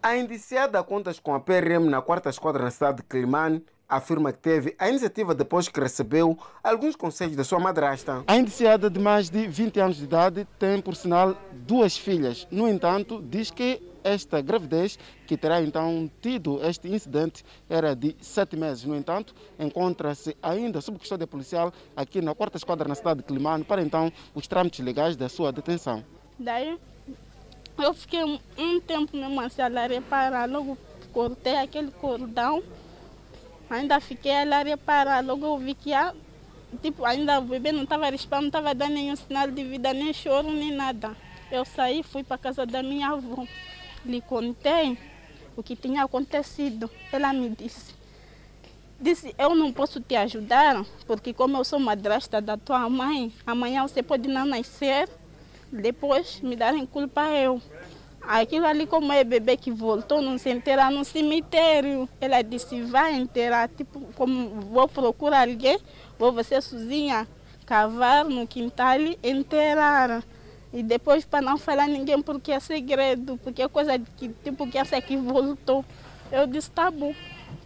A 0.00 0.16
indiciada 0.16 0.80
contas 0.84 1.18
com 1.18 1.34
a 1.34 1.40
PRM 1.40 1.90
na 1.90 2.00
quarta 2.00 2.30
esquadra 2.30 2.62
na 2.62 2.70
cidade 2.70 2.98
de 2.98 3.02
Quelimane 3.02 3.64
afirma 3.88 4.32
que 4.32 4.38
teve 4.38 4.72
a 4.78 4.88
iniciativa 4.88 5.34
depois 5.34 5.68
que 5.68 5.80
recebeu 5.80 6.38
alguns 6.62 6.94
conselhos 6.94 7.34
da 7.34 7.42
sua 7.42 7.58
madrasta. 7.58 8.22
A 8.28 8.36
indiciada 8.36 8.88
de 8.88 9.00
mais 9.00 9.28
de 9.28 9.48
20 9.48 9.80
anos 9.80 9.96
de 9.96 10.04
idade 10.04 10.46
tem, 10.60 10.80
por 10.80 10.94
sinal, 10.94 11.36
duas 11.52 11.98
filhas. 11.98 12.46
No 12.52 12.68
entanto, 12.68 13.20
diz 13.20 13.50
que 13.50 13.82
esta 14.04 14.40
gravidez, 14.40 14.98
que 15.26 15.36
terá 15.36 15.62
então 15.62 16.10
tido 16.20 16.64
este 16.64 16.88
incidente, 16.88 17.44
era 17.68 17.94
de 17.94 18.16
sete 18.20 18.56
meses. 18.56 18.84
No 18.84 18.96
entanto, 18.96 19.34
encontra-se 19.58 20.36
ainda 20.42 20.80
sob 20.80 20.98
custódia 20.98 21.26
policial 21.26 21.72
aqui 21.96 22.20
na 22.20 22.34
quarta 22.34 22.56
esquadra 22.56 22.88
na 22.88 22.94
cidade 22.94 23.20
de 23.20 23.26
Climane 23.26 23.64
para 23.64 23.82
então 23.82 24.12
os 24.34 24.46
trâmites 24.46 24.84
legais 24.84 25.16
da 25.16 25.28
sua 25.28 25.52
detenção. 25.52 26.04
Daí 26.38 26.78
eu 27.78 27.94
fiquei 27.94 28.22
um 28.24 28.80
tempo 28.80 29.16
mesmo 29.16 29.40
assim 29.40 29.62
a 29.62 29.86
reparar, 29.86 30.48
logo 30.48 30.76
cortei 31.12 31.56
aquele 31.56 31.90
cordão 31.90 32.62
ainda 33.74 34.00
fiquei 34.00 34.32
a 34.32 34.62
reparar, 34.62 35.24
logo 35.24 35.46
eu 35.46 35.58
vi 35.58 35.74
que 35.74 35.92
ah, 35.92 36.14
tipo, 36.82 37.04
ainda 37.04 37.38
o 37.38 37.42
bebê 37.42 37.72
não 37.72 37.84
estava 37.84 38.08
respirando, 38.10 38.42
não 38.42 38.48
estava 38.48 38.74
dando 38.74 38.94
nenhum 38.94 39.16
sinal 39.16 39.50
de 39.50 39.64
vida, 39.64 39.92
nem 39.92 40.12
choro, 40.12 40.50
nem 40.50 40.72
nada. 40.72 41.16
Eu 41.50 41.64
saí, 41.64 42.02
fui 42.02 42.22
para 42.22 42.36
a 42.36 42.38
casa 42.38 42.66
da 42.66 42.82
minha 42.82 43.08
avó, 43.08 43.46
lhe 44.04 44.20
contei 44.20 44.98
o 45.56 45.62
que 45.62 45.76
tinha 45.76 46.04
acontecido. 46.04 46.90
Ela 47.12 47.32
me 47.32 47.50
disse, 47.50 47.94
disse, 49.00 49.34
eu 49.38 49.54
não 49.54 49.72
posso 49.72 50.00
te 50.00 50.16
ajudar, 50.16 50.84
porque 51.06 51.32
como 51.32 51.56
eu 51.56 51.64
sou 51.64 51.78
madrasta 51.78 52.40
da 52.40 52.56
tua 52.56 52.88
mãe, 52.88 53.32
amanhã 53.46 53.82
você 53.82 54.02
pode 54.02 54.28
não 54.28 54.46
nascer, 54.46 55.08
depois 55.70 56.40
me 56.40 56.56
darem 56.56 56.86
culpa 56.86 57.28
eu. 57.30 57.60
Aquilo 58.22 58.66
ali, 58.66 58.86
como 58.86 59.12
é 59.12 59.24
bebê 59.24 59.56
que 59.56 59.72
voltou, 59.72 60.22
não 60.22 60.38
se 60.38 60.48
enterrar 60.48 60.92
no 60.92 61.04
cemitério. 61.04 62.08
Ela 62.20 62.40
disse, 62.40 62.80
vai 62.82 63.14
enterrar, 63.14 63.68
tipo, 63.68 64.00
como 64.14 64.60
vou 64.60 64.86
procurar 64.86 65.48
alguém, 65.48 65.76
vou 66.18 66.30
você 66.30 66.60
sozinha 66.60 67.26
cavar 67.66 68.24
no 68.24 68.46
quintal 68.46 69.00
e 69.00 69.18
enterrar. 69.24 70.22
E 70.72 70.82
depois, 70.82 71.24
para 71.24 71.42
não 71.42 71.58
falar 71.58 71.86
ninguém, 71.86 72.20
porque 72.22 72.50
é 72.52 72.58
segredo, 72.58 73.38
porque 73.42 73.62
é 73.62 73.68
coisa 73.68 73.98
que, 73.98 74.28
tipo, 74.42 74.66
que 74.68 74.78
essa 74.78 74.96
aqui 74.96 75.16
voltou. 75.16 75.84
Eu 76.30 76.46
disse, 76.46 76.70
tá 76.70 76.90
bom. 76.90 77.14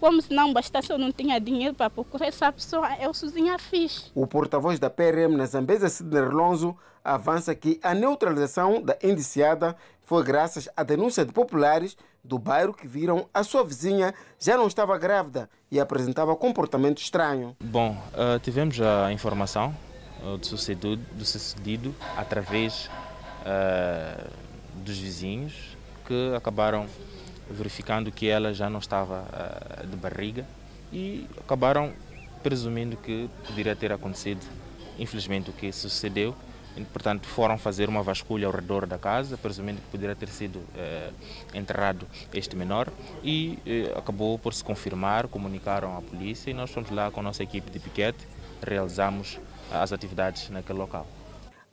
Como 0.00 0.20
se 0.20 0.34
não 0.34 0.52
bastasse, 0.52 0.90
eu 0.90 0.98
não 0.98 1.12
tinha 1.12 1.40
dinheiro 1.40 1.74
para 1.74 1.88
procurar 1.88 2.26
essa 2.26 2.50
pessoa, 2.52 2.88
eu 3.00 3.14
sozinha 3.14 3.58
fiz. 3.58 4.10
O 4.14 4.26
porta-voz 4.26 4.78
da 4.78 4.90
PRM 4.90 5.36
na 5.36 5.46
Zambesa, 5.46 5.88
Sidney 5.88 6.22
Lonzo, 6.22 6.76
avança 7.04 7.54
que 7.54 7.78
a 7.82 7.94
neutralização 7.94 8.82
da 8.82 8.96
indiciada 9.02 9.76
foi 10.02 10.24
graças 10.24 10.68
à 10.76 10.82
denúncia 10.82 11.24
de 11.24 11.32
populares 11.32 11.96
do 12.22 12.38
bairro 12.38 12.74
que 12.74 12.86
viram 12.88 13.28
a 13.32 13.44
sua 13.44 13.64
vizinha 13.64 14.12
já 14.38 14.56
não 14.56 14.66
estava 14.66 14.98
grávida 14.98 15.48
e 15.70 15.78
apresentava 15.78 16.34
comportamento 16.34 16.98
estranho. 16.98 17.56
Bom, 17.60 17.96
uh, 18.12 18.38
tivemos 18.40 18.80
a 18.80 19.12
informação 19.12 19.74
do, 20.22 20.46
sucedido, 20.46 20.96
do 21.12 21.24
sucedido 21.24 21.94
através 22.16 22.88
uh, 23.42 24.30
dos 24.84 24.98
vizinhos 24.98 25.76
que 26.06 26.34
acabaram 26.36 26.86
verificando 27.50 28.10
que 28.10 28.28
ela 28.28 28.52
já 28.52 28.68
não 28.68 28.78
estava 28.78 29.24
de 29.88 29.96
barriga 29.96 30.44
e 30.92 31.26
acabaram 31.38 31.92
presumindo 32.42 32.96
que 32.96 33.28
poderia 33.46 33.74
ter 33.74 33.92
acontecido, 33.92 34.40
infelizmente, 34.98 35.50
o 35.50 35.52
que 35.52 35.72
sucedeu. 35.72 36.34
Portanto 36.92 37.26
foram 37.26 37.56
fazer 37.56 37.88
uma 37.88 38.02
vasculha 38.02 38.46
ao 38.46 38.52
redor 38.52 38.84
da 38.84 38.98
casa, 38.98 39.38
presumindo 39.38 39.80
que 39.80 39.88
poderia 39.88 40.14
ter 40.14 40.28
sido 40.28 40.60
eh, 40.76 41.10
enterrado 41.54 42.06
este 42.34 42.54
menor 42.54 42.92
e 43.24 43.58
acabou 43.96 44.38
por 44.38 44.52
se 44.52 44.62
confirmar, 44.62 45.26
comunicaram 45.26 45.96
à 45.96 46.02
polícia 46.02 46.50
e 46.50 46.54
nós 46.54 46.70
fomos 46.70 46.90
lá 46.90 47.10
com 47.10 47.20
a 47.20 47.22
nossa 47.22 47.42
equipe 47.42 47.70
de 47.70 47.78
piquete, 47.78 48.28
realizamos 48.62 49.38
as 49.72 49.92
atividades 49.92 50.50
naquele 50.50 50.78
local. 50.78 51.06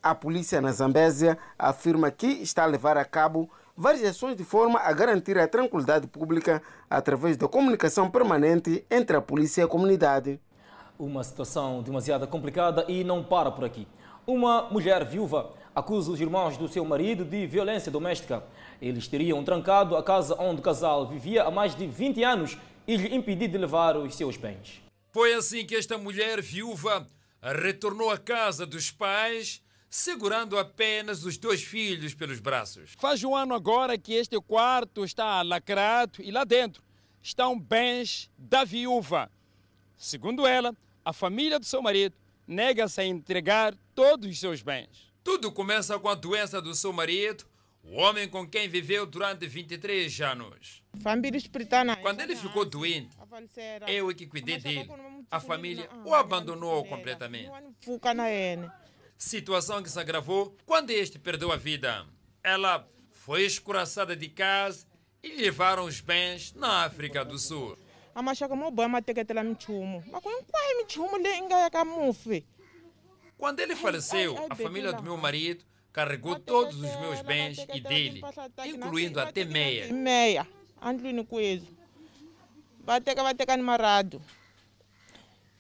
A 0.01 0.13
polícia 0.13 0.59
na 0.59 0.71
Zambésia 0.71 1.37
afirma 1.57 2.11
que 2.11 2.27
está 2.27 2.63
a 2.63 2.67
levar 2.67 2.97
a 2.97 3.05
cabo 3.05 3.49
várias 3.75 4.03
ações 4.03 4.35
de 4.35 4.43
forma 4.43 4.79
a 4.79 4.91
garantir 4.91 5.37
a 5.37 5.47
tranquilidade 5.47 6.07
pública 6.07 6.61
através 6.89 7.37
da 7.37 7.47
comunicação 7.47 8.09
permanente 8.09 8.85
entre 8.91 9.15
a 9.15 9.21
polícia 9.21 9.61
e 9.61 9.63
a 9.63 9.67
comunidade. 9.67 10.39
Uma 10.99 11.23
situação 11.23 11.81
demasiado 11.81 12.27
complicada 12.27 12.85
e 12.87 13.03
não 13.03 13.23
para 13.23 13.51
por 13.51 13.65
aqui. 13.65 13.87
Uma 14.27 14.63
mulher 14.69 15.03
viúva 15.03 15.51
acusa 15.75 16.11
os 16.11 16.21
irmãos 16.21 16.55
do 16.55 16.67
seu 16.67 16.85
marido 16.85 17.25
de 17.25 17.47
violência 17.47 17.91
doméstica. 17.91 18.43
Eles 18.81 19.07
teriam 19.07 19.43
trancado 19.43 19.97
a 19.97 20.03
casa 20.03 20.35
onde 20.39 20.59
o 20.59 20.63
casal 20.63 21.07
vivia 21.07 21.43
há 21.43 21.51
mais 21.51 21.75
de 21.75 21.87
20 21.87 22.23
anos 22.23 22.57
e 22.87 22.95
lhe 22.95 23.15
impedido 23.15 23.53
de 23.53 23.57
levar 23.57 23.97
os 23.97 24.15
seus 24.15 24.37
bens. 24.37 24.81
Foi 25.11 25.33
assim 25.33 25.65
que 25.65 25.75
esta 25.75 25.97
mulher 25.97 26.41
viúva 26.41 27.07
retornou 27.51 28.09
à 28.09 28.17
casa 28.17 28.65
dos 28.65 28.91
pais, 28.91 29.61
segurando 29.89 30.57
apenas 30.57 31.23
os 31.25 31.37
dois 31.37 31.61
filhos 31.61 32.13
pelos 32.13 32.39
braços. 32.39 32.93
Faz 32.97 33.23
um 33.23 33.35
ano 33.35 33.53
agora 33.53 33.97
que 33.97 34.13
este 34.13 34.39
quarto 34.41 35.03
está 35.03 35.41
lacrado 35.41 36.21
e 36.21 36.31
lá 36.31 36.43
dentro 36.43 36.81
estão 37.21 37.59
bens 37.59 38.29
da 38.37 38.63
viúva. 38.63 39.29
Segundo 39.97 40.47
ela, 40.47 40.75
a 41.05 41.13
família 41.13 41.59
do 41.59 41.65
seu 41.65 41.81
marido 41.81 42.15
nega-se 42.47 43.01
a 43.01 43.05
entregar 43.05 43.75
todos 43.93 44.29
os 44.29 44.39
seus 44.39 44.61
bens. 44.61 45.11
Tudo 45.23 45.51
começa 45.51 45.97
com 45.99 46.09
a 46.09 46.15
doença 46.15 46.61
do 46.61 46.73
seu 46.73 46.91
marido, 46.91 47.45
o 47.83 47.95
homem 47.95 48.27
com 48.27 48.47
quem 48.47 48.67
viveu 48.67 49.05
durante 49.05 49.45
23 49.47 50.21
anos. 50.21 50.81
Quando 52.01 52.21
ele 52.21 52.35
ficou 52.35 52.65
doente, 52.65 53.15
eu 53.87 54.09
é 54.09 54.13
que 54.13 54.27
cuidei 54.27 54.59
dele. 54.59 54.87
A 55.31 55.39
família 55.39 55.89
o 56.05 56.13
abandonou 56.13 56.85
completamente. 56.85 57.49
Situação 59.17 59.81
que 59.81 59.89
se 59.89 59.99
agravou 59.99 60.55
quando 60.65 60.91
este 60.91 61.17
perdeu 61.17 61.51
a 61.51 61.55
vida. 61.55 62.05
Ela 62.43 62.87
foi 63.11 63.43
escoraçada 63.43 64.15
de 64.15 64.29
casa 64.29 64.85
e 65.23 65.29
levaram 65.29 65.85
os 65.85 66.01
bens 66.01 66.53
na 66.53 66.83
África 66.83 67.23
do 67.23 67.39
Sul. 67.39 67.77
Quando 73.37 73.59
ele 73.59 73.75
faleceu, 73.75 74.45
a 74.49 74.55
família 74.55 74.93
do 74.93 75.01
meu 75.01 75.17
marido 75.17 75.65
carregou 75.91 76.39
todos 76.39 76.75
os 76.75 76.99
meus 76.99 77.21
bens 77.21 77.57
e 77.73 77.79
dele, 77.79 78.21
incluindo 78.65 79.19
até 79.19 79.45
meia. 79.45 79.91
Meia. 79.91 80.47
Va 82.85 82.99
teka 82.99 83.23
va 83.23 83.33
teka 83.33 83.55
ni 83.57 83.63
marado. 83.63 84.21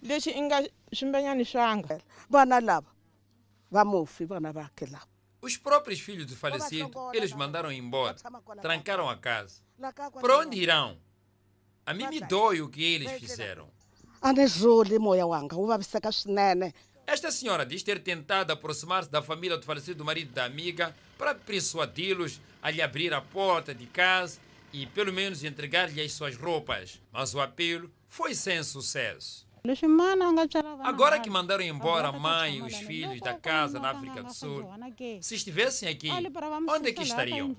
Leswi 0.01 0.33
i 0.35 0.41
nga 0.41 0.61
swimbenyani 0.91 1.45
swanga. 1.45 1.99
Vana 2.29 2.59
lava 2.59 2.91
va 3.71 3.83
mufi 3.85 4.25
vana 4.25 4.51
lava. 4.51 5.07
Os 5.41 5.57
próprios 5.57 5.99
filhos 5.99 6.25
do 6.27 6.35
falecido, 6.35 6.89
eles 7.13 7.33
mandaram 7.33 7.71
embora, 7.71 8.15
trancaram 8.61 9.09
a 9.09 9.17
casa. 9.17 9.61
Para 10.21 10.37
onde 10.37 10.57
irão? 10.57 10.97
A 11.85 11.93
mim 11.93 12.07
me 12.07 12.21
dói 12.21 12.61
o 12.61 12.69
que 12.69 12.81
eles 12.81 13.11
fizeram. 13.19 13.67
Esta 17.05 17.29
senhora 17.29 17.65
diz 17.65 17.83
ter 17.83 17.99
tentado 18.01 18.53
aproximar-se 18.53 19.09
da 19.09 19.21
família 19.21 19.57
do 19.57 19.65
falecido 19.65 20.05
marido 20.05 20.31
da 20.31 20.45
amiga 20.45 20.95
para 21.17 21.35
persuadi-los 21.35 22.39
a 22.61 22.71
lhe 22.71 22.81
abrir 22.81 23.13
a 23.13 23.21
porta 23.21 23.75
de 23.75 23.85
casa 23.87 24.39
e 24.73 24.87
pelo 24.87 25.13
menos 25.13 25.43
entregar-lhe 25.43 26.01
as 26.01 26.11
suas 26.11 26.35
roupas. 26.35 26.99
Mas 27.11 27.35
o 27.35 27.39
apelo 27.39 27.89
foi 28.09 28.33
sem 28.33 28.61
sucesso. 28.63 29.47
Agora 30.83 31.19
que 31.19 31.29
mandaram 31.29 31.63
embora 31.63 32.09
a 32.09 32.11
mãe 32.11 32.57
e 32.57 32.61
os 32.61 32.75
filhos 32.75 33.21
da 33.21 33.33
casa 33.33 33.79
na 33.79 33.91
África 33.91 34.21
do 34.21 34.33
Sul, 34.33 34.69
se 35.21 35.35
estivessem 35.35 35.87
aqui, 35.87 36.09
onde 36.67 36.89
é 36.89 36.91
que 36.91 37.03
estariam? 37.03 37.55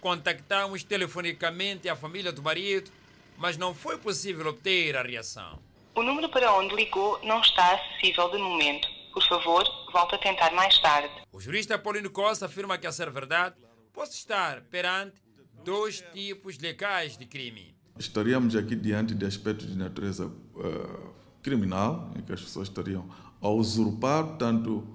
Contactamos 0.00 0.82
telefonicamente 0.82 1.88
a 1.88 1.94
família 1.94 2.32
do 2.32 2.42
marido, 2.42 2.90
mas 3.38 3.56
não 3.56 3.72
foi 3.72 3.98
possível 3.98 4.48
obter 4.48 4.96
a 4.96 5.02
reação. 5.02 5.60
O 5.94 6.02
número 6.02 6.28
para 6.28 6.52
onde 6.54 6.74
ligou 6.74 7.20
não 7.22 7.40
está 7.40 7.74
acessível 7.74 8.30
de 8.30 8.38
momento. 8.38 8.88
Por 9.12 9.22
favor, 9.28 9.64
volte 9.92 10.14
a 10.14 10.18
tentar 10.18 10.50
mais 10.52 10.76
tarde. 10.80 11.12
O 11.32 11.40
jurista 11.40 11.78
Paulino 11.78 12.10
Costa 12.10 12.46
afirma 12.46 12.78
que, 12.78 12.86
a 12.86 12.92
ser 12.92 13.10
verdade, 13.10 13.54
pode 13.92 14.10
estar 14.10 14.62
perante 14.62 15.20
dois 15.64 16.02
tipos 16.12 16.58
legais 16.58 17.16
de 17.16 17.26
crime. 17.26 17.74
Estaríamos 17.98 18.56
aqui 18.56 18.74
diante 18.74 19.14
de 19.14 19.26
aspectos 19.26 19.66
de 19.66 19.76
natureza 19.76 20.26
uh, 20.26 21.14
criminal, 21.42 22.12
em 22.16 22.22
que 22.22 22.32
as 22.32 22.40
pessoas 22.40 22.68
estariam 22.68 23.08
a 23.40 23.48
usurpar, 23.48 24.24
portanto, 24.24 24.86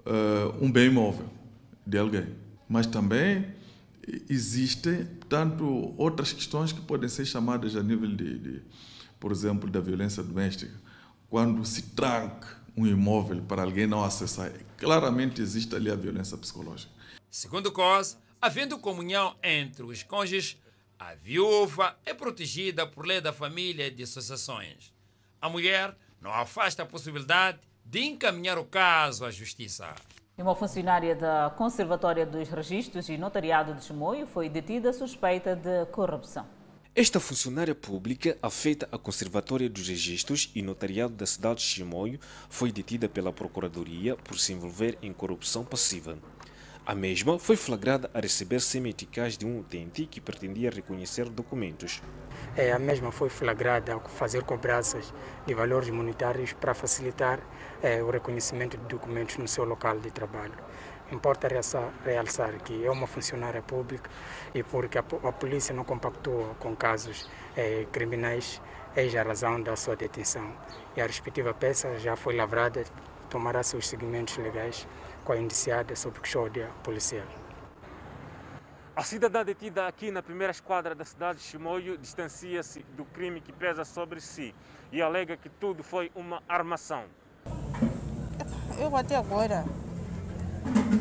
uh, 0.00 0.64
um 0.64 0.70
bem 0.70 0.86
imóvel 0.86 1.28
de 1.86 1.98
alguém. 1.98 2.34
Mas 2.68 2.86
também 2.86 3.52
existem, 4.28 5.04
portanto, 5.04 5.94
outras 5.96 6.32
questões 6.32 6.72
que 6.72 6.80
podem 6.80 7.08
ser 7.08 7.24
chamadas 7.24 7.76
a 7.76 7.82
nível 7.82 8.14
de, 8.14 8.38
de 8.38 8.62
por 9.18 9.32
exemplo, 9.32 9.70
da 9.70 9.80
violência 9.80 10.22
doméstica. 10.22 10.72
Quando 11.28 11.64
se 11.64 11.82
tranca 11.82 12.62
um 12.76 12.86
imóvel 12.86 13.40
para 13.42 13.62
alguém 13.62 13.86
não 13.86 14.04
acessar, 14.04 14.52
claramente 14.76 15.40
existe 15.40 15.74
ali 15.74 15.90
a 15.90 15.94
violência 15.94 16.36
psicológica. 16.36 16.92
Segundo 17.34 17.72
COS, 17.72 18.16
havendo 18.40 18.78
comunhão 18.78 19.34
entre 19.42 19.82
os 19.82 20.04
cônjuges, 20.04 20.56
a 20.96 21.16
viúva 21.16 21.98
é 22.06 22.14
protegida 22.14 22.86
por 22.86 23.04
lei 23.04 23.20
da 23.20 23.32
família 23.32 23.88
e 23.88 23.90
de 23.90 24.04
associações. 24.04 24.94
A 25.42 25.48
mulher 25.48 25.96
não 26.20 26.32
afasta 26.32 26.84
a 26.84 26.86
possibilidade 26.86 27.58
de 27.84 28.04
encaminhar 28.04 28.56
o 28.56 28.64
caso 28.64 29.24
à 29.24 29.32
justiça. 29.32 29.92
Uma 30.38 30.54
funcionária 30.54 31.16
da 31.16 31.52
Conservatória 31.58 32.24
dos 32.24 32.48
Registros 32.48 33.08
e 33.08 33.18
Notariado 33.18 33.74
de 33.74 33.82
Chimoio 33.82 34.28
foi 34.28 34.48
detida 34.48 34.92
suspeita 34.92 35.56
de 35.56 35.86
corrupção. 35.86 36.46
Esta 36.96 37.18
funcionária 37.18 37.74
pública, 37.74 38.38
afeita 38.40 38.88
à 38.92 38.96
Conservatória 38.96 39.68
dos 39.68 39.88
Registros 39.88 40.48
e 40.54 40.62
Notariado 40.62 41.14
da 41.14 41.26
cidade 41.26 41.58
de 41.58 41.66
Chimoio, 41.66 42.20
foi 42.48 42.70
detida 42.70 43.08
pela 43.08 43.32
Procuradoria 43.32 44.14
por 44.14 44.38
se 44.38 44.52
envolver 44.52 44.96
em 45.02 45.12
corrupção 45.12 45.64
passiva. 45.64 46.16
A 46.86 46.94
mesma 46.94 47.38
foi 47.38 47.56
flagrada 47.56 48.10
a 48.12 48.20
receber 48.20 48.60
semi-eticais 48.60 49.38
de 49.38 49.46
um 49.46 49.60
utente 49.60 50.04
que 50.04 50.20
pretendia 50.20 50.68
reconhecer 50.68 51.30
documentos. 51.30 52.02
É, 52.54 52.72
a 52.72 52.78
mesma 52.78 53.10
foi 53.10 53.30
flagrada 53.30 53.96
a 53.96 54.00
fazer 54.00 54.42
cobranças 54.42 55.14
de 55.46 55.54
valores 55.54 55.88
monetários 55.88 56.52
para 56.52 56.74
facilitar 56.74 57.40
é, 57.82 58.02
o 58.02 58.10
reconhecimento 58.10 58.76
de 58.76 58.84
documentos 58.84 59.38
no 59.38 59.48
seu 59.48 59.64
local 59.64 59.98
de 59.98 60.10
trabalho. 60.10 60.52
Importa 61.10 61.48
realçar 61.48 62.52
que 62.62 62.84
é 62.84 62.90
uma 62.90 63.06
funcionária 63.06 63.62
pública 63.62 64.10
e 64.54 64.62
porque 64.62 64.98
a, 64.98 65.02
polícia 65.02 65.74
não 65.74 65.84
compactou 65.84 66.54
com 66.60 66.76
casos 66.76 67.26
eh, 67.56 67.86
criminais, 67.92 68.60
eis 68.94 69.14
a 69.14 69.22
razão 69.22 69.62
da 69.62 69.74
sua 69.74 69.96
detenção. 69.96 70.52
E 70.94 71.00
a 71.00 71.06
respectiva 71.06 71.54
peça 71.54 71.98
já 71.98 72.16
foi 72.16 72.34
lavrada, 72.34 72.84
tomará 73.30 73.62
seus 73.62 73.88
seguimentos 73.88 74.36
legais 74.38 74.86
com 75.24 75.32
a 75.32 75.38
indiciada 75.38 75.96
sob 75.96 76.20
custódia 76.20 76.70
policial. 76.82 77.26
A 78.94 79.02
cidadã 79.02 79.44
detida 79.44 79.88
aqui 79.88 80.10
na 80.10 80.22
primeira 80.22 80.52
esquadra 80.52 80.94
da 80.94 81.04
cidade 81.04 81.38
de 81.38 81.44
Chimoio 81.44 81.98
distancia-se 81.98 82.84
do 82.96 83.04
crime 83.04 83.40
que 83.40 83.52
pesa 83.52 83.84
sobre 83.84 84.20
si 84.20 84.54
e 84.92 85.02
alega 85.02 85.36
que 85.36 85.48
tudo 85.48 85.82
foi 85.82 86.12
uma 86.14 86.40
armação. 86.48 87.04
Eu 88.78 88.94
até 88.96 89.16
agora 89.16 89.64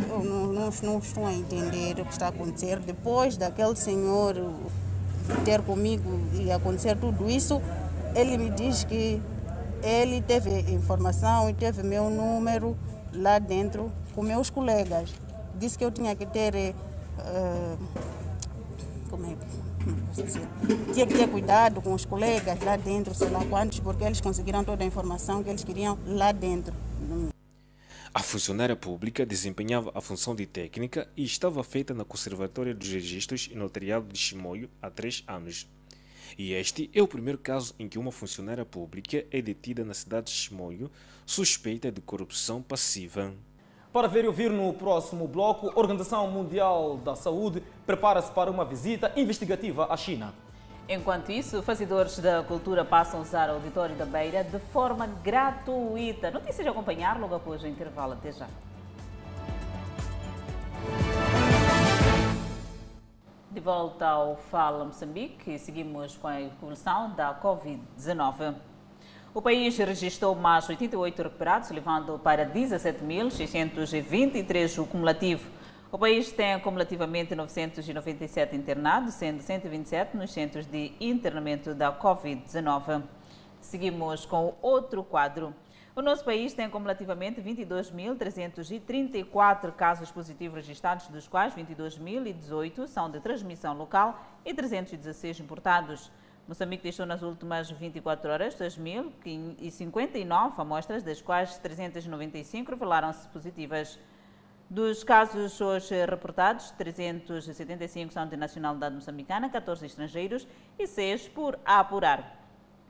eu 0.10 0.24
não, 0.24 0.48
não, 0.48 0.70
não 0.82 1.00
estou 1.00 1.26
a 1.26 1.34
entender 1.34 2.00
o 2.02 2.06
que 2.06 2.12
está 2.12 2.28
a 2.28 2.30
acontecer. 2.30 2.80
Depois 2.80 3.38
daquele 3.38 3.76
senhor 3.76 4.36
ter 5.46 5.62
comigo 5.62 6.20
e 6.34 6.52
acontecer 6.52 6.98
tudo 6.98 7.30
isso, 7.30 7.62
ele 8.16 8.38
me 8.38 8.50
diz 8.50 8.84
que 8.84 9.22
ele 9.84 10.22
teve 10.22 10.50
informação 10.72 11.50
e 11.50 11.54
teve 11.54 11.84
meu 11.84 12.10
número 12.10 12.78
lá 13.16 13.40
dentro 13.40 13.92
com 14.14 14.22
meus 14.22 14.50
colegas. 14.50 15.14
Disse 15.56 15.78
que 15.78 15.86
eu 15.86 15.92
tinha 15.92 16.16
que 16.16 16.26
ter. 16.26 16.54
Uh, 17.20 17.78
como 19.10 19.26
é 19.26 19.36
que. 19.36 20.94
Tinha 20.94 21.06
que 21.06 21.14
ter 21.14 21.28
cuidado 21.28 21.82
com 21.82 21.94
os 21.94 22.06
colegas 22.06 22.60
lá 22.64 22.78
dentro, 22.78 23.14
sei 23.14 23.30
lá 23.30 23.44
quantos, 23.46 23.80
porque 23.80 24.04
eles 24.04 24.22
conseguiram 24.22 24.64
toda 24.64 24.84
a 24.84 24.88
informação 24.88 25.44
que 25.44 25.50
eles 25.50 25.64
queriam 25.64 25.98
lá 26.06 26.32
dentro. 26.32 26.74
A 28.14 28.22
funcionária 28.22 28.76
pública 28.76 29.26
desempenhava 29.26 29.92
a 29.96 30.00
função 30.00 30.36
de 30.36 30.46
técnica 30.46 31.10
e 31.18 31.24
estava 31.24 31.64
feita 31.64 31.96
na 31.96 32.06
Conservatória 32.06 32.74
dos 32.74 32.88
Registros 32.88 33.50
e 33.52 33.56
Notariado 33.56 34.06
de 34.14 34.20
Chimoio 34.20 34.70
há 34.80 34.90
três 34.90 35.24
anos. 35.28 35.68
E 36.38 36.54
este 36.54 36.90
é 36.94 37.02
o 37.02 37.08
primeiro 37.08 37.40
caso 37.40 37.74
em 37.80 37.88
que 37.88 37.98
uma 37.98 38.12
funcionária 38.12 38.64
pública 38.64 39.26
é 39.32 39.42
detida 39.42 39.84
na 39.84 39.94
cidade 39.94 40.28
de 40.28 40.34
Chimoio 40.34 40.92
suspeita 41.26 41.92
de 41.92 42.02
corrupção 42.02 42.62
passiva. 42.62 43.34
Para 43.92 44.08
ver 44.08 44.24
e 44.24 44.28
ouvir 44.28 44.50
no 44.50 44.74
próximo 44.74 45.28
bloco, 45.28 45.70
a 45.70 45.80
Organização 45.80 46.30
Mundial 46.30 46.98
da 46.98 47.16
Saúde 47.16 47.62
prepara-se 47.86 48.32
para 48.32 48.50
uma 48.50 48.66
visita 48.66 49.12
investigativa 49.16 49.88
à 49.92 49.96
China. 49.96 50.34
Enquanto 50.90 51.32
isso, 51.32 51.62
fazedores 51.62 52.20
da 52.20 52.44
cultura 52.44 52.84
passam 52.84 53.20
a 53.20 53.24
usar 53.24 53.50
o 53.50 53.54
auditório 53.54 53.96
da 53.96 54.06
Beira 54.06 54.44
de 54.44 54.60
forma 54.60 55.08
gratuita. 55.08 56.30
Notícias 56.32 56.68
a 56.68 56.72
acompanhar 56.72 57.20
logo 57.20 57.36
após 57.36 57.64
o 57.64 57.68
intervalo. 57.68 58.14
Até 58.14 58.32
já. 58.32 58.48
De 63.50 63.60
volta 63.60 64.08
ao 64.08 64.36
Fala 64.50 64.84
Moçambique, 64.84 65.60
seguimos 65.60 66.18
com 66.18 66.28
a 66.28 66.42
evolução 66.42 67.12
da 67.12 67.40
Covid-19. 67.40 68.56
O 69.36 69.42
país 69.42 69.76
registrou 69.80 70.36
mais 70.36 70.70
88 70.70 71.24
recuperados, 71.24 71.72
levando 71.72 72.20
para 72.20 72.46
17.623 72.46 74.80
o 74.80 74.86
cumulativo. 74.86 75.50
O 75.92 75.98
país 75.98 76.32
tem 76.32 76.54
acumulativamente 76.54 77.34
997 77.34 78.56
internados, 78.56 79.16
sendo 79.16 79.42
127 79.42 80.16
nos 80.16 80.32
centros 80.32 80.68
de 80.68 80.94
internamento 81.00 81.74
da 81.74 81.92
Covid-19. 81.92 83.02
Seguimos 83.60 84.24
com 84.24 84.54
outro 84.62 85.04
quadro. 85.04 85.52
O 85.96 86.02
nosso 86.04 86.24
país 86.24 86.54
tem 86.54 86.66
acumulativamente 86.66 87.42
22.334 87.42 89.72
casos 89.72 90.12
positivos 90.12 90.58
registrados, 90.58 91.08
dos 91.08 91.28
quais 91.28 91.56
22.018 91.56 92.86
são 92.86 93.10
de 93.10 93.20
transmissão 93.20 93.76
local 93.76 94.24
e 94.46 94.54
316 94.54 95.40
importados. 95.40 96.12
Moçambique 96.46 96.84
testou 96.84 97.06
nas 97.06 97.22
últimas 97.22 97.72
24 97.72 98.30
horas 98.30 98.54
2.059 98.56 100.54
amostras, 100.58 101.02
das 101.02 101.22
quais 101.22 101.58
395 101.60 102.72
revelaram-se 102.72 103.26
positivas. 103.30 103.98
Dos 104.70 105.06
casos 105.06 105.62
hoje 105.62 106.06
reportados, 106.06 106.72
375 106.72 108.12
são 108.12 108.28
de 108.28 108.36
nacionalidade 108.36 108.94
moçambicana, 108.94 109.50
14 109.50 109.86
estrangeiros 109.86 110.46
e 110.78 110.86
6 110.86 111.30
por 111.30 111.58
apurar. 111.64 112.38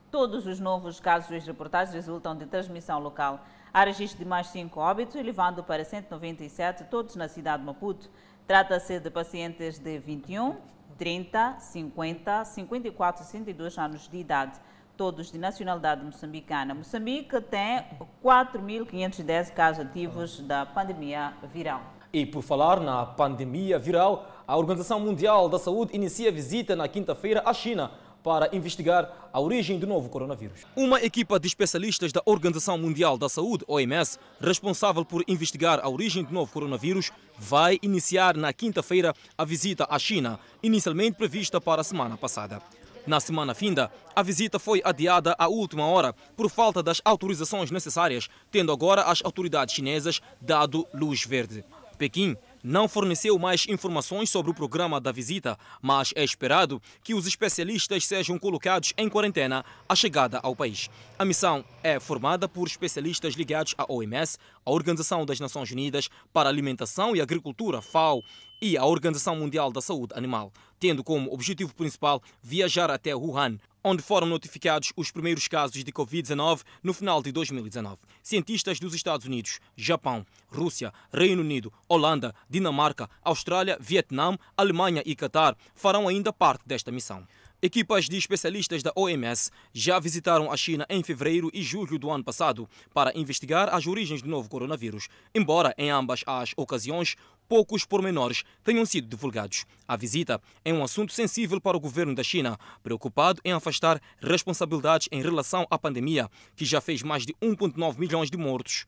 Todos 0.09 0.47
os 0.47 0.59
novos 0.59 0.99
casos 0.99 1.29
hoje 1.29 1.45
reportados 1.45 1.93
resultam 1.93 2.35
de 2.35 2.47
transmissão 2.47 2.99
local. 2.99 3.45
Há 3.71 3.83
registro 3.83 4.17
de 4.17 4.25
mais 4.25 4.47
5 4.47 4.79
óbitos, 4.79 5.15
elevando 5.15 5.63
para 5.63 5.85
197, 5.85 6.85
todos 6.85 7.15
na 7.15 7.27
cidade 7.27 7.61
de 7.61 7.67
Maputo. 7.67 8.09
Trata-se 8.47 8.99
de 8.99 9.11
pacientes 9.11 9.77
de 9.77 9.99
21, 9.99 10.55
30, 11.03 11.57
50, 11.59 12.45
54 12.45 13.23
e 13.23 13.25
62 13.25 13.77
anos 13.77 14.07
de 14.07 14.17
idade, 14.17 14.57
todos 14.95 15.29
de 15.29 15.37
nacionalidade 15.37 16.01
moçambicana. 16.01 16.73
Moçambique 16.73 17.41
tem 17.41 17.83
4.510 18.23 19.51
casos 19.51 19.85
ativos 19.85 20.39
da 20.39 20.65
pandemia 20.65 21.33
viral. 21.53 21.81
E 22.13 22.25
por 22.25 22.41
falar 22.41 22.79
na 22.79 23.05
pandemia 23.05 23.77
viral, 23.77 24.29
a 24.47 24.55
Organização 24.55 25.01
Mundial 25.01 25.49
da 25.49 25.59
Saúde 25.59 25.93
inicia 25.93 26.31
visita 26.31 26.73
na 26.73 26.87
quinta-feira 26.87 27.43
à 27.45 27.53
China 27.53 27.91
para 28.23 28.49
investigar 28.55 29.29
a 29.33 29.39
origem 29.39 29.77
do 29.77 29.85
novo 29.85 30.07
coronavírus. 30.09 30.61
Uma 30.75 31.01
equipa 31.01 31.39
de 31.39 31.47
especialistas 31.47 32.11
da 32.11 32.21
Organização 32.25 32.77
Mundial 32.77 33.17
da 33.17 33.27
Saúde, 33.27 33.65
OMS, 33.67 34.17
responsável 34.39 35.03
por 35.03 35.23
investigar 35.27 35.79
a 35.83 35.89
origem 35.89 36.23
do 36.23 36.33
novo 36.33 36.51
coronavírus, 36.51 37.11
vai 37.37 37.77
iniciar 37.81 38.37
na 38.37 38.53
quinta-feira 38.53 39.13
a 39.37 39.43
visita 39.43 39.85
à 39.89 39.99
China, 39.99 40.39
inicialmente 40.61 41.17
prevista 41.17 41.59
para 41.59 41.81
a 41.81 41.83
semana 41.83 42.15
passada. 42.15 42.61
Na 43.05 43.19
semana 43.19 43.53
finda, 43.53 43.91
a 44.15 44.23
visita 44.23 44.57
foi 44.57 44.81
adiada 44.83 45.35
à 45.37 45.49
última 45.49 45.85
hora 45.85 46.15
por 46.37 46.49
falta 46.49 46.81
das 46.81 47.01
autorizações 47.03 47.69
necessárias, 47.69 48.29
tendo 48.49 48.71
agora 48.71 49.03
as 49.03 49.21
autoridades 49.23 49.75
chinesas 49.75 50.21
dado 50.39 50.87
luz 50.93 51.25
verde. 51.25 51.65
Pequim 51.97 52.37
não 52.63 52.87
forneceu 52.87 53.37
mais 53.37 53.65
informações 53.67 54.29
sobre 54.29 54.49
o 54.49 54.53
programa 54.53 55.01
da 55.01 55.11
visita, 55.11 55.57
mas 55.81 56.13
é 56.15 56.23
esperado 56.23 56.81
que 57.03 57.13
os 57.13 57.27
especialistas 57.27 58.07
sejam 58.07 58.39
colocados 58.39 58.93
em 58.97 59.09
quarentena 59.09 59.65
à 59.87 59.95
chegada 59.95 60.39
ao 60.41 60.55
país. 60.55 60.89
A 61.19 61.25
missão 61.25 61.65
é 61.83 61.99
formada 61.99 62.47
por 62.47 62.67
especialistas 62.67 63.33
ligados 63.33 63.75
à 63.77 63.91
OMS, 63.91 64.37
a 64.65 64.71
Organização 64.71 65.25
das 65.25 65.39
Nações 65.39 65.69
Unidas 65.71 66.09
para 66.31 66.47
a 66.47 66.51
Alimentação 66.51 67.15
e 67.15 67.21
Agricultura, 67.21 67.81
FAO, 67.81 68.23
e 68.61 68.77
a 68.77 68.85
Organização 68.85 69.35
Mundial 69.35 69.73
da 69.73 69.81
Saúde 69.81 70.13
Animal, 70.15 70.49
tendo 70.79 71.03
como 71.03 71.33
objetivo 71.33 71.75
principal 71.75 72.23
viajar 72.41 72.89
até 72.89 73.13
Wuhan, 73.13 73.59
onde 73.83 74.01
foram 74.01 74.27
notificados 74.27 74.93
os 74.95 75.11
primeiros 75.11 75.47
casos 75.47 75.83
de 75.83 75.91
Covid-19 75.91 76.61
no 76.81 76.93
final 76.93 77.21
de 77.21 77.31
2019. 77.31 77.97
Cientistas 78.21 78.79
dos 78.79 78.93
Estados 78.93 79.25
Unidos, 79.25 79.59
Japão, 79.75 80.25
Rússia, 80.47 80.93
Reino 81.11 81.41
Unido, 81.41 81.71
Holanda, 81.87 82.33
Dinamarca, 82.49 83.09
Austrália, 83.21 83.77
Vietnã, 83.79 84.37
Alemanha 84.55 85.03
e 85.05 85.15
Catar 85.15 85.55
farão 85.75 86.07
ainda 86.07 86.31
parte 86.31 86.63
desta 86.65 86.91
missão. 86.91 87.27
Equipas 87.65 88.09
de 88.09 88.17
especialistas 88.17 88.83
da 88.83 88.91
OMS 88.93 89.49
já 89.71 89.97
visitaram 89.97 90.51
a 90.51 90.57
China 90.57 90.85
em 90.89 91.01
fevereiro 91.01 91.49
e 91.53 91.63
julho 91.63 91.97
do 91.97 92.11
ano 92.11 92.21
passado 92.21 92.67
para 92.93 93.17
investigar 93.17 93.73
as 93.73 93.87
origens 93.87 94.21
do 94.21 94.27
novo 94.27 94.49
coronavírus, 94.49 95.07
embora 95.33 95.73
em 95.77 95.89
ambas 95.89 96.23
as 96.27 96.51
ocasiões 96.57 97.15
poucos 97.53 97.85
pormenores 97.85 98.43
tenham 98.63 98.83
sido 98.83 99.07
divulgados. 99.07 99.63
A 99.87 99.95
visita 99.95 100.41
é 100.65 100.73
um 100.73 100.83
assunto 100.83 101.13
sensível 101.13 101.61
para 101.61 101.77
o 101.77 101.79
governo 101.79 102.15
da 102.15 102.23
China, 102.23 102.57
preocupado 102.81 103.39
em 103.45 103.51
afastar 103.51 104.01
responsabilidades 104.19 105.07
em 105.11 105.21
relação 105.21 105.67
à 105.69 105.77
pandemia, 105.77 106.27
que 106.55 106.65
já 106.65 106.81
fez 106.81 107.03
mais 107.03 107.27
de 107.27 107.33
1,9 107.35 107.99
milhões 107.99 108.31
de 108.31 108.37
mortos 108.37 108.87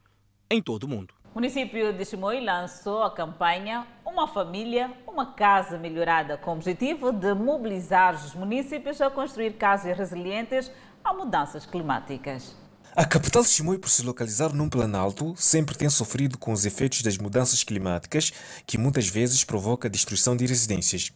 em 0.50 0.64
todo 0.64 0.86
o 0.86 0.88
mundo. 0.88 1.14
O 1.32 1.36
município 1.36 1.94
de 1.94 2.04
Chimoio 2.06 2.44
lançou 2.44 3.04
a 3.04 3.12
campanha 3.12 3.86
Uma 4.04 4.28
Família, 4.28 4.92
Uma 5.06 5.34
Casa 5.34 5.78
Melhorada, 5.78 6.36
com 6.36 6.50
o 6.50 6.54
objetivo 6.56 7.12
de 7.12 7.36
mobilizar 7.36 8.16
os 8.16 8.34
municípios 8.34 9.00
a 9.00 9.12
construir 9.12 9.58
casas 9.58 9.96
resilientes 9.96 10.72
a 11.04 11.14
mudanças 11.14 11.68
climáticas. 11.68 12.65
A 12.96 13.04
capital 13.04 13.44
de 13.44 13.50
Chimoio, 13.50 13.78
por 13.78 13.90
se 13.90 14.04
localizar 14.04 14.54
num 14.54 14.70
planalto, 14.70 15.36
sempre 15.36 15.78
tem 15.78 15.90
sofrido 15.90 16.38
com 16.38 16.54
os 16.54 16.66
efeitos 16.66 17.02
das 17.02 17.18
mudanças 17.18 17.62
climáticas, 17.62 18.32
que 18.66 18.78
muitas 18.78 19.10
vezes 19.10 19.44
provoca 19.44 19.88
a 19.88 19.92
destruição 19.92 20.36
de 20.36 20.46
residências. 20.46 21.12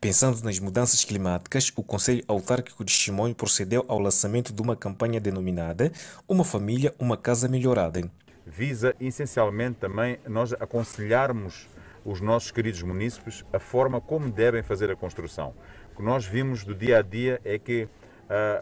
Pensando 0.00 0.42
nas 0.42 0.58
mudanças 0.58 1.04
climáticas, 1.04 1.72
o 1.76 1.82
Conselho 1.82 2.24
Autárquico 2.26 2.84
de 2.84 2.90
Chimoio 2.90 3.34
procedeu 3.34 3.84
ao 3.86 4.00
lançamento 4.00 4.52
de 4.52 4.60
uma 4.60 4.74
campanha 4.74 5.20
denominada 5.20 5.92
Uma 6.28 6.44
Família, 6.44 6.92
Uma 6.98 7.16
Casa 7.16 7.46
Melhorada 7.46 8.10
visa 8.46 8.94
essencialmente 9.00 9.78
também 9.78 10.18
nós 10.26 10.52
aconselharmos 10.52 11.68
os 12.04 12.20
nossos 12.20 12.50
queridos 12.50 12.82
munícipes 12.82 13.44
a 13.52 13.58
forma 13.58 14.00
como 14.00 14.30
devem 14.30 14.62
fazer 14.62 14.90
a 14.90 14.96
construção. 14.96 15.54
O 15.92 15.96
que 15.96 16.02
nós 16.02 16.26
vimos 16.26 16.64
do 16.64 16.74
dia 16.74 16.98
a 16.98 17.02
dia 17.02 17.40
é 17.44 17.58
que 17.58 17.88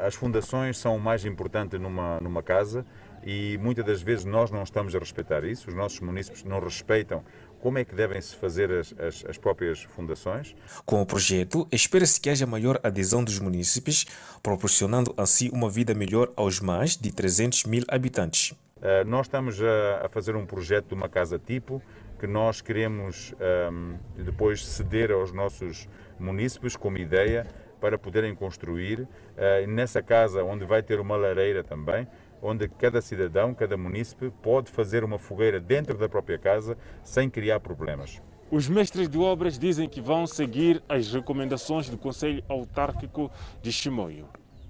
as 0.00 0.14
fundações 0.14 0.78
são 0.78 0.96
o 0.96 1.00
mais 1.00 1.24
importante 1.24 1.78
numa, 1.78 2.18
numa 2.20 2.42
casa 2.42 2.84
e 3.24 3.58
muitas 3.58 3.84
das 3.84 4.02
vezes 4.02 4.24
nós 4.24 4.50
não 4.50 4.62
estamos 4.62 4.94
a 4.94 4.98
respeitar 4.98 5.44
isso, 5.44 5.68
os 5.68 5.74
nossos 5.74 6.00
munícipes 6.00 6.42
não 6.44 6.58
respeitam 6.58 7.22
como 7.61 7.78
é 7.78 7.84
que 7.84 7.94
devem-se 7.94 8.34
fazer 8.36 8.70
as, 8.72 8.94
as, 8.98 9.24
as, 9.28 9.38
próprias 9.38 9.82
fundações. 9.82 10.56
Com 10.86 11.02
o 11.02 11.06
projeto, 11.06 11.68
espera-se 11.70 12.18
que 12.18 12.30
haja 12.30 12.46
maior 12.46 12.80
adesão 12.82 13.22
dos 13.22 13.38
munícipes, 13.38 14.06
proporcionando 14.42 15.12
assim 15.16 15.50
uma 15.52 15.68
vida 15.68 15.92
melhor 15.94 16.32
aos 16.36 16.58
mais 16.58 16.96
de 16.96 17.12
300 17.12 17.64
mil 17.64 17.84
habitantes. 17.88 18.52
Uh, 18.78 19.04
nós 19.06 19.26
estamos 19.26 19.61
a, 19.62 20.06
a, 20.06 20.08
fazer 20.08 20.34
um 20.34 20.46
projeto 20.46 20.88
de 20.88 20.94
uma 20.94 21.08
casa 21.08 21.38
tipo 21.38 21.82
que 22.18 22.26
nós 22.26 22.62
queremos 22.62 23.34
um, 23.70 23.92
ehm, 23.94 24.24
depois 24.24 24.66
ceder 24.66 25.11
aos 25.11 25.32
nossos 25.32 25.88
munícipes 26.18 26.76
como 26.76 26.98
ideia 26.98 27.46
para 27.80 27.98
poderem 27.98 28.34
construir 28.34 29.00
uh, 29.00 29.66
nessa 29.66 30.02
casa 30.02 30.44
onde 30.44 30.64
vai 30.64 30.82
ter 30.82 31.00
uma 31.00 31.16
lareira 31.16 31.64
também, 31.64 32.06
onde 32.42 32.68
cada 32.68 33.00
cidadão, 33.00 33.54
cada 33.54 33.76
munícipe 33.76 34.30
pode 34.42 34.70
fazer 34.70 35.04
uma 35.04 35.18
fogueira 35.18 35.58
dentro 35.58 35.96
da 35.96 36.08
própria 36.08 36.38
casa 36.38 36.76
sem 37.02 37.28
criar 37.28 37.60
problemas. 37.60 38.20
Os 38.50 38.68
mestres 38.68 39.08
de 39.08 39.16
obras 39.18 39.58
dizem 39.58 39.88
que 39.88 40.00
vão 40.00 40.26
seguir 40.26 40.82
as 40.88 41.12
recomendações 41.12 41.88
do 41.88 41.96
Conselho 41.96 42.42
Autárquico 42.48 43.30
de 43.62 43.70
Chimoio. 43.70 44.26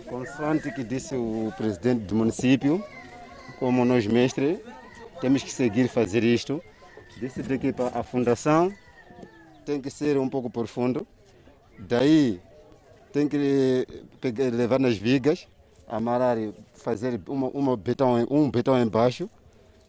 Consoante 0.07 0.71
que 0.73 0.85
disse 0.85 1.15
o 1.15 1.53
presidente 1.57 2.05
do 2.05 2.15
município, 2.15 2.85
como 3.59 3.85
nós 3.85 4.07
mestres, 4.07 4.59
temos 5.21 5.43
que 5.43 5.51
seguir 5.51 5.89
fazer 5.89 6.23
isto. 6.23 6.63
Disse 7.19 7.43
daqui 7.43 7.73
para 7.73 7.99
a 7.99 8.03
fundação 8.03 8.73
tem 9.65 9.81
que 9.81 9.91
ser 9.91 10.19
um 10.19 10.29
pouco 10.29 10.51
profundo. 10.51 11.07
Daí 11.79 12.41
tem 13.13 13.29
que 13.29 13.87
pegar, 14.21 14.45
levar 14.51 14.79
nas 14.79 14.97
vigas, 14.97 15.47
amarrar, 15.89 16.37
fazer 16.75 17.21
uma, 17.29 17.49
uma 17.49 17.77
betão, 17.77 18.27
um 18.31 18.51
betão 18.51 18.81
embaixo. 18.81 19.29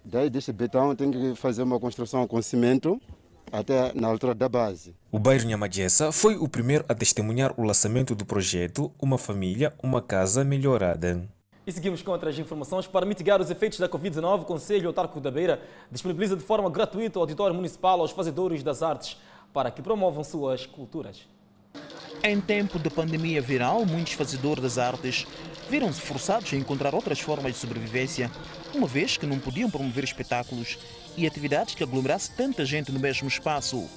Daí 0.04 0.30
desse 0.30 0.52
betão 0.52 0.96
tem 0.96 1.12
que 1.12 1.36
fazer 1.36 1.64
uma 1.64 1.80
construção 1.80 2.28
com 2.28 2.42
cimento 2.42 3.00
até 3.52 3.94
na 3.94 4.08
altura 4.08 4.34
da 4.34 4.48
base. 4.48 4.96
O 5.12 5.20
bairro 5.20 5.48
Nhamadjessa 5.48 6.12
foi 6.12 6.38
o 6.38 6.48
primeiro 6.48 6.86
a 6.88 6.96
testemunhar 6.96 7.54
o 7.58 7.64
lançamento 7.64 8.16
do 8.16 8.26
projeto 8.26 8.92
Uma 9.00 9.18
Família, 9.18 9.74
Uma 9.84 10.02
Casa 10.02 10.44
Melhorada. 10.44 11.28
E 11.68 11.72
seguimos 11.72 12.02
com 12.02 12.12
outras 12.12 12.40
informações. 12.40 12.88
Para 12.88 13.06
mitigar 13.06 13.40
os 13.40 13.52
efeitos 13.52 13.78
da 13.78 13.88
Covid-19, 13.88 14.42
o 14.42 14.46
Conselho 14.46 14.88
Autárquico 14.88 15.22
da 15.22 15.30
Beira 15.30 15.62
disponibiliza 15.92 16.36
de 16.36 16.44
forma 16.44 16.70
gratuita 16.72 17.20
o 17.20 17.22
auditório 17.22 17.56
municipal 17.56 18.00
aos 18.00 18.12
fazedores 18.12 18.64
das 18.64 18.82
artes 18.82 19.18
para 19.54 19.70
que 19.70 19.82
promovam 19.82 20.24
suas 20.24 20.66
culturas. 20.66 21.28
Em 22.24 22.40
tempo 22.40 22.78
de 22.78 22.90
pandemia 22.90 23.42
viral, 23.42 23.84
muitos 23.86 24.14
fazedores 24.14 24.62
das 24.62 24.78
artes 24.78 25.26
viram-se 25.70 26.02
forçados 26.02 26.54
a 26.54 26.56
encontrar 26.56 26.94
outras 26.94 27.20
formas 27.20 27.54
de 27.54 27.60
sobrevivência, 27.60 28.30
uma 28.76 28.86
vez 28.86 29.18
que 29.18 29.26
não 29.26 29.40
podiam 29.40 29.72
promover 29.72 30.04
espetáculos 30.04 30.78
e 31.18 31.26
atividades 31.26 31.74
que 31.74 31.84
aglomerasse 31.84 32.36
tanta 32.36 32.64
gente 32.64 32.92
no 32.92 33.00
mesmo 33.00 33.28
espaço. 33.28 33.90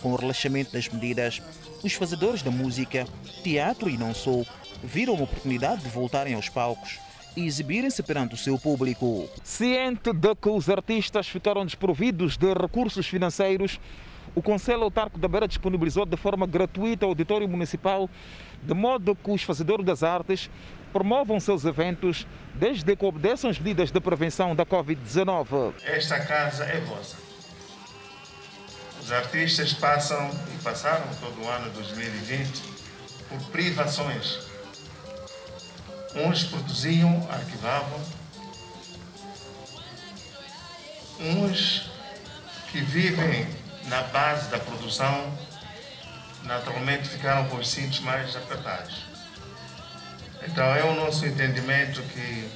Com 0.00 0.12
o 0.12 0.16
relaxamento 0.16 0.72
das 0.72 0.88
medidas, 0.88 1.42
os 1.82 1.92
fazedores 1.94 2.42
da 2.42 2.50
música, 2.50 3.06
teatro 3.42 3.90
e 3.90 3.96
não 3.96 4.14
só 4.14 4.44
viram 4.82 5.14
uma 5.14 5.24
oportunidade 5.24 5.82
de 5.82 5.88
voltarem 5.88 6.34
aos 6.34 6.48
palcos 6.48 6.98
e 7.36 7.44
exibirem-se 7.44 8.02
perante 8.02 8.34
o 8.34 8.38
seu 8.38 8.58
público. 8.58 9.28
Ciente 9.42 10.12
de 10.12 10.34
que 10.36 10.48
os 10.48 10.68
artistas 10.68 11.26
ficaram 11.26 11.64
desprovidos 11.64 12.36
de 12.36 12.52
recursos 12.52 13.06
financeiros, 13.06 13.80
o 14.34 14.42
Conselho 14.42 14.82
Autárquico 14.82 15.18
da 15.18 15.28
Beira 15.28 15.46
disponibilizou 15.46 16.04
de 16.04 16.16
forma 16.16 16.46
gratuita 16.46 17.06
o 17.06 17.10
auditório 17.10 17.48
municipal, 17.48 18.10
de 18.62 18.74
modo 18.74 19.14
que 19.14 19.30
os 19.30 19.42
fazedores 19.42 19.86
das 19.86 20.02
artes 20.02 20.50
promovam 20.92 21.38
seus 21.38 21.64
eventos 21.64 22.26
desde 22.54 22.96
que 22.96 23.04
obedeçam 23.04 23.50
as 23.50 23.58
medidas 23.58 23.90
de 23.90 24.00
prevenção 24.00 24.54
da 24.54 24.66
Covid-19. 24.66 25.74
Esta 25.84 26.20
casa 26.20 26.64
é 26.64 26.80
vossa. 26.80 27.16
Os 29.00 29.12
artistas 29.12 29.72
passam 29.72 30.30
e 30.54 30.62
passaram 30.62 31.06
todo 31.20 31.44
o 31.44 31.48
ano 31.48 31.70
2020 31.70 32.62
por 33.28 33.40
privações. 33.50 34.48
Uns 36.14 36.44
produziam, 36.44 37.28
arquivavam, 37.30 38.00
uns 41.20 41.90
que 42.70 42.80
vivem 42.80 43.63
na 43.88 44.02
base 44.04 44.48
da 44.50 44.58
produção, 44.58 45.32
naturalmente 46.44 47.08
ficaram 47.08 47.48
com 47.48 47.56
os 47.56 47.68
cintos 47.68 48.00
mais 48.00 48.34
apertados. 48.36 49.04
Então 50.46 50.64
é 50.74 50.84
o 50.84 50.94
nosso 50.94 51.26
entendimento 51.26 52.02
que 52.02 52.48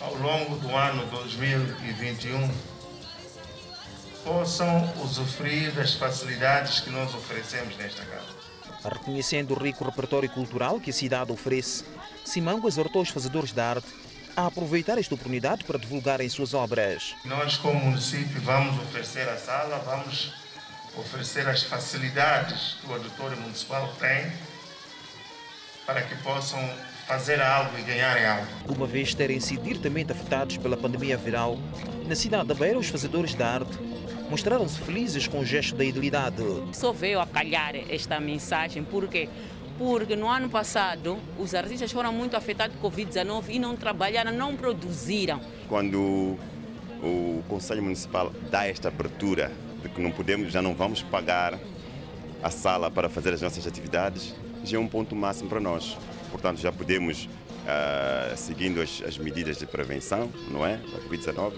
ao 0.00 0.14
longo 0.14 0.56
do 0.56 0.74
ano 0.74 1.06
2021 1.06 2.50
possam 4.24 4.92
usufruir 5.02 5.72
das 5.72 5.94
facilidades 5.94 6.80
que 6.80 6.90
nós 6.90 7.14
oferecemos 7.14 7.76
nesta 7.76 8.04
casa. 8.04 8.36
Reconhecendo 8.84 9.52
o 9.52 9.58
rico 9.58 9.84
repertório 9.84 10.28
cultural 10.28 10.80
que 10.80 10.90
a 10.90 10.92
cidade 10.92 11.32
oferece, 11.32 11.84
Simango 12.24 12.66
exortou 12.66 13.02
os 13.02 13.08
fazedores 13.08 13.52
de 13.52 13.60
arte 13.60 13.86
a 14.36 14.46
aproveitar 14.46 14.98
esta 14.98 15.14
oportunidade 15.14 15.64
para 15.64 15.78
divulgarem 15.78 16.28
suas 16.28 16.52
obras. 16.52 17.16
Nós, 17.24 17.56
como 17.56 17.80
município, 17.80 18.40
vamos 18.42 18.78
oferecer 18.82 19.26
a 19.28 19.36
sala, 19.38 19.78
vamos 19.78 20.34
oferecer 20.96 21.48
as 21.48 21.62
facilidades 21.62 22.76
que 22.80 22.86
o 22.86 22.92
auditório 22.92 23.36
municipal 23.38 23.92
tem 23.98 24.30
para 25.86 26.02
que 26.02 26.14
possam 26.16 26.60
fazer 27.06 27.40
algo 27.40 27.78
e 27.78 27.82
ganharem 27.82 28.26
algo. 28.26 28.46
Uma 28.68 28.86
vez 28.86 29.14
terem 29.14 29.40
sido 29.40 29.62
diretamente 29.62 30.12
afetados 30.12 30.56
pela 30.58 30.76
pandemia 30.76 31.16
viral, 31.16 31.58
na 32.06 32.14
cidade 32.14 32.48
da 32.48 32.54
Beira, 32.54 32.78
os 32.78 32.88
fazedores 32.88 33.34
de 33.34 33.42
arte 33.42 33.78
mostraram-se 34.28 34.80
felizes 34.80 35.28
com 35.28 35.40
o 35.40 35.44
gesto 35.44 35.76
da 35.76 35.84
idilidade. 35.84 36.42
Só 36.72 36.92
veio 36.92 37.20
a 37.20 37.26
calhar 37.26 37.76
esta 37.88 38.18
mensagem 38.18 38.82
porque 38.82 39.28
porque 39.78 40.16
no 40.16 40.28
ano 40.28 40.48
passado 40.48 41.18
os 41.38 41.54
artistas 41.54 41.92
foram 41.92 42.12
muito 42.12 42.36
afetados 42.36 42.76
com 42.76 42.90
Covid-19 42.90 43.44
e 43.48 43.58
não 43.58 43.76
trabalharam, 43.76 44.32
não 44.32 44.56
produziram. 44.56 45.40
Quando 45.68 46.38
o 47.02 47.42
Conselho 47.48 47.82
Municipal 47.82 48.32
dá 48.50 48.66
esta 48.66 48.88
abertura 48.88 49.52
de 49.82 49.88
que 49.88 50.00
não 50.00 50.10
podemos, 50.10 50.52
já 50.52 50.62
não 50.62 50.74
vamos 50.74 51.02
pagar 51.02 51.58
a 52.42 52.50
sala 52.50 52.90
para 52.90 53.08
fazer 53.08 53.32
as 53.34 53.42
nossas 53.42 53.66
atividades, 53.66 54.34
já 54.64 54.76
é 54.76 54.80
um 54.80 54.88
ponto 54.88 55.14
máximo 55.14 55.48
para 55.48 55.60
nós. 55.60 55.96
Portanto, 56.30 56.60
já 56.60 56.72
podemos, 56.72 57.24
uh, 57.24 58.36
seguindo 58.36 58.80
as, 58.80 59.02
as 59.06 59.18
medidas 59.18 59.58
de 59.58 59.66
prevenção, 59.66 60.30
não 60.50 60.64
é, 60.64 60.76
da 60.76 60.98
Covid-19, 61.00 61.52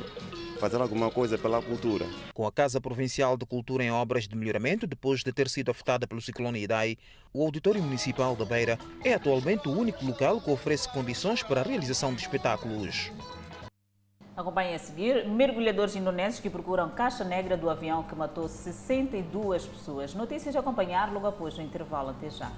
fazer 0.59 0.81
alguma 0.81 1.11
coisa 1.11 1.39
pela 1.39 1.63
cultura. 1.63 2.05
Com 2.35 2.47
a 2.47 2.53
Casa 2.53 2.81
Provincial 2.81 3.37
de 3.37 3.47
Cultura 3.47 3.83
em 3.83 3.91
obras 3.91 4.29
de 4.29 4.37
melhoramento, 4.37 4.87
depois 4.87 5.21
de 5.21 5.33
ter 5.33 5.49
sido 5.49 5.71
afetada 5.71 6.07
pelo 6.07 6.21
ciclone 6.21 6.63
Idai, 6.63 6.99
o 7.33 7.43
Auditório 7.43 7.83
Municipal 7.83 8.37
da 8.37 8.45
Beira 8.45 8.79
é 9.05 9.15
atualmente 9.15 9.69
o 9.69 9.73
único 9.73 10.05
local 10.05 10.41
que 10.41 10.51
oferece 10.51 10.93
condições 10.93 11.43
para 11.43 11.61
a 11.61 11.65
realização 11.65 12.13
de 12.13 12.21
espetáculos. 12.21 13.11
Acompanhe 14.37 14.75
a 14.75 14.79
seguir 14.79 15.27
mergulhadores 15.27 15.97
indonésios 15.97 16.41
que 16.41 16.49
procuram 16.49 16.89
caixa 16.91 17.25
negra 17.25 17.57
do 17.57 17.69
avião 17.69 18.05
que 18.05 18.15
matou 18.15 18.49
62 18.49 19.67
pessoas. 19.67 20.15
Notícias 20.15 20.55
a 20.55 20.61
acompanhar 20.61 21.13
logo 21.13 21.27
após 21.27 21.59
o 21.59 21.63
intervalo. 21.63 22.11
Até 22.11 22.31
já. 22.31 22.53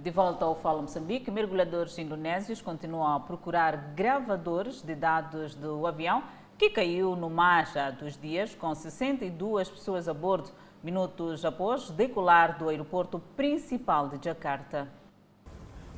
De 0.00 0.12
volta 0.12 0.44
ao 0.44 0.54
Fala 0.54 0.80
Moçambique, 0.80 1.28
mergulhadores 1.28 1.98
indonésios 1.98 2.62
continuam 2.62 3.16
a 3.16 3.18
procurar 3.18 3.94
gravadores 3.96 4.80
de 4.80 4.94
dados 4.94 5.56
do 5.56 5.84
avião 5.88 6.22
que 6.56 6.70
caiu 6.70 7.16
no 7.16 7.28
mar 7.28 7.68
há 7.76 7.90
dois 7.90 8.16
dias, 8.16 8.54
com 8.54 8.72
62 8.72 9.68
pessoas 9.68 10.06
a 10.06 10.14
bordo, 10.14 10.52
minutos 10.84 11.44
após 11.44 11.90
decolar 11.90 12.56
do 12.56 12.68
aeroporto 12.68 13.18
principal 13.36 14.08
de 14.08 14.24
Jakarta. 14.24 14.86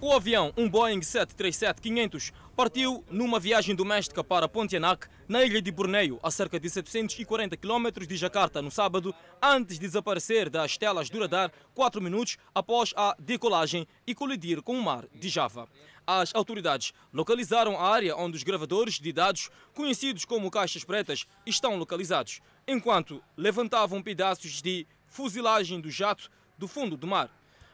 O 0.03 0.15
avião, 0.15 0.51
um 0.57 0.67
Boeing 0.67 1.01
737-500, 1.01 2.33
partiu 2.57 3.05
numa 3.11 3.39
viagem 3.39 3.75
doméstica 3.75 4.25
para 4.25 4.49
Pontianak, 4.49 5.07
na 5.29 5.45
ilha 5.45 5.61
de 5.61 5.71
Borneio, 5.71 6.19
a 6.23 6.31
cerca 6.31 6.59
de 6.59 6.71
740 6.71 7.55
km 7.59 8.07
de 8.09 8.17
Jakarta, 8.17 8.63
no 8.63 8.71
sábado, 8.71 9.15
antes 9.43 9.79
de 9.79 9.87
desaparecer 9.87 10.49
das 10.49 10.79
telas 10.79 11.11
do 11.11 11.21
radar 11.21 11.53
4 11.75 12.01
minutos 12.01 12.39
após 12.55 12.95
a 12.97 13.15
decolagem 13.19 13.87
e 14.07 14.15
colidir 14.15 14.63
com 14.63 14.79
o 14.79 14.83
mar 14.83 15.05
de 15.15 15.29
Java. 15.29 15.69
As 16.07 16.35
autoridades 16.35 16.95
localizaram 17.13 17.79
a 17.79 17.87
área 17.87 18.17
onde 18.17 18.39
os 18.39 18.43
gravadores 18.43 18.95
de 18.95 19.13
dados, 19.13 19.51
conhecidos 19.75 20.25
como 20.25 20.51
caixas 20.51 20.83
pretas, 20.83 21.27
estão 21.45 21.77
localizados, 21.77 22.41
enquanto 22.67 23.23
levantavam 23.37 24.03
pedaços 24.03 24.63
de 24.63 24.87
fuzilagem 25.09 25.79
do 25.79 25.91
jato 25.91 26.31
do 26.57 26.67
fundo 26.67 26.97
do 26.97 27.07
mar. 27.07 27.31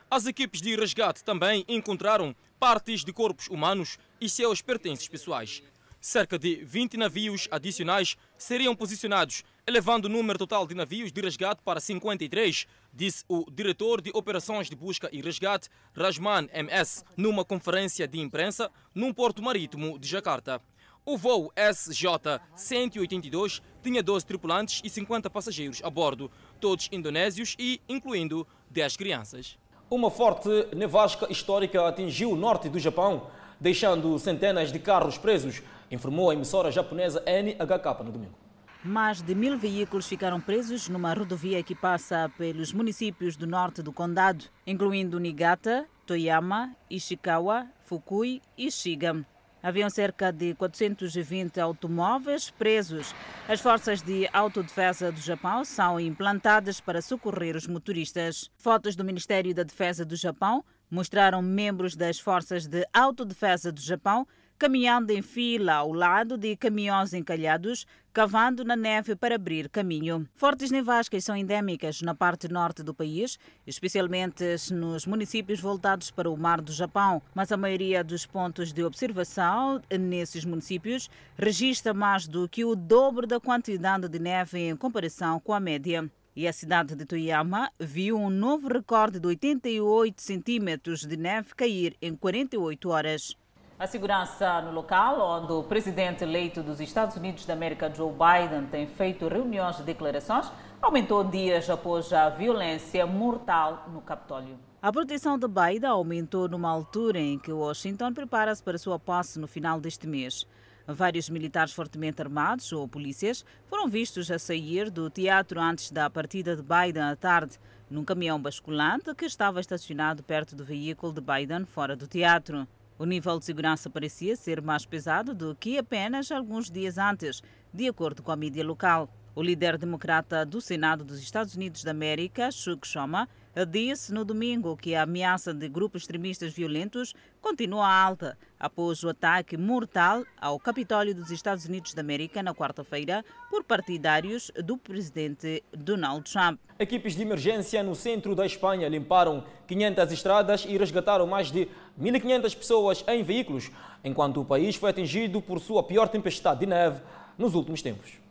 As 0.09 0.25
equipes 0.25 0.63
de 0.63 0.77
resgate 0.77 1.25
também 1.25 1.65
encontraram 1.67 2.33
partes 2.61 3.05
de 3.05 3.13
corpos 3.13 3.49
humanos 3.49 3.99
e 4.21 4.29
seus 4.29 4.63
pertences 4.63 5.09
pessoais. 5.09 5.65
Cerca 6.01 6.39
de 6.39 6.65
20 6.65 6.97
navios 6.97 7.49
adicionais 7.51 8.17
seriam 8.39 8.77
posicionados, 8.77 9.43
elevando 9.67 10.07
o 10.07 10.11
número 10.11 10.39
total 10.39 10.65
de 10.65 10.77
navios 10.77 11.11
de 11.11 11.21
resgate 11.21 11.61
para 11.65 11.81
53, 11.81 12.69
disse 12.95 13.25
o 13.29 13.51
diretor 13.51 14.01
de 14.01 14.13
operações 14.15 14.71
de 14.71 14.77
busca 14.77 15.11
e 15.13 15.21
resgate, 15.21 15.69
Rajman 15.93 16.49
MS, 16.55 17.03
numa 17.17 17.45
conferência 17.45 18.07
de 18.07 18.21
imprensa 18.21 18.71
num 18.95 19.13
porto 19.13 19.43
marítimo 19.43 19.99
de 19.99 20.07
Jakarta. 20.07 20.63
O 21.05 21.19
voo 21.19 21.51
SJ-182 21.57 23.61
tinha 23.83 24.05
12 24.05 24.25
tripulantes 24.25 24.81
e 24.85 24.91
50 24.91 25.29
passageiros 25.29 25.83
a 25.83 25.91
bordo, 25.91 26.31
todos 26.61 26.89
indonésios 26.93 27.57
e 27.59 27.81
incluindo 27.89 28.47
10 28.71 28.97
crianças. 28.97 29.59
Uma 29.89 30.11
forte 30.11 30.49
nevasca 30.75 31.31
histórica 31.31 31.87
atingiu 31.87 32.33
o 32.33 32.37
norte 32.37 32.69
do 32.69 32.77
Japão, 32.77 33.29
deixando 33.61 34.19
centenas 34.19 34.73
de 34.73 34.81
carros 34.81 35.17
presos, 35.17 35.63
informou 35.89 36.29
a 36.29 36.35
emissora 36.35 36.73
japonesa 36.73 37.23
NHK 37.25 38.03
no 38.05 38.11
domingo. 38.11 38.35
Mais 38.83 39.23
de 39.23 39.33
mil 39.33 39.57
veículos 39.57 40.09
ficaram 40.09 40.41
presos 40.41 40.89
numa 40.89 41.15
rodovia 41.15 41.63
que 41.63 41.73
passa 41.73 42.29
pelos 42.37 42.73
municípios 42.73 43.37
do 43.37 43.47
norte 43.47 43.81
do 43.81 43.93
condado, 43.93 44.47
incluindo 44.67 45.21
Niigata, 45.21 45.87
Toyama, 46.05 46.75
Ishikawa, 46.91 47.69
Fukui 47.85 48.43
e 48.59 48.73
Shiga. 48.73 49.25
Haviam 49.67 49.91
cerca 49.91 50.31
de 50.31 50.55
420 50.55 51.59
automóveis 51.59 52.51
presos. 52.51 53.13
As 53.49 53.61
forças 53.61 54.01
de 54.01 54.29
autodefesa 54.33 55.11
do 55.11 55.19
Japão 55.19 55.65
são 55.65 55.99
implantadas 55.99 56.81
para 56.81 57.03
socorrer 57.03 57.57
os 57.57 57.67
motoristas. 57.67 58.49
Fotos 58.57 58.95
do 58.95 59.03
Ministério 59.03 59.53
da 59.53 59.65
Defesa 59.65 60.05
do 60.05 60.15
Japão 60.15 60.65
mostraram 60.89 61.43
membros 61.43 61.97
das 61.97 62.21
forças 62.21 62.69
de 62.69 62.87
autodefesa 62.95 63.73
do 63.73 63.81
Japão 63.81 64.25
caminhando 64.59 65.11
em 65.11 65.23
fila 65.23 65.75
ao 65.75 65.93
lado 65.93 66.37
de 66.37 66.57
caminhões 66.57 67.13
encalhados, 67.13 67.87
cavando 68.13 68.65
na 68.65 68.75
neve 68.75 69.15
para 69.15 69.35
abrir 69.35 69.69
caminho. 69.69 70.27
Fortes 70.35 70.71
nevascas 70.71 71.25
são 71.25 71.37
endémicas 71.37 72.01
na 72.01 72.15
parte 72.15 72.49
norte 72.49 72.83
do 72.83 72.95
país, 72.95 73.39
especialmente 73.67 74.45
nos 74.73 75.07
municípios 75.07 75.61
voltados 75.61 76.11
para 76.11 76.31
o 76.31 76.37
mar 76.37 76.63
do 76.63 76.73
Japão, 76.73 77.21
mas 77.35 77.53
a 77.53 77.57
maioria 77.57 78.03
dos 78.03 78.25
pontos 78.25 78.73
de 78.73 78.83
observação 78.83 79.83
nesses 80.01 80.47
municípios 80.47 81.11
registra 81.37 81.93
mais 81.93 82.27
do 82.27 82.49
que 82.49 82.65
o 82.65 82.75
dobro 82.75 83.27
da 83.27 83.39
quantidade 83.39 84.09
de 84.09 84.19
neve 84.19 84.59
em 84.61 84.77
comparação 84.77 85.39
com 85.39 85.53
a 85.53 85.61
média. 85.61 86.11
E 86.35 86.47
a 86.47 86.53
cidade 86.53 86.95
de 86.95 87.07
Toyama 87.07 87.71
viu 87.81 88.19
um 88.19 88.29
novo 88.29 88.69
recorde 88.69 89.19
de 89.19 89.27
88 89.27 90.21
centímetros 90.21 91.01
de 91.01 91.17
neve 91.17 91.55
cair 91.55 91.97
em 92.01 92.15
48 92.15 92.89
horas. 92.91 93.37
A 93.79 93.87
segurança 93.87 94.63
no 94.63 94.73
local, 94.73 95.21
onde 95.21 95.53
o 95.53 95.63
presidente 95.63 96.25
eleito 96.25 96.63
dos 96.63 96.81
Estados 96.81 97.15
Unidos 97.15 97.45
da 97.45 97.53
América, 97.53 97.93
Joe 97.95 98.11
Biden, 98.11 98.65
tem 98.71 98.87
feito 98.87 99.29
reuniões 99.29 99.77
de 99.77 99.83
declarações, 99.83 100.51
aumentou 100.81 101.23
dias 101.23 101.69
após 101.69 102.11
a 102.11 102.31
violência 102.31 103.07
mortal 103.07 103.87
no 103.93 104.01
Capitólio. 104.01 104.59
A 104.81 104.91
proteção 104.91 105.39
de 105.39 105.47
Biden 105.47 105.91
aumentou 105.91 106.49
numa 106.49 106.71
altura 106.71 107.19
em 107.21 107.39
que 107.39 107.53
Washington 107.53 108.15
prepara-se 108.15 108.63
para 108.63 108.79
sua 108.79 108.99
posse 108.99 109.39
no 109.39 109.47
final 109.47 109.79
deste 109.79 110.07
mês. 110.07 110.47
Vários 110.87 111.29
militares 111.29 111.75
fortemente 111.75 112.23
armados 112.23 112.73
ou 112.73 112.89
polícias 112.89 113.45
foram 113.67 113.89
vistos 113.89 114.31
a 114.31 114.39
sair 114.39 114.91
do 114.91 115.11
teatro 115.11 115.61
antes 115.61 115.91
da 115.91 116.09
partida 116.09 116.57
de 116.57 116.63
Biden 116.63 117.03
à 117.03 117.15
tarde, 117.15 117.59
num 117.91 118.07
caminhão 118.07 118.41
basculante 118.41 119.15
que 119.15 119.27
estava 119.27 119.61
estacionado 119.61 120.23
perto 120.23 120.57
do 120.57 120.65
veículo 120.65 121.13
de 121.13 121.21
Biden 121.21 121.67
fora 121.67 121.95
do 121.95 122.07
teatro. 122.07 122.67
O 122.99 123.05
nível 123.05 123.39
de 123.39 123.45
segurança 123.45 123.91
parecia 123.91 124.35
ser 124.37 124.63
mais 124.63 124.87
pesado 124.87 125.35
do 125.35 125.55
que 125.55 125.77
apenas 125.77 126.33
alguns 126.33 126.71
dias 126.71 126.97
antes, 126.97 127.43
de 127.71 127.87
acordo 127.87 128.23
com 128.23 128.33
a 128.33 128.37
mídia 128.37 128.65
local. 128.65 129.11
O 129.35 129.43
líder 129.43 129.77
democrata 129.77 130.47
do 130.47 130.63
Senado 130.63 131.05
dos 131.05 131.21
Estados 131.21 131.55
Unidos 131.55 131.85
da 131.85 131.91
América, 131.91 132.51
Chuck 132.51 132.89
Schumer, 132.89 133.29
disse 133.69 134.13
no 134.13 134.25
domingo 134.25 134.77
que 134.79 134.95
a 134.95 135.03
ameaça 135.03 135.53
de 135.53 135.69
grupos 135.69 136.03
extremistas 136.03 136.55
violentos 136.55 137.15
continua 137.41 137.87
alta 137.87 138.39
após 138.59 139.05
o 139.05 139.11
ataque 139.11 139.59
mortal 139.59 140.25
ao 140.41 140.59
Capitólio 140.59 141.15
dos 141.15 141.31
Estados 141.31 141.67
Unidos 141.67 141.93
da 141.93 142.01
América 142.01 142.43
na 142.43 142.55
quarta-feira 142.55 143.23
por 143.51 143.63
partidários 143.63 144.51
do 144.65 144.79
presidente 144.79 145.63
Donald 145.71 146.31
Trump. 146.31 146.59
Equipes 146.79 147.15
de 147.15 147.23
emergência 147.23 147.83
no 147.83 147.95
centro 147.95 148.35
da 148.35 148.45
Espanha 148.45 148.89
limparam 148.89 149.45
500 149.67 150.13
estradas 150.13 150.67
e 150.67 150.77
resgataram 150.77 151.27
mais 151.27 151.51
de 151.51 151.69
1.500 152.01 152.57
pessoas 152.57 153.05
em 153.09 153.23
veículos, 153.23 153.71
enquanto 154.05 154.41
o 154.41 154.45
país 154.45 154.77
foi 154.77 154.91
atingido 154.91 155.41
por 155.41 155.61
sua 155.61 155.83
pior 155.83 156.09
tempestade 156.09 156.61
de 156.61 156.67
neve 156.67 157.01
nos 157.39 157.55
últimos 157.55 157.83
tempos. 157.83 158.27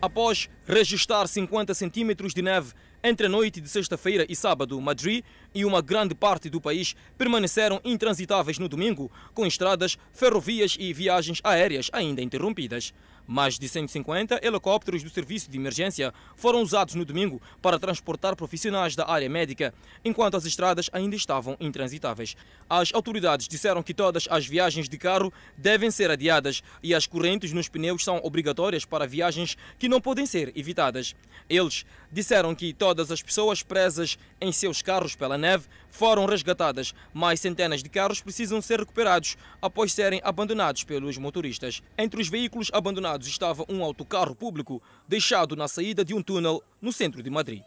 Após 0.00 0.48
registrar 0.66 1.26
50 1.26 1.72
centímetros 1.74 2.34
de 2.34 2.42
neve 2.42 2.72
Entre 3.02 3.26
a 3.26 3.30
noite 3.30 3.60
de 3.60 3.68
sexta-feira 3.68 4.26
e 4.28 4.34
sábado, 4.34 4.80
Madrid 4.80 5.24
e 5.54 5.64
uma 5.64 5.80
grande 5.80 6.14
parte 6.14 6.50
do 6.50 6.60
país 6.60 6.96
permaneceram 7.16 7.80
intransitáveis 7.84 8.58
no 8.58 8.68
domingo, 8.68 9.10
com 9.32 9.46
estradas, 9.46 9.96
ferrovias 10.12 10.76
e 10.78 10.92
viagens 10.92 11.40
aéreas 11.44 11.88
ainda 11.92 12.20
interrompidas. 12.20 12.92
Mais 13.26 13.58
de 13.58 13.68
150 13.68 14.40
helicópteros 14.40 15.02
do 15.02 15.10
Serviço 15.10 15.50
de 15.50 15.58
Emergência 15.58 16.14
foram 16.36 16.62
usados 16.62 16.94
no 16.94 17.04
domingo 17.04 17.42
para 17.60 17.78
transportar 17.78 18.36
profissionais 18.36 18.94
da 18.94 19.10
área 19.10 19.28
médica, 19.28 19.74
enquanto 20.04 20.36
as 20.36 20.44
estradas 20.44 20.88
ainda 20.92 21.16
estavam 21.16 21.56
intransitáveis. 21.58 22.36
As 22.70 22.94
autoridades 22.94 23.48
disseram 23.48 23.82
que 23.82 23.92
todas 23.92 24.28
as 24.30 24.46
viagens 24.46 24.88
de 24.88 24.96
carro 24.96 25.32
devem 25.56 25.90
ser 25.90 26.10
adiadas 26.10 26.62
e 26.82 26.94
as 26.94 27.06
correntes 27.06 27.52
nos 27.52 27.68
pneus 27.68 28.04
são 28.04 28.20
obrigatórias 28.22 28.84
para 28.84 29.06
viagens 29.06 29.56
que 29.78 29.88
não 29.88 30.00
podem 30.00 30.26
ser 30.26 30.52
evitadas. 30.54 31.14
Eles 31.48 31.84
disseram 32.10 32.54
que 32.54 32.72
todas 32.72 33.10
as 33.10 33.22
pessoas 33.22 33.62
presas 33.62 34.18
em 34.40 34.52
seus 34.52 34.82
carros 34.82 35.16
pela 35.16 35.36
neve 35.36 35.66
foram 35.90 36.26
resgatadas, 36.26 36.94
mas 37.12 37.40
centenas 37.40 37.82
de 37.82 37.88
carros 37.88 38.20
precisam 38.20 38.60
ser 38.60 38.80
recuperados 38.80 39.36
após 39.62 39.92
serem 39.92 40.20
abandonados 40.22 40.84
pelos 40.84 41.16
motoristas. 41.16 41.82
Entre 41.96 42.20
os 42.20 42.28
veículos 42.28 42.70
abandonados 42.72 43.15
estava 43.24 43.64
um 43.68 43.82
autocarro 43.82 44.34
público 44.34 44.82
deixado 45.08 45.56
na 45.56 45.68
saída 45.68 46.04
de 46.04 46.12
um 46.12 46.22
túnel 46.22 46.62
no 46.82 46.92
centro 46.92 47.22
de 47.22 47.30
Madrid. 47.30 47.62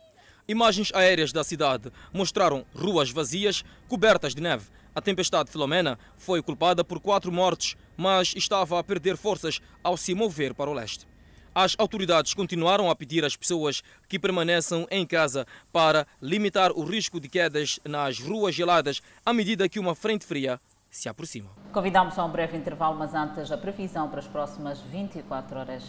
Imagens 0.47 0.91
aéreas 0.93 1.31
da 1.31 1.43
cidade 1.43 1.91
mostraram 2.13 2.65
ruas 2.75 3.09
vazias, 3.11 3.63
cobertas 3.87 4.35
de 4.35 4.41
neve. 4.41 4.65
A 4.95 5.01
tempestade 5.01 5.51
Filomena 5.51 5.97
foi 6.17 6.41
culpada 6.41 6.83
por 6.83 6.99
quatro 6.99 7.31
mortes, 7.31 7.77
mas 7.95 8.33
estava 8.35 8.79
a 8.79 8.83
perder 8.83 9.15
forças 9.15 9.61
ao 9.83 9.95
se 9.95 10.13
mover 10.13 10.53
para 10.53 10.69
o 10.69 10.73
leste. 10.73 11.07
As 11.53 11.75
autoridades 11.77 12.33
continuaram 12.33 12.89
a 12.89 12.95
pedir 12.95 13.25
às 13.25 13.35
pessoas 13.35 13.83
que 14.07 14.19
permaneçam 14.19 14.87
em 14.89 15.05
casa 15.05 15.45
para 15.71 16.07
limitar 16.21 16.71
o 16.71 16.83
risco 16.83 17.19
de 17.19 17.27
quedas 17.27 17.79
nas 17.83 18.19
ruas 18.19 18.53
geladas 18.53 19.01
à 19.25 19.33
medida 19.33 19.67
que 19.69 19.79
uma 19.79 19.95
frente 19.95 20.25
fria 20.25 20.59
se 20.89 21.07
aproxima. 21.09 21.49
Convidamos 21.71 22.17
a 22.17 22.25
um 22.25 22.29
breve 22.29 22.57
intervalo, 22.57 22.97
mas 22.97 23.13
antes 23.13 23.51
a 23.51 23.57
previsão 23.57 24.09
para 24.09 24.19
as 24.19 24.27
próximas 24.27 24.81
24 24.81 25.59
horas. 25.59 25.83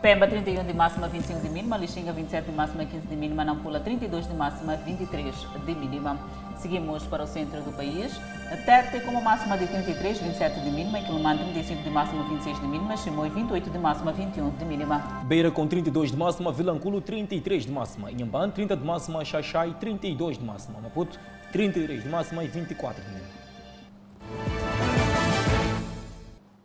Pemba 0.00 0.28
31 0.28 0.64
de 0.64 0.74
máxima, 0.74 1.08
25 1.08 1.40
de 1.40 1.48
mínima, 1.48 1.76
Lixinga 1.76 2.12
27 2.12 2.50
de 2.50 2.56
máxima, 2.56 2.84
15 2.84 3.06
de 3.06 3.16
mínima, 3.16 3.44
Nampula 3.44 3.80
32 3.80 4.28
de 4.28 4.34
máxima, 4.34 4.76
23 4.76 5.34
de 5.64 5.74
mínima. 5.74 6.18
Seguimos 6.58 7.02
para 7.04 7.24
o 7.24 7.26
centro 7.26 7.60
do 7.62 7.72
país. 7.72 8.12
Tete 8.64 9.00
com 9.00 9.10
uma 9.10 9.20
máxima 9.20 9.58
de 9.58 9.66
33, 9.66 10.20
27 10.20 10.60
de 10.60 10.70
mínima, 10.70 11.00
Quilomã 11.00 11.36
35 11.36 11.82
de 11.82 11.90
máxima, 11.90 12.22
26 12.28 12.60
de 12.60 12.66
mínima, 12.66 12.96
Chimoio 12.96 13.32
28 13.32 13.70
de 13.70 13.78
máxima, 13.78 14.12
21 14.12 14.50
de 14.50 14.64
mínima. 14.64 14.98
Beira 15.24 15.50
com 15.50 15.66
32 15.66 16.12
de 16.12 16.16
máxima, 16.16 16.52
Vilanculo 16.52 17.00
33 17.00 17.66
de 17.66 17.72
máxima, 17.72 18.10
Inhamban 18.12 18.50
30 18.50 18.76
de 18.76 18.84
máxima, 18.84 19.24
Xaxai 19.24 19.74
32 19.80 20.38
de 20.38 20.44
máxima, 20.44 20.80
Maputo 20.80 21.18
33 21.52 22.04
de 22.04 22.08
máxima 22.08 22.44
e 22.44 22.48
24 22.48 23.02
de 23.02 23.08
mínima. 23.08 23.35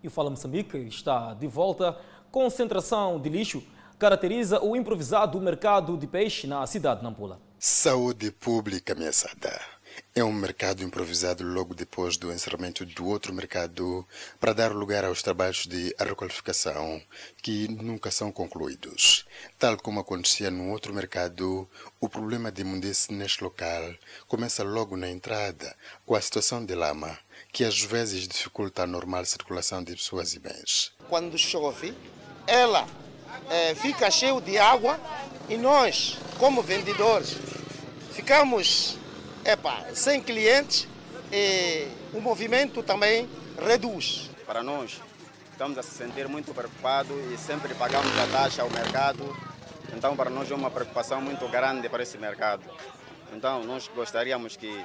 E 0.04 0.08
o 0.08 0.12
Fala 0.12 0.32
Moçambique 0.32 0.78
está 0.78 1.36
de 1.36 1.46
volta. 1.48 1.96
Concentração 2.32 3.20
de 3.20 3.30
lixo 3.30 3.64
caracteriza 4.00 4.60
o 4.64 4.76
improvisado 4.76 5.40
mercado 5.40 5.96
de 5.96 6.08
peixe 6.08 6.48
na 6.48 6.66
cidade 6.66 7.02
de 7.02 7.04
Nampula. 7.04 7.40
Saúde 7.60 8.32
pública 8.32 8.94
ameaçada. 8.94 9.62
É 10.16 10.24
um 10.24 10.34
mercado 10.34 10.84
improvisado 10.84 11.44
logo 11.44 11.76
depois 11.76 12.18
do 12.18 12.32
encerramento 12.32 12.84
do 12.86 13.06
outro 13.06 13.32
mercado 13.34 14.08
para 14.40 14.54
dar 14.54 14.72
lugar 14.72 15.06
aos 15.06 15.22
trabalhos 15.22 15.68
de 15.68 15.94
requalificação 16.00 17.02
que 17.42 17.68
nunca 17.68 18.10
são 18.10 18.32
concluídos. 18.32 19.26
Tal 19.60 19.78
como 19.78 20.00
acontecia 20.00 20.50
no 20.50 20.70
outro 20.72 20.94
mercado, 20.94 21.70
o 22.00 22.10
problema 22.10 22.52
de 22.52 22.62
imundice 22.62 23.14
neste 23.14 23.44
local 23.44 23.94
começa 24.28 24.64
logo 24.64 24.98
na 24.98 25.10
entrada, 25.10 25.76
com 26.06 26.16
a 26.16 26.22
situação 26.22 26.66
de 26.66 26.74
lama, 26.74 27.20
que 27.52 27.66
às 27.66 27.82
vezes 27.82 28.28
dificulta 28.28 28.84
a 28.84 28.88
normal 28.88 29.26
circulação 29.26 29.84
de 29.84 29.94
pessoas 29.96 30.34
e 30.34 30.40
bens. 30.40 30.94
Quando 31.10 31.38
chove, 31.38 31.94
ela 32.48 32.88
é, 33.50 33.76
fica 33.76 34.10
cheio 34.10 34.40
de 34.40 34.58
água 34.58 35.00
e 35.50 35.58
nós, 35.58 36.18
como 36.38 36.62
vendedores, 36.62 37.38
ficamos 38.14 38.98
epa, 39.44 39.86
sem 39.94 40.22
clientes 40.22 40.88
e 41.32 41.88
o 42.14 42.22
movimento 42.22 42.82
também 42.82 43.30
reduz. 43.60 44.30
Para 44.46 44.64
nós, 44.64 45.02
estamos 45.52 45.78
a 45.78 45.84
se 45.84 45.92
sentir 45.92 46.28
muito 46.28 46.54
preocupados 46.54 47.16
e 47.32 47.38
sempre 47.38 47.74
pagamos 47.76 48.18
a 48.18 48.28
taxa 48.28 48.62
ao 48.62 48.70
mercado. 48.70 49.36
Então, 49.94 50.16
para 50.16 50.30
nós 50.30 50.50
é 50.50 50.56
uma 50.56 50.72
preocupação 50.72 51.22
muito 51.22 51.48
grande 51.50 51.90
para 51.90 52.04
esse 52.04 52.18
mercado. 52.18 52.64
Então, 53.34 53.64
nós 53.64 53.90
gostaríamos 53.94 54.56
que 54.56 54.84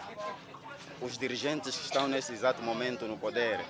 os 1.01 1.18
dirigentes 1.18 1.76
que 1.76 1.84
estão 1.84 2.09
nesse 2.09 2.32
exato 2.32 2.62
momento 2.62 3.07
no 3.07 3.16
poder 3.16 3.61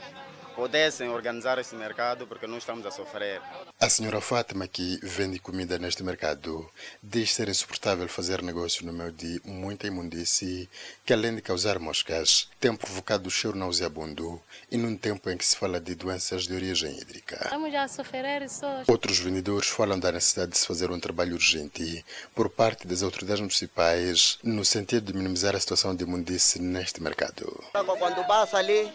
pudessem 0.56 1.10
organizar 1.10 1.58
esse 1.58 1.76
mercado 1.76 2.26
porque 2.26 2.46
nós 2.46 2.62
estamos 2.62 2.86
a 2.86 2.90
sofrer. 2.90 3.42
A 3.78 3.90
senhora 3.90 4.22
Fátima, 4.22 4.66
que 4.66 4.98
vende 5.02 5.38
comida 5.38 5.78
neste 5.78 6.02
mercado, 6.02 6.68
diz 7.02 7.34
ser 7.34 7.50
insuportável 7.50 8.08
fazer 8.08 8.42
negócio 8.42 8.86
no 8.86 8.92
meio 8.92 9.12
de 9.12 9.38
muita 9.44 9.86
imundice 9.86 10.68
que, 11.04 11.12
além 11.12 11.36
de 11.36 11.42
causar 11.42 11.78
moscas, 11.78 12.48
tem 12.58 12.74
provocado 12.74 13.30
cheiro 13.30 13.56
nauseabundo 13.56 14.40
e 14.72 14.78
num 14.78 14.96
tempo 14.96 15.28
em 15.28 15.36
que 15.36 15.44
se 15.44 15.54
fala 15.54 15.78
de 15.78 15.94
doenças 15.94 16.44
de 16.46 16.54
origem 16.54 16.98
hídrica. 16.98 17.38
Estamos 17.44 17.74
a 17.74 17.86
sofrer 17.86 18.40
isso. 18.42 18.64
Outros 18.88 19.18
vendedores 19.18 19.68
falam 19.68 19.98
da 19.98 20.10
necessidade 20.10 20.52
de 20.52 20.58
se 20.58 20.66
fazer 20.66 20.90
um 20.90 20.98
trabalho 20.98 21.34
urgente 21.34 22.02
por 22.34 22.48
parte 22.48 22.86
das 22.86 23.02
autoridades 23.02 23.42
municipais 23.42 24.38
no 24.42 24.64
sentido 24.64 25.12
de 25.12 25.18
minimizar 25.18 25.54
a 25.54 25.60
situação 25.60 25.94
de 25.94 26.04
imundice 26.04 26.62
neste 26.62 27.02
mercado. 27.02 27.62
Quando 27.72 28.26
passa 28.26 28.56
ali, 28.56 28.90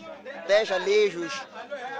deixa 0.47 0.77
lixos, 0.77 1.33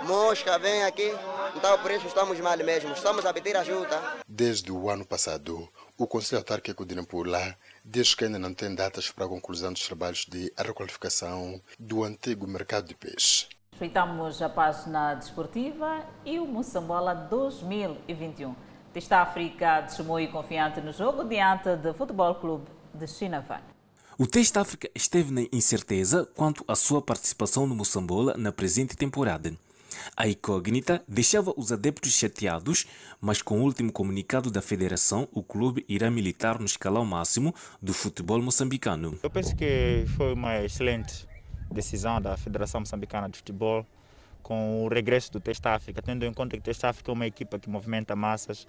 mosca, 0.04 0.58
vem 0.58 0.84
aqui. 0.84 1.12
Então 1.56 1.78
por 1.80 1.92
isso 1.92 2.08
estamos 2.08 2.40
mal 2.40 2.58
mesmo. 2.58 2.94
Estamos 2.94 3.26
a 3.26 3.34
pedir 3.34 3.56
ajuda. 3.56 4.02
Desde 4.28 4.72
o 4.72 4.90
ano 4.90 5.06
passado, 5.06 5.68
o 5.98 6.08
Conselho 6.08 6.40
Autárquico 6.40 6.86
de 6.86 6.96
Nampula 6.96 7.56
diz 7.84 8.16
que 8.16 8.26
ainda 8.26 8.40
não 8.40 8.54
tem 8.54 8.74
datas 8.74 9.12
para 9.12 9.26
a 9.26 9.30
conclusão 9.30 9.74
dos 9.74 9.86
trabalhos 9.86 10.26
de 10.26 10.52
requalificação 10.58 11.62
do 11.80 12.04
antigo 12.04 12.48
mercado 12.48 12.88
de 12.88 12.96
peixe. 12.96 13.48
Respeitamos 13.72 14.42
a 14.42 14.50
página 14.50 15.16
desportiva 15.16 16.06
e 16.24 16.40
o 16.40 16.46
Moçambola 16.46 17.16
2021. 17.16 18.56
Testa 18.94 19.22
África 19.22 19.82
desmou 19.82 20.20
e 20.20 20.28
confiante 20.28 20.82
no 20.82 20.92
jogo 20.92 21.24
diante 21.24 21.76
do 21.78 21.94
Futebol 21.94 22.36
Clube 22.36 22.68
de 22.94 23.08
Chinavan. 23.08 23.71
O 24.18 24.28
Teste 24.28 24.60
África 24.60 24.90
esteve 24.94 25.32
na 25.32 25.42
incerteza 25.54 26.26
quanto 26.36 26.66
à 26.68 26.76
sua 26.76 27.02
participação 27.02 27.66
no 27.66 27.74
Moçambola 27.74 28.36
na 28.38 28.52
presente 28.52 28.96
temporada. 28.96 29.54
A 30.16 30.28
incógnita 30.28 31.02
deixava 31.08 31.54
os 31.56 31.72
adeptos 31.72 32.12
chateados, 32.12 32.86
mas 33.22 33.42
com 33.42 33.60
o 33.60 33.64
último 33.64 33.92
comunicado 33.92 34.52
da 34.52 34.62
federação, 34.62 35.28
o 35.32 35.42
clube 35.42 35.86
irá 35.88 36.12
militar 36.12 36.60
no 36.60 36.66
escalão 36.66 37.06
máximo 37.06 37.56
do 37.82 37.94
futebol 37.94 38.42
moçambicano. 38.42 39.18
Eu 39.24 39.30
penso 39.30 39.56
que 39.56 40.06
foi 40.18 40.34
uma 40.34 40.62
excelente 40.62 41.28
decisão 41.72 42.22
da 42.22 42.36
Federação 42.36 42.82
Moçambicana 42.82 43.30
de 43.30 43.38
Futebol 43.38 43.86
com 44.44 44.84
o 44.84 44.90
regresso 44.90 45.32
do 45.32 45.40
Teste 45.40 45.68
África, 45.68 46.02
tendo 46.02 46.26
em 46.26 46.34
conta 46.34 46.58
que 46.58 46.62
o 46.62 46.64
Teste 46.64 46.86
África 46.86 47.12
é 47.12 47.14
uma 47.14 47.28
equipa 47.28 47.58
que 47.58 47.70
movimenta 47.70 48.16
massas 48.16 48.68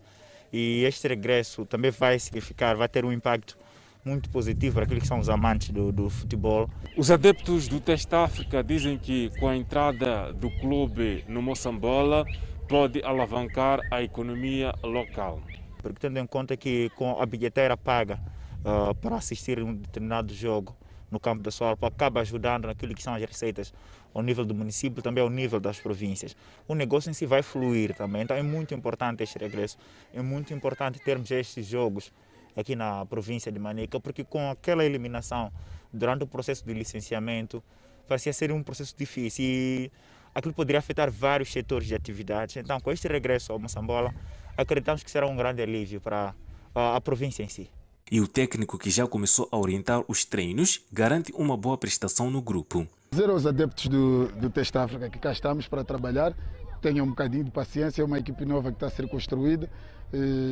e 0.53 0.85
este 0.85 1.09
regresso 1.09 1.67
também 1.67 1.91
vai 1.91 2.19
significar, 2.19 2.77
vai 2.77 2.89
ter 2.89 3.05
um 3.05 3.13
impacto 3.13 3.59
muito 4.05 4.29
positivo 4.31 4.75
para 4.75 4.85
aqueles 4.85 5.03
que 5.03 5.09
são 5.09 5.21
os 5.21 5.29
amantes 5.29 5.71
do, 5.71 5.93
do 5.93 6.11
futebol. 6.11 6.69
Os 6.97 7.11
adeptos 7.11 7.69
do 7.69 7.81
Teste 7.81 8.15
África 8.15 8.63
dizem 8.63 8.99
que 8.99 9.31
com 9.39 9.49
a 9.49 9.57
entrada 9.57 10.33
do 10.33 10.51
clube 10.59 11.25
no 11.29 11.41
Moçambola 11.41 12.25
pode 12.69 13.03
alavancar 13.05 13.81
a 13.91 14.03
economia 14.03 14.75
local. 14.83 15.41
Porque 15.81 16.01
tendo 16.01 16.19
em 16.19 16.27
conta 16.27 16.57
que 16.57 16.91
com 16.91 17.21
a 17.21 17.27
bilheteira 17.27 17.77
paga 17.77 18.19
uh, 18.65 18.95
para 18.97 19.17
assistir 19.17 19.61
a 19.61 19.65
um 19.65 19.75
determinado 19.75 20.35
jogo 20.35 20.77
no 21.09 21.21
campo 21.21 21.43
da 21.43 21.51
Solpa 21.51 21.87
acaba 21.87 22.21
ajudando 22.21 22.67
naquilo 22.67 22.95
que 22.95 23.03
são 23.03 23.15
as 23.15 23.23
receitas 23.23 23.73
ao 24.15 24.23
nível 24.23 24.45
do 24.45 24.55
município 24.55 25.03
também 25.03 25.23
ao 25.23 25.31
nível 25.31 25.61
das 25.61 25.79
províncias. 25.79 26.37
O 26.67 26.75
negócio 26.75 27.11
em 27.11 27.13
si 27.13 27.25
vai 27.25 27.43
fluir 27.43 27.95
também, 27.95 28.23
então 28.23 28.37
é 28.37 28.43
muito 28.43 28.75
importante 28.75 29.23
este 29.23 29.39
regresso, 29.39 29.77
é 30.13 30.23
muito 30.23 30.53
importante 30.53 30.99
termos 30.99 31.31
estes 31.31 31.67
jogos 31.67 32.13
aqui 32.57 32.75
na 32.77 33.05
província 33.07 33.51
de 33.51 33.59
Manica, 33.59 34.01
porque 34.01 34.25
com 34.25 34.51
aquela 34.51 34.85
eliminação 34.85 35.53
durante 35.93 36.25
o 36.25 36.27
processo 36.27 36.65
de 36.65 36.73
licenciamento, 36.75 37.63
parecia 38.07 38.33
ser 38.33 38.53
um 38.53 38.63
processo 38.63 38.95
difícil 38.97 39.45
e 39.45 39.93
aquilo 40.35 40.55
poderia 40.55 40.79
afetar 40.79 41.11
vários 41.11 41.53
setores 41.53 41.87
de 41.87 41.95
atividades. 41.95 42.57
Então, 42.57 42.81
com 42.81 42.91
este 42.91 43.09
regresso 43.09 43.53
ao 43.53 43.59
Moçambola, 43.59 44.15
acreditamos 44.57 45.03
que 45.03 45.11
será 45.11 45.27
um 45.27 45.37
grande 45.37 45.63
alívio 45.63 46.01
para 46.01 46.35
a, 46.75 46.97
a 46.97 47.01
província 47.01 47.43
em 47.43 47.49
si. 47.49 47.71
E 48.11 48.21
o 48.21 48.29
técnico 48.29 48.79
que 48.79 48.91
já 48.91 49.07
começou 49.07 49.49
a 49.51 49.57
orientar 49.57 50.03
os 50.07 50.25
treinos 50.25 50.85
garante 50.93 51.33
uma 51.33 51.57
boa 51.57 51.79
prestação 51.79 52.31
no 52.31 52.43
grupo. 52.43 52.87
Dizer 53.11 53.31
aos 53.31 53.47
adeptos 53.47 53.89
do, 53.89 54.29
do 54.33 54.51
Teste 54.51 54.77
África 54.77 55.09
que 55.09 55.19
cá 55.19 55.33
estamos 55.33 55.69
para 55.69 55.85
trabalhar, 55.85 56.35
tenham 56.81 57.07
um 57.07 57.11
bocadinho 57.11 57.45
de 57.45 57.51
paciência, 57.51 58.03
é 58.03 58.05
uma 58.05 58.19
equipe 58.19 58.45
nova 58.45 58.71
que 58.71 58.77
está 58.77 58.89
a 58.89 58.91
ser 58.91 59.09
construída, 59.09 59.71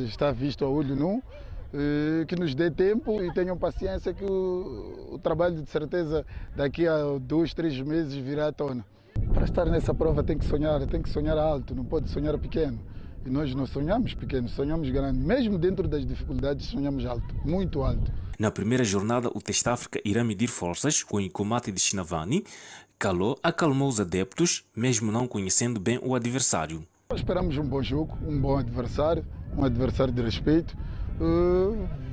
está 0.07 0.31
visto 0.31 0.65
a 0.65 0.69
olho 0.69 0.95
nu 0.95 1.21
eh, 1.21 1.50
que 2.27 2.35
nos 2.35 2.53
dê 2.53 2.69
tempo 2.69 3.21
e 3.23 3.33
tenham 3.33 3.57
paciência 3.57 4.13
que 4.13 4.25
o, 4.25 5.11
o 5.13 5.19
trabalho 5.19 5.61
de 5.61 5.69
certeza 5.69 6.25
daqui 6.55 6.87
a 6.87 7.17
dois, 7.19 7.53
três 7.53 7.79
meses 7.79 8.13
virá 8.13 8.47
à 8.47 8.51
tona. 8.51 8.85
Para 9.33 9.45
estar 9.45 9.65
nessa 9.65 9.93
prova 9.93 10.23
tem 10.23 10.37
que 10.37 10.45
sonhar, 10.45 10.85
tem 10.87 11.01
que 11.01 11.09
sonhar 11.09 11.37
alto, 11.37 11.73
não 11.73 11.85
pode 11.85 12.09
sonhar 12.09 12.37
pequeno. 12.37 12.79
E 13.25 13.29
nós 13.29 13.53
não 13.53 13.65
sonhamos 13.65 14.13
pequeno, 14.13 14.49
sonhamos 14.49 14.89
grande. 14.89 15.19
Mesmo 15.19 15.57
dentro 15.57 15.87
das 15.87 16.05
dificuldades, 16.05 16.67
sonhamos 16.67 17.05
alto, 17.05 17.35
muito 17.45 17.81
alto. 17.81 18.11
Na 18.39 18.49
primeira 18.49 18.83
jornada, 18.83 19.29
o 19.29 19.39
Teste 19.39 19.69
África 19.69 20.01
irá 20.03 20.23
medir 20.23 20.47
forças 20.47 21.03
com 21.03 21.17
o 21.17 21.21
Incomate 21.21 21.71
de 21.71 21.79
Chinavani. 21.79 22.43
Calou 22.97 23.37
acalmou 23.43 23.87
os 23.87 23.99
adeptos, 23.99 24.65
mesmo 24.75 25.11
não 25.11 25.27
conhecendo 25.27 25.79
bem 25.79 25.99
o 26.01 26.15
adversário. 26.15 26.83
Esperamos 27.15 27.57
um 27.57 27.63
bom 27.63 27.83
jogo, 27.83 28.17
um 28.27 28.39
bom 28.39 28.57
adversário, 28.57 29.25
um 29.55 29.63
adversário 29.63 30.13
de 30.13 30.21
respeito. 30.21 30.75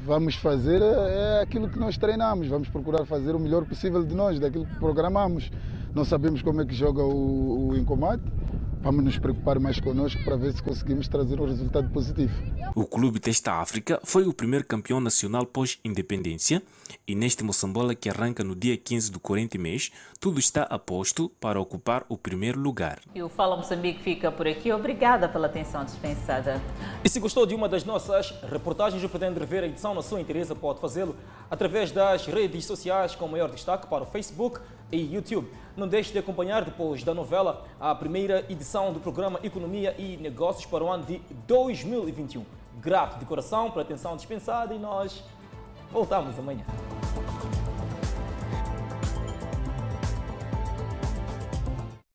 Vamos 0.04 0.36
fazer 0.36 0.80
é 0.82 1.42
aquilo 1.42 1.68
que 1.68 1.78
nós 1.78 1.96
treinamos, 1.96 2.48
vamos 2.48 2.68
procurar 2.68 3.04
fazer 3.04 3.34
o 3.34 3.38
melhor 3.38 3.64
possível 3.64 4.04
de 4.04 4.14
nós, 4.14 4.38
daquilo 4.38 4.66
que 4.66 4.76
programamos. 4.76 5.50
Não 5.94 6.04
sabemos 6.04 6.42
como 6.42 6.60
é 6.60 6.64
que 6.66 6.74
joga 6.74 7.02
o, 7.02 7.68
o 7.68 7.76
Incomate, 7.76 8.22
vamos 8.80 9.04
nos 9.04 9.18
preocupar 9.18 9.58
mais 9.58 9.80
connosco 9.80 10.22
para 10.24 10.36
ver 10.36 10.52
se 10.52 10.62
conseguimos 10.62 11.08
trazer 11.08 11.40
um 11.40 11.46
resultado 11.46 11.88
positivo. 11.90 12.32
O 12.74 12.84
Clube 12.86 13.18
Testa 13.20 13.52
África 13.54 14.00
foi 14.04 14.26
o 14.26 14.32
primeiro 14.32 14.64
campeão 14.64 15.00
nacional 15.00 15.44
pós-independência 15.46 16.62
e 17.06 17.14
neste 17.14 17.42
Moçambola 17.42 17.94
que 17.94 18.08
arranca 18.08 18.44
no 18.44 18.54
dia 18.54 18.76
15 18.76 19.10
do 19.10 19.20
corrente 19.20 19.58
mês, 19.58 19.90
tudo 20.20 20.38
está 20.38 20.62
a 20.62 20.78
posto 20.78 21.30
para 21.40 21.60
ocupar 21.60 22.04
o 22.08 22.16
primeiro 22.16 22.58
lugar. 22.58 23.00
E 23.14 23.22
o 23.22 23.28
Fala 23.28 23.56
Moçambique 23.56 24.02
fica 24.02 24.30
por 24.30 24.46
aqui. 24.46 24.72
Obrigada 24.72 25.28
pela 25.28 25.46
atenção 25.46 25.84
dispensada. 25.84 26.60
E 27.04 27.08
se 27.08 27.20
gostou 27.20 27.46
de 27.46 27.54
uma 27.54 27.68
das 27.68 27.84
nossas 27.84 28.30
reportagens 28.50 29.02
ou 29.02 29.08
pretende 29.08 29.38
rever 29.38 29.64
a 29.64 29.66
edição 29.66 29.94
na 29.94 30.02
sua 30.02 30.20
interesse, 30.20 30.54
pode 30.54 30.80
fazê-lo 30.80 31.16
através 31.50 31.90
das 31.90 32.26
redes 32.26 32.64
sociais 32.64 33.14
com 33.14 33.28
maior 33.28 33.50
destaque 33.50 33.86
para 33.86 34.04
o 34.04 34.06
Facebook 34.06 34.60
e 34.90 35.14
YouTube. 35.14 35.50
Não 35.76 35.86
deixe 35.86 36.12
de 36.12 36.18
acompanhar 36.18 36.64
depois 36.64 37.02
da 37.04 37.14
novela 37.14 37.64
a 37.78 37.94
primeira 37.94 38.44
edição 38.48 38.92
do 38.92 39.00
programa 39.00 39.38
Economia 39.42 39.94
e 39.98 40.16
Negócios 40.16 40.66
para 40.66 40.82
o 40.82 40.90
ano 40.90 41.04
de 41.04 41.20
2021. 41.46 42.44
Grato 42.80 43.18
de 43.18 43.24
coração 43.24 43.70
pela 43.70 43.82
atenção 43.82 44.16
dispensada 44.16 44.74
e 44.74 44.78
nós 44.78 45.22
voltamos 45.92 46.38
amanhã. 46.38 46.64